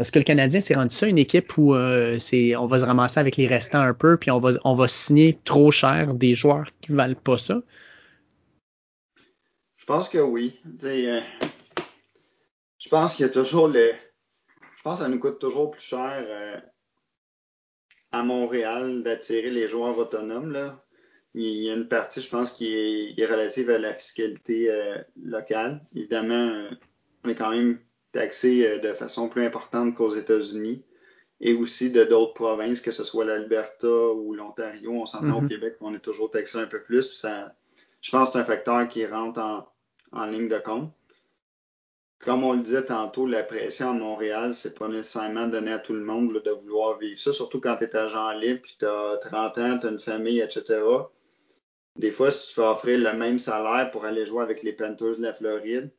Est-ce 0.00 0.10
que 0.10 0.18
le 0.18 0.24
Canadien 0.24 0.60
s'est 0.60 0.74
rendu 0.74 0.92
ça 0.92 1.06
une 1.06 1.18
équipe 1.18 1.56
où 1.56 1.72
euh, 1.72 2.18
c'est 2.18 2.56
on 2.56 2.66
va 2.66 2.80
se 2.80 2.84
ramasser 2.84 3.20
avec 3.20 3.36
les 3.36 3.46
restants 3.46 3.82
un 3.82 3.94
peu, 3.94 4.16
puis 4.16 4.32
on 4.32 4.40
va, 4.40 4.54
on 4.64 4.74
va 4.74 4.88
signer 4.88 5.38
trop 5.44 5.70
cher 5.70 6.14
des 6.14 6.34
joueurs 6.34 6.66
qui 6.80 6.90
valent 6.90 7.14
pas 7.14 7.38
ça? 7.38 7.62
Je 9.76 9.84
pense 9.84 10.08
que 10.08 10.18
oui. 10.18 10.58
Euh, 10.82 11.20
je 12.76 12.88
pense 12.88 13.14
qu'il 13.14 13.24
y 13.24 13.28
a 13.28 13.32
toujours 13.32 13.68
le, 13.68 13.92
je 14.82 14.88
pense 14.88 14.98
que 14.98 15.04
ça 15.04 15.08
nous 15.08 15.20
coûte 15.20 15.38
toujours 15.38 15.70
plus 15.70 15.80
cher 15.80 16.26
euh, 16.28 16.56
à 18.10 18.24
Montréal 18.24 19.04
d'attirer 19.04 19.52
les 19.52 19.68
joueurs 19.68 19.96
autonomes. 19.96 20.50
Là. 20.50 20.84
Il 21.34 21.44
y 21.44 21.70
a 21.70 21.74
une 21.74 21.86
partie, 21.86 22.20
je 22.20 22.28
pense, 22.28 22.50
qui 22.50 22.74
est, 23.16 23.26
relative 23.26 23.70
à 23.70 23.78
la 23.78 23.94
fiscalité 23.94 24.68
euh, 24.68 24.98
locale. 25.22 25.86
Évidemment, 25.94 26.48
euh, 26.48 26.68
on 27.22 27.28
est 27.28 27.36
quand 27.36 27.52
même 27.52 27.78
taxé 28.10 28.80
de 28.80 28.92
façon 28.92 29.28
plus 29.28 29.44
importante 29.44 29.94
qu'aux 29.94 30.16
États-Unis 30.16 30.84
et 31.40 31.54
aussi 31.54 31.92
de 31.92 32.02
d'autres 32.02 32.34
provinces, 32.34 32.80
que 32.80 32.90
ce 32.90 33.04
soit 33.04 33.24
l'Alberta 33.24 34.12
ou 34.14 34.34
l'Ontario. 34.34 34.90
On 34.90 35.06
s'entend 35.06 35.38
au 35.38 35.42
mm-hmm. 35.42 35.48
Québec, 35.48 35.76
on 35.80 35.94
est 35.94 36.00
toujours 36.00 36.28
taxé 36.28 36.58
un 36.58 36.66
peu 36.66 36.82
plus. 36.82 37.12
ça, 37.12 37.54
je 38.00 38.10
pense 38.10 38.30
que 38.30 38.32
c'est 38.32 38.38
un 38.40 38.44
facteur 38.44 38.88
qui 38.88 39.06
rentre 39.06 39.64
en 40.10 40.26
ligne 40.26 40.48
de 40.48 40.58
compte 40.58 40.92
comme 42.22 42.44
on 42.44 42.52
le 42.52 42.62
disait 42.62 42.84
tantôt, 42.84 43.26
la 43.26 43.42
pression 43.42 43.90
à 43.90 43.92
Montréal, 43.92 44.54
c'est 44.54 44.78
pas 44.78 44.88
nécessairement 44.88 45.48
donné 45.48 45.72
à 45.72 45.78
tout 45.80 45.92
le 45.92 46.04
monde 46.04 46.32
de 46.32 46.50
vouloir 46.52 46.98
vivre 46.98 47.18
ça, 47.18 47.32
surtout 47.32 47.60
quand 47.60 47.76
tu 47.76 47.84
es 47.84 47.96
agent 47.96 48.30
libre, 48.32 48.62
puis 48.62 48.76
tu 48.78 48.86
as 48.86 49.18
30 49.18 49.58
ans, 49.58 49.78
tu 49.78 49.86
as 49.88 49.90
une 49.90 49.98
famille, 49.98 50.40
etc. 50.40 50.82
Des 51.96 52.12
fois, 52.12 52.30
si 52.30 52.48
tu 52.48 52.54
fais 52.54 52.62
offrir 52.62 52.98
le 52.98 53.18
même 53.18 53.40
salaire 53.40 53.90
pour 53.90 54.04
aller 54.04 54.24
jouer 54.24 54.42
avec 54.42 54.62
les 54.62 54.72
Panthers 54.72 55.16
de 55.16 55.22
la 55.22 55.32
Floride, 55.32 55.90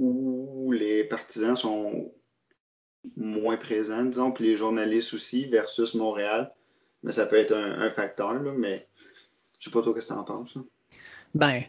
où 0.00 0.72
les 0.72 1.04
partisans 1.04 1.56
sont 1.56 2.12
moins 3.16 3.56
présents, 3.56 4.04
disons, 4.04 4.32
puis 4.32 4.44
les 4.44 4.56
journalistes 4.56 5.14
aussi, 5.14 5.46
versus 5.46 5.94
Montréal, 5.94 6.52
mais 7.04 7.12
ça 7.12 7.26
peut 7.26 7.36
être 7.36 7.54
un, 7.54 7.90
facteur, 7.90 8.34
mais 8.34 8.88
je 9.60 9.66
sais 9.66 9.70
pas 9.70 9.82
toi 9.82 9.94
qu'est-ce 9.94 10.08
que 10.08 10.14
tu 10.14 10.18
en 10.18 10.24
penses. 10.24 10.58
Ben, 11.34 11.62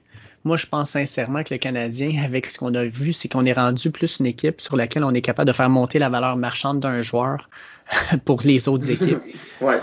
moi, 0.44 0.58
je 0.58 0.66
pense 0.66 0.92
sincèrement 0.92 1.44
que 1.44 1.54
le 1.54 1.58
Canadien, 1.58 2.24
avec 2.24 2.46
ce 2.46 2.58
qu'on 2.58 2.74
a 2.76 2.86
vu, 2.86 3.14
c'est 3.14 3.28
qu'on 3.28 3.46
est 3.46 3.54
rendu 3.54 3.92
plus 3.92 4.20
une 4.20 4.26
équipe 4.26 4.62
sur 4.62 4.76
laquelle 4.76 5.04
on 5.04 5.14
est 5.14 5.22
capable 5.22 5.48
de 5.48 5.54
faire 5.54 5.70
monter 5.70 6.00
la 6.00 6.10
valeur 6.10 6.38
marchande 6.38 6.80
d'un 6.80 7.02
joueur 7.02 7.50
pour 8.26 8.42
les 8.44 8.68
autres 8.68 8.90
équipes. 8.90 9.20
ouais, 9.62 9.80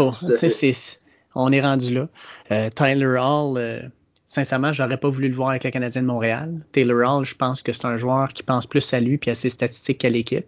on 1.34 1.52
est 1.52 1.60
rendu 1.60 1.94
là. 1.94 2.08
Euh, 2.50 2.70
Tyler 2.70 3.18
Hall, 3.20 3.58
euh, 3.58 3.82
sincèrement, 4.28 4.72
j'aurais 4.72 4.96
pas 4.96 5.08
voulu 5.08 5.28
le 5.28 5.34
voir 5.34 5.50
avec 5.50 5.64
le 5.64 5.70
Canadien 5.70 6.02
de 6.02 6.06
Montréal. 6.06 6.60
Taylor 6.72 7.18
Hall, 7.18 7.24
je 7.24 7.34
pense 7.34 7.62
que 7.62 7.72
c'est 7.72 7.84
un 7.84 7.96
joueur 7.96 8.32
qui 8.32 8.42
pense 8.42 8.66
plus 8.66 8.92
à 8.94 9.00
lui 9.00 9.18
puis 9.18 9.30
à 9.30 9.34
ses 9.34 9.50
statistiques 9.50 9.98
qu'à 9.98 10.10
l'équipe. 10.10 10.46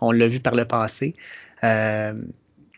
On 0.00 0.12
l'a 0.12 0.28
vu 0.28 0.40
par 0.40 0.54
le 0.54 0.64
passé. 0.64 1.14
Euh, 1.64 2.14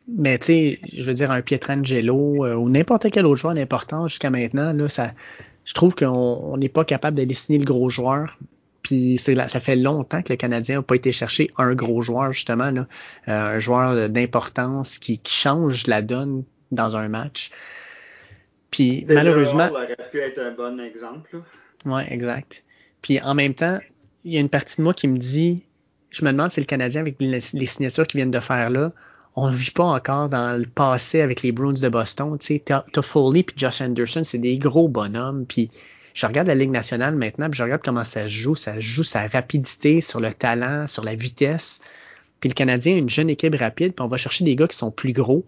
mais 0.09 0.38
tu 0.38 0.46
sais, 0.46 0.80
je 0.92 1.03
veux 1.05 1.14
dire, 1.14 1.30
un 1.30 1.42
Pietrangelo 1.42 2.44
euh, 2.44 2.55
ou 2.55 2.68
n'importe 2.68 3.11
quel 3.11 3.26
autre 3.26 3.36
joueur 3.36 3.55
d'importance 3.55 4.12
jusqu'à 4.12 4.30
maintenant, 4.30 4.72
là, 4.72 4.88
ça, 4.88 5.12
je 5.64 5.74
trouve 5.74 5.94
qu'on 5.94 6.56
n'est 6.56 6.68
pas 6.68 6.84
capable 6.84 7.16
de 7.16 7.24
dessiner 7.24 7.58
le 7.58 7.64
gros 7.64 7.88
joueur. 7.88 8.38
Puis 8.82 9.18
ça 9.18 9.61
fait 9.61 9.76
longtemps 9.76 10.22
que 10.22 10.32
le 10.32 10.36
Canadien 10.36 10.76
n'a 10.76 10.82
pas 10.82 10.96
été 10.96 11.12
chercher 11.12 11.50
un 11.58 11.74
gros 11.74 12.02
joueur, 12.02 12.32
justement, 12.32 12.70
là, 12.70 12.86
euh, 13.28 13.56
un 13.56 13.58
joueur 13.58 14.08
d'importance 14.08 14.98
qui, 14.98 15.20
change 15.26 15.86
la 15.86 16.02
donne 16.02 16.44
dans 16.72 16.96
un 16.96 17.08
match. 17.08 17.50
Puis 18.70 19.04
malheureusement. 19.08 19.68
aurait 19.68 19.96
pu 20.11 20.18
être 20.18 20.38
un 20.38 20.52
bon 20.52 20.80
exemple. 20.80 21.42
Oui, 21.84 22.02
exact. 22.08 22.64
Puis 23.02 23.20
en 23.20 23.34
même 23.34 23.54
temps, 23.54 23.78
il 24.24 24.34
y 24.34 24.36
a 24.36 24.40
une 24.40 24.48
partie 24.48 24.76
de 24.78 24.82
moi 24.82 24.94
qui 24.94 25.08
me 25.08 25.18
dit, 25.18 25.64
je 26.11 26.24
me 26.24 26.32
demande 26.32 26.50
si 26.50 26.61
le 26.61 26.66
Canadien, 26.66 27.00
avec 27.00 27.16
les, 27.20 27.40
signatures 27.40 28.06
qu'ils 28.06 28.18
viennent 28.18 28.30
de 28.30 28.40
faire 28.40 28.70
là, 28.70 28.92
on 29.37 29.51
ne 29.51 29.55
vit 29.55 29.70
pas 29.70 29.85
encore 29.85 30.28
dans 30.28 30.59
le 30.59 30.66
passé 30.66 31.20
avec 31.20 31.43
les 31.43 31.53
Bruins 31.53 31.72
de 31.72 31.89
Boston. 31.89 32.37
Tu 32.39 32.47
sais, 32.47 32.64
Toffoli 32.93 33.45
puis 33.45 33.55
Josh 33.59 33.81
Anderson, 33.81 34.22
c'est 34.24 34.39
des 34.39 34.59
gros 34.59 34.89
bonhommes. 34.89 35.47
Puis 35.47 35.70
je 36.14 36.26
regarde 36.26 36.49
la 36.49 36.55
Ligue 36.55 36.70
nationale 36.70 37.14
maintenant, 37.14 37.49
puis 37.49 37.59
je 37.59 37.62
regarde 37.62 37.83
comment 37.85 38.05
ça 38.05 38.26
joue. 38.26 38.55
Ça 38.55 38.81
joue 38.81 39.05
sa 39.05 39.28
rapidité, 39.28 40.01
sur 40.01 40.20
le 40.20 40.33
talent, 40.33 40.87
sur 40.87 41.05
la 41.05 41.14
vitesse. 41.14 41.81
Puis 42.41 42.49
le 42.49 42.55
Canadien 42.55 42.95
a 42.95 42.99
une 42.99 43.11
jeune 43.11 43.31
équipe 43.31 43.55
rapide, 43.55 43.95
puis 43.95 44.03
on 44.03 44.09
va 44.09 44.16
chercher 44.16 44.45
des 44.45 44.57
gars 44.57 44.66
qui 44.66 44.76
sont 44.76 44.91
plus 44.91 45.12
gros 45.12 45.45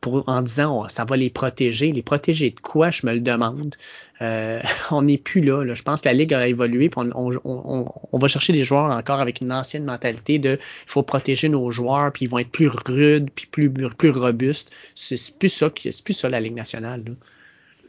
pour, 0.00 0.28
en 0.28 0.42
disant 0.42 0.84
oh, 0.84 0.88
ça 0.88 1.04
va 1.04 1.16
les 1.16 1.30
protéger. 1.30 1.92
Les 1.92 2.02
protéger 2.02 2.50
de 2.50 2.60
quoi, 2.60 2.90
je 2.90 3.06
me 3.06 3.12
le 3.12 3.20
demande. 3.20 3.76
Euh, 4.20 4.60
on 4.90 5.02
n'est 5.02 5.18
plus 5.18 5.40
là, 5.40 5.64
Je 5.74 5.82
pense 5.82 6.00
que 6.00 6.08
la 6.08 6.14
Ligue 6.14 6.34
a 6.34 6.46
évolué, 6.46 6.90
on, 6.96 7.86
va 8.12 8.28
chercher 8.28 8.52
des 8.52 8.64
joueurs 8.64 8.90
encore 8.90 9.20
avec 9.20 9.40
une 9.40 9.52
ancienne 9.52 9.84
mentalité 9.84 10.38
de 10.38 10.58
il 10.60 10.90
faut 10.90 11.02
protéger 11.02 11.48
nos 11.48 11.70
joueurs, 11.70 12.12
puis 12.12 12.24
ils 12.24 12.28
vont 12.28 12.38
être 12.38 12.50
plus 12.50 12.68
rudes, 12.68 13.30
puis 13.30 13.46
plus, 13.46 14.10
robustes. 14.10 14.70
C'est 14.94 15.38
plus 15.38 15.48
ça, 15.48 15.70
c'est 15.80 16.04
plus 16.04 16.14
ça 16.14 16.28
la 16.28 16.40
Ligue 16.40 16.54
nationale. 16.54 17.04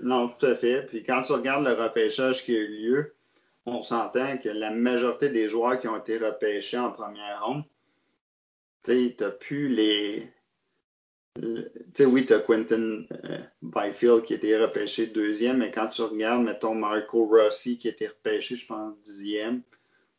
Non, 0.02 0.30
tout 0.30 0.46
à 0.46 0.56
fait. 0.56 0.88
Puis 0.88 1.04
quand 1.04 1.24
tu 1.24 1.34
regardes 1.34 1.66
le 1.66 1.74
repêchage 1.74 2.44
qui 2.44 2.56
a 2.56 2.60
eu 2.60 2.68
lieu, 2.68 3.14
on 3.66 3.84
s'entend 3.84 4.38
que 4.38 4.50
la 4.50 4.72
majorité 4.72 5.30
des 5.30 5.48
joueurs 5.48 5.80
qui 5.80 5.88
ont 5.88 5.98
été 5.98 6.18
repêchés 6.18 6.78
en 6.78 6.92
première 6.92 7.46
ronde, 7.46 7.64
tu 8.84 9.16
n'as 9.20 9.30
plus 9.30 9.68
les. 9.68 10.32
Sais, 11.94 12.06
oui, 12.06 12.26
tu 12.26 12.34
as 12.34 12.40
Quentin 12.40 13.04
euh, 13.12 13.40
Byfield 13.62 14.24
qui 14.24 14.34
a 14.34 14.36
été 14.38 14.58
repêché 14.58 15.08
deuxième, 15.08 15.58
mais 15.58 15.72
quand 15.72 15.88
tu 15.88 16.02
regardes, 16.02 16.44
mettons, 16.44 16.76
Marco 16.76 17.26
Rossi 17.26 17.78
qui 17.78 17.88
a 17.88 17.92
été 17.92 18.08
repêché, 18.08 18.56
je 18.56 18.66
pense, 18.66 18.94
dixième, 19.04 19.62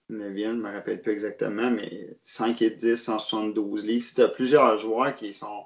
neuvième, 0.08 0.52
je 0.52 0.56
ne 0.56 0.62
me 0.62 0.72
rappelle 0.72 1.00
plus 1.00 1.12
exactement, 1.12 1.70
mais 1.70 2.16
5 2.24 2.62
et 2.62 2.70
10, 2.70 2.96
172 2.96 3.84
livres. 3.84 4.04
Si 4.04 4.14
tu 4.14 4.22
as 4.22 4.28
plusieurs 4.28 4.78
joueurs 4.78 5.14
qui 5.14 5.32
sont 5.32 5.64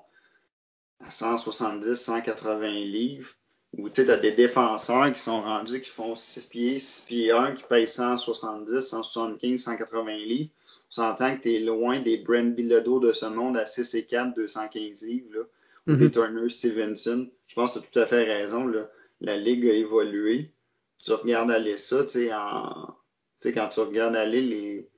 à 1.00 1.10
170, 1.10 1.94
180 1.94 2.70
livres, 2.70 3.30
ou 3.76 3.90
tu 3.90 4.08
as 4.08 4.16
des 4.16 4.32
défenseurs 4.32 5.12
qui 5.12 5.20
sont 5.20 5.42
rendus, 5.42 5.80
qui 5.80 5.90
font 5.90 6.14
6 6.14 6.42
pieds, 6.46 6.78
6 6.78 7.06
pieds 7.06 7.30
1, 7.32 7.56
qui 7.56 7.64
payent 7.64 7.86
170, 7.86 8.80
175, 8.80 9.60
180 9.60 10.16
livres. 10.18 10.50
On 10.90 11.02
s'entend 11.02 11.36
que 11.36 11.42
tu 11.42 11.54
es 11.54 11.60
loin 11.60 12.00
des 12.00 12.18
Brent 12.18 12.54
Bilodeau 12.54 13.00
de 13.00 13.12
ce 13.12 13.26
monde 13.26 13.56
à 13.56 13.66
6 13.66 13.94
et 13.94 14.04
4, 14.04 14.34
215 14.36 15.02
livres, 15.02 15.28
là, 15.32 15.40
ou 15.86 15.90
mm-hmm. 15.92 15.96
des 15.96 16.10
Turner 16.10 16.48
Stevenson. 16.48 17.28
Je 17.46 17.54
pense 17.54 17.74
que 17.74 17.80
tu 17.80 17.86
as 17.86 17.90
tout 17.90 17.98
à 18.00 18.06
fait 18.06 18.24
raison. 18.24 18.66
Là. 18.66 18.88
La 19.20 19.36
ligue 19.36 19.66
a 19.66 19.72
évolué. 19.72 20.52
Tu 21.02 21.12
regardes 21.12 21.50
aller 21.50 21.76
ça, 21.76 22.04
tu 22.04 22.10
sais, 22.10 22.32
en... 22.32 22.94
quand 23.44 23.68
tu 23.68 23.80
regardes 23.80 24.16
aller 24.16 24.40
les 24.40 24.88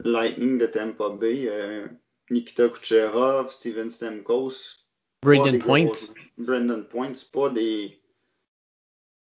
Lightning 0.00 0.58
de 0.58 0.66
Tampa 0.66 1.08
Bay, 1.10 1.46
euh, 1.48 1.86
Nikita 2.30 2.68
Kucherov, 2.68 3.50
Steven 3.50 3.90
Stamkos, 3.90 4.86
Brandon 5.22 5.58
Point. 5.58 5.92
Brandon 6.36 6.84
Point, 6.84 7.14
c'est 7.14 7.32
pas 7.32 7.48
des 7.48 8.00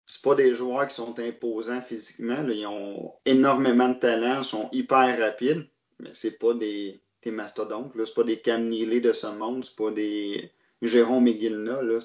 c'est 0.05 0.21
pas 0.21 0.35
des 0.35 0.53
joueurs 0.53 0.87
qui 0.87 0.95
sont 0.95 1.17
imposants 1.19 1.81
physiquement. 1.81 2.45
Ils 2.47 2.65
ont 2.67 3.13
énormément 3.25 3.89
de 3.89 3.99
talent, 3.99 4.43
sont 4.43 4.69
hyper 4.71 5.17
rapides, 5.19 5.67
mais 5.99 6.09
c'est 6.13 6.37
pas 6.39 6.53
des, 6.53 7.01
mastodontes. 7.25 7.91
C'est 8.05 8.15
pas 8.15 8.23
des 8.23 8.37
Cam 8.37 8.69
de 8.69 9.11
ce 9.11 9.27
monde, 9.27 9.63
c'est 9.63 9.75
pas 9.75 9.91
des 9.91 10.51
Jérôme 10.81 11.23
Megilna. 11.23 11.81
Là. 11.81 11.99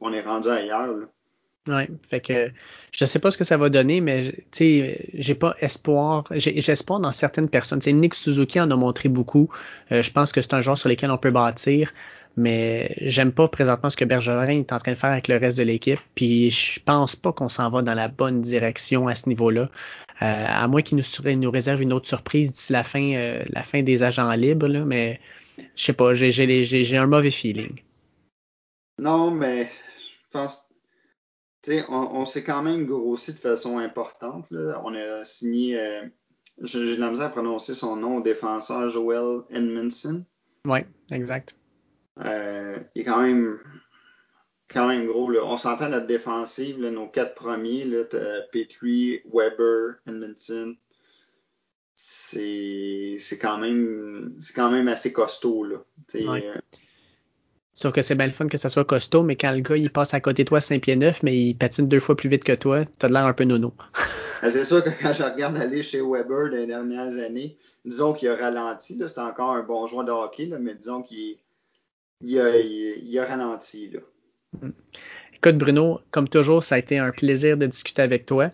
on 0.00 0.12
est 0.12 0.22
rendu 0.22 0.48
ailleurs. 0.48 0.86
Là. 0.86 1.06
Oui, 1.68 1.84
fait 2.02 2.20
que 2.20 2.50
je 2.90 3.04
sais 3.04 3.20
pas 3.20 3.30
ce 3.30 3.38
que 3.38 3.44
ça 3.44 3.56
va 3.56 3.68
donner, 3.68 4.00
mais 4.00 4.34
tu 4.50 4.96
j'ai 5.14 5.34
pas 5.36 5.54
espoir. 5.60 6.24
Espoir 6.32 6.98
dans 6.98 7.12
certaines 7.12 7.48
personnes. 7.48 7.78
Nick 7.86 8.14
Suzuki 8.14 8.60
en 8.60 8.68
a 8.72 8.76
montré 8.76 9.08
beaucoup. 9.08 9.48
Euh, 9.92 10.02
je 10.02 10.10
pense 10.10 10.32
que 10.32 10.42
c'est 10.42 10.54
un 10.54 10.60
genre 10.60 10.76
sur 10.76 10.88
lequel 10.88 11.12
on 11.12 11.18
peut 11.18 11.30
bâtir, 11.30 11.92
mais 12.36 12.94
j'aime 13.00 13.32
pas 13.32 13.48
présentement 13.48 13.90
ce 13.90 13.96
que 13.96 14.04
Bergerin 14.04 14.48
est 14.48 14.72
en 14.72 14.78
train 14.78 14.92
de 14.92 14.96
faire 14.96 15.10
avec 15.10 15.28
le 15.28 15.36
reste 15.36 15.58
de 15.58 15.62
l'équipe. 15.62 16.00
Puis 16.14 16.50
je 16.50 16.80
pense 16.80 17.16
pas 17.16 17.32
qu'on 17.32 17.48
s'en 17.48 17.70
va 17.70 17.82
dans 17.82 17.94
la 17.94 18.08
bonne 18.08 18.40
direction 18.40 19.08
à 19.08 19.14
ce 19.14 19.28
niveau-là. 19.28 19.62
Euh, 19.62 19.68
à 20.20 20.68
moins 20.68 20.82
qu'il 20.82 20.98
nous, 20.98 21.36
nous 21.36 21.50
réserve 21.50 21.82
une 21.82 21.92
autre 21.92 22.06
surprise 22.06 22.52
d'ici 22.52 22.72
la 22.72 22.82
fin, 22.82 23.14
euh, 23.14 23.42
la 23.50 23.62
fin 23.62 23.82
des 23.82 24.02
agents 24.02 24.30
libres, 24.32 24.68
là, 24.68 24.84
mais 24.84 25.20
je 25.74 25.82
sais 25.82 25.92
pas, 25.92 26.14
j'ai 26.14 26.96
un 26.96 27.06
mauvais 27.06 27.30
feeling. 27.30 27.80
Non, 28.98 29.30
mais 29.30 29.64
je 29.64 30.30
pense 30.30 30.68
on, 31.88 32.24
s'est 32.24 32.42
quand 32.42 32.62
même 32.62 32.86
grossi 32.86 33.32
de 33.32 33.38
façon 33.38 33.78
importante. 33.78 34.46
On 34.50 34.94
a 34.94 35.24
signé, 35.24 35.78
euh, 35.78 36.04
j'ai 36.62 36.96
de 36.96 37.00
la 37.00 37.10
misère 37.10 37.26
à 37.26 37.30
prononcer 37.30 37.74
son 37.74 37.96
nom, 37.96 38.16
au 38.16 38.20
défenseur 38.20 38.88
Joel 38.88 39.42
Edmondson. 39.50 40.24
Oui, 40.66 40.80
exact. 41.10 41.56
Euh, 42.20 42.78
il 42.94 43.02
est 43.02 43.04
quand 43.04 43.22
même, 43.22 43.58
quand 44.68 44.88
même 44.88 45.06
gros. 45.06 45.32
On 45.42 45.58
s'entend 45.58 45.88
notre 45.88 46.06
défensive, 46.06 46.78
nos 46.78 47.08
quatre 47.08 47.34
premiers, 47.34 47.84
là, 47.84 48.04
Petrie, 48.52 49.20
Weber, 49.32 49.96
Edmondson. 50.06 50.76
C'est 51.94 53.38
quand 53.40 53.58
même 53.58 54.28
c'est 54.40 54.54
quand 54.54 54.70
même 54.70 54.88
assez 54.88 55.12
costaud. 55.12 55.64
Là. 55.64 55.76
Euh, 56.14 56.54
Sauf 57.74 57.92
que 57.92 58.02
c'est 58.02 58.14
bien 58.14 58.26
le 58.26 58.32
fun 58.32 58.48
que 58.48 58.58
ça 58.58 58.68
soit 58.68 58.84
costaud, 58.84 59.22
mais 59.22 59.36
quand 59.36 59.52
le 59.52 59.60
gars 59.60 59.76
il 59.76 59.90
passe 59.90 60.12
à 60.12 60.20
côté 60.20 60.44
de 60.44 60.48
toi 60.48 60.60
5 60.60 60.82
pieds 60.82 60.96
9, 60.96 61.22
mais 61.22 61.36
il 61.36 61.54
patine 61.54 61.88
deux 61.88 62.00
fois 62.00 62.16
plus 62.16 62.28
vite 62.28 62.44
que 62.44 62.52
toi, 62.52 62.84
t'as 62.98 63.08
l'air 63.08 63.24
un 63.24 63.32
peu 63.32 63.44
nono. 63.44 63.72
C'est 64.42 64.64
sûr 64.64 64.82
que 64.82 64.90
quand 64.90 65.14
je 65.14 65.22
regarde 65.22 65.56
aller 65.56 65.82
chez 65.82 66.00
Weber 66.00 66.50
dans 66.50 66.56
les 66.56 66.66
dernières 66.66 67.16
années, 67.18 67.56
disons 67.84 68.12
qu'il 68.12 68.28
a 68.28 68.34
ralenti, 68.34 69.00
c'est 69.06 69.20
encore 69.20 69.52
un 69.52 69.62
bon 69.62 69.86
joueur 69.86 70.04
de 70.04 70.10
hockey, 70.10 70.50
mais 70.58 70.74
disons 70.74 71.02
qu'il 71.02 71.36
a, 72.38 73.24
ralenti. 73.24 73.90
Là. 73.90 74.00
Mm. 74.60 74.70
Écoute, 75.34 75.58
Bruno, 75.58 76.00
comme 76.10 76.28
toujours, 76.28 76.62
ça 76.62 76.76
a 76.76 76.78
été 76.78 76.98
un 76.98 77.10
plaisir 77.10 77.56
de 77.56 77.66
discuter 77.66 78.02
avec 78.02 78.26
toi. 78.26 78.50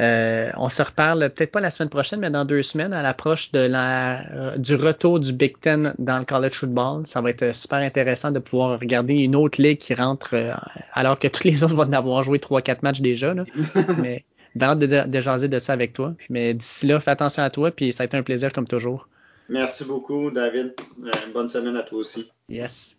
Euh, 0.00 0.50
on 0.56 0.68
se 0.68 0.82
reparle 0.82 1.30
peut-être 1.30 1.50
pas 1.50 1.60
la 1.60 1.70
semaine 1.70 1.88
prochaine, 1.88 2.20
mais 2.20 2.30
dans 2.30 2.44
deux 2.44 2.62
semaines, 2.62 2.92
à 2.92 3.02
l'approche 3.02 3.50
de 3.50 3.58
la, 3.58 4.30
euh, 4.32 4.56
du 4.56 4.76
retour 4.76 5.18
du 5.18 5.32
Big 5.32 5.58
Ten 5.60 5.94
dans 5.98 6.18
le 6.18 6.24
college 6.24 6.52
football. 6.52 7.06
Ça 7.06 7.20
va 7.20 7.30
être 7.30 7.54
super 7.54 7.78
intéressant 7.78 8.30
de 8.30 8.38
pouvoir 8.38 8.78
regarder 8.78 9.14
une 9.14 9.34
autre 9.34 9.60
ligue 9.60 9.78
qui 9.78 9.94
rentre 9.94 10.34
euh, 10.34 10.52
alors 10.92 11.18
que 11.18 11.26
tous 11.26 11.44
les 11.44 11.62
autres 11.64 11.74
vont 11.74 11.82
en 11.82 11.92
avoir 11.92 12.22
joué 12.22 12.38
trois, 12.38 12.62
quatre 12.62 12.82
matchs 12.82 13.00
déjà. 13.00 13.34
Là. 13.34 13.44
mais 14.02 14.24
hâte 14.60 14.78
de, 14.78 15.06
de, 15.06 15.20
jaser 15.20 15.48
de 15.48 15.58
ça 15.58 15.72
avec 15.72 15.92
toi. 15.92 16.14
Mais 16.30 16.54
d'ici 16.54 16.86
là, 16.86 17.00
fais 17.00 17.10
attention 17.10 17.42
à 17.42 17.50
toi, 17.50 17.70
puis 17.70 17.92
ça 17.92 18.04
a 18.04 18.06
été 18.06 18.16
un 18.16 18.22
plaisir 18.22 18.52
comme 18.52 18.66
toujours. 18.66 19.08
Merci 19.48 19.84
beaucoup, 19.84 20.30
David. 20.30 20.74
bonne 21.32 21.48
semaine 21.48 21.76
à 21.76 21.82
toi 21.82 21.98
aussi. 21.98 22.30
Yes. 22.48 22.98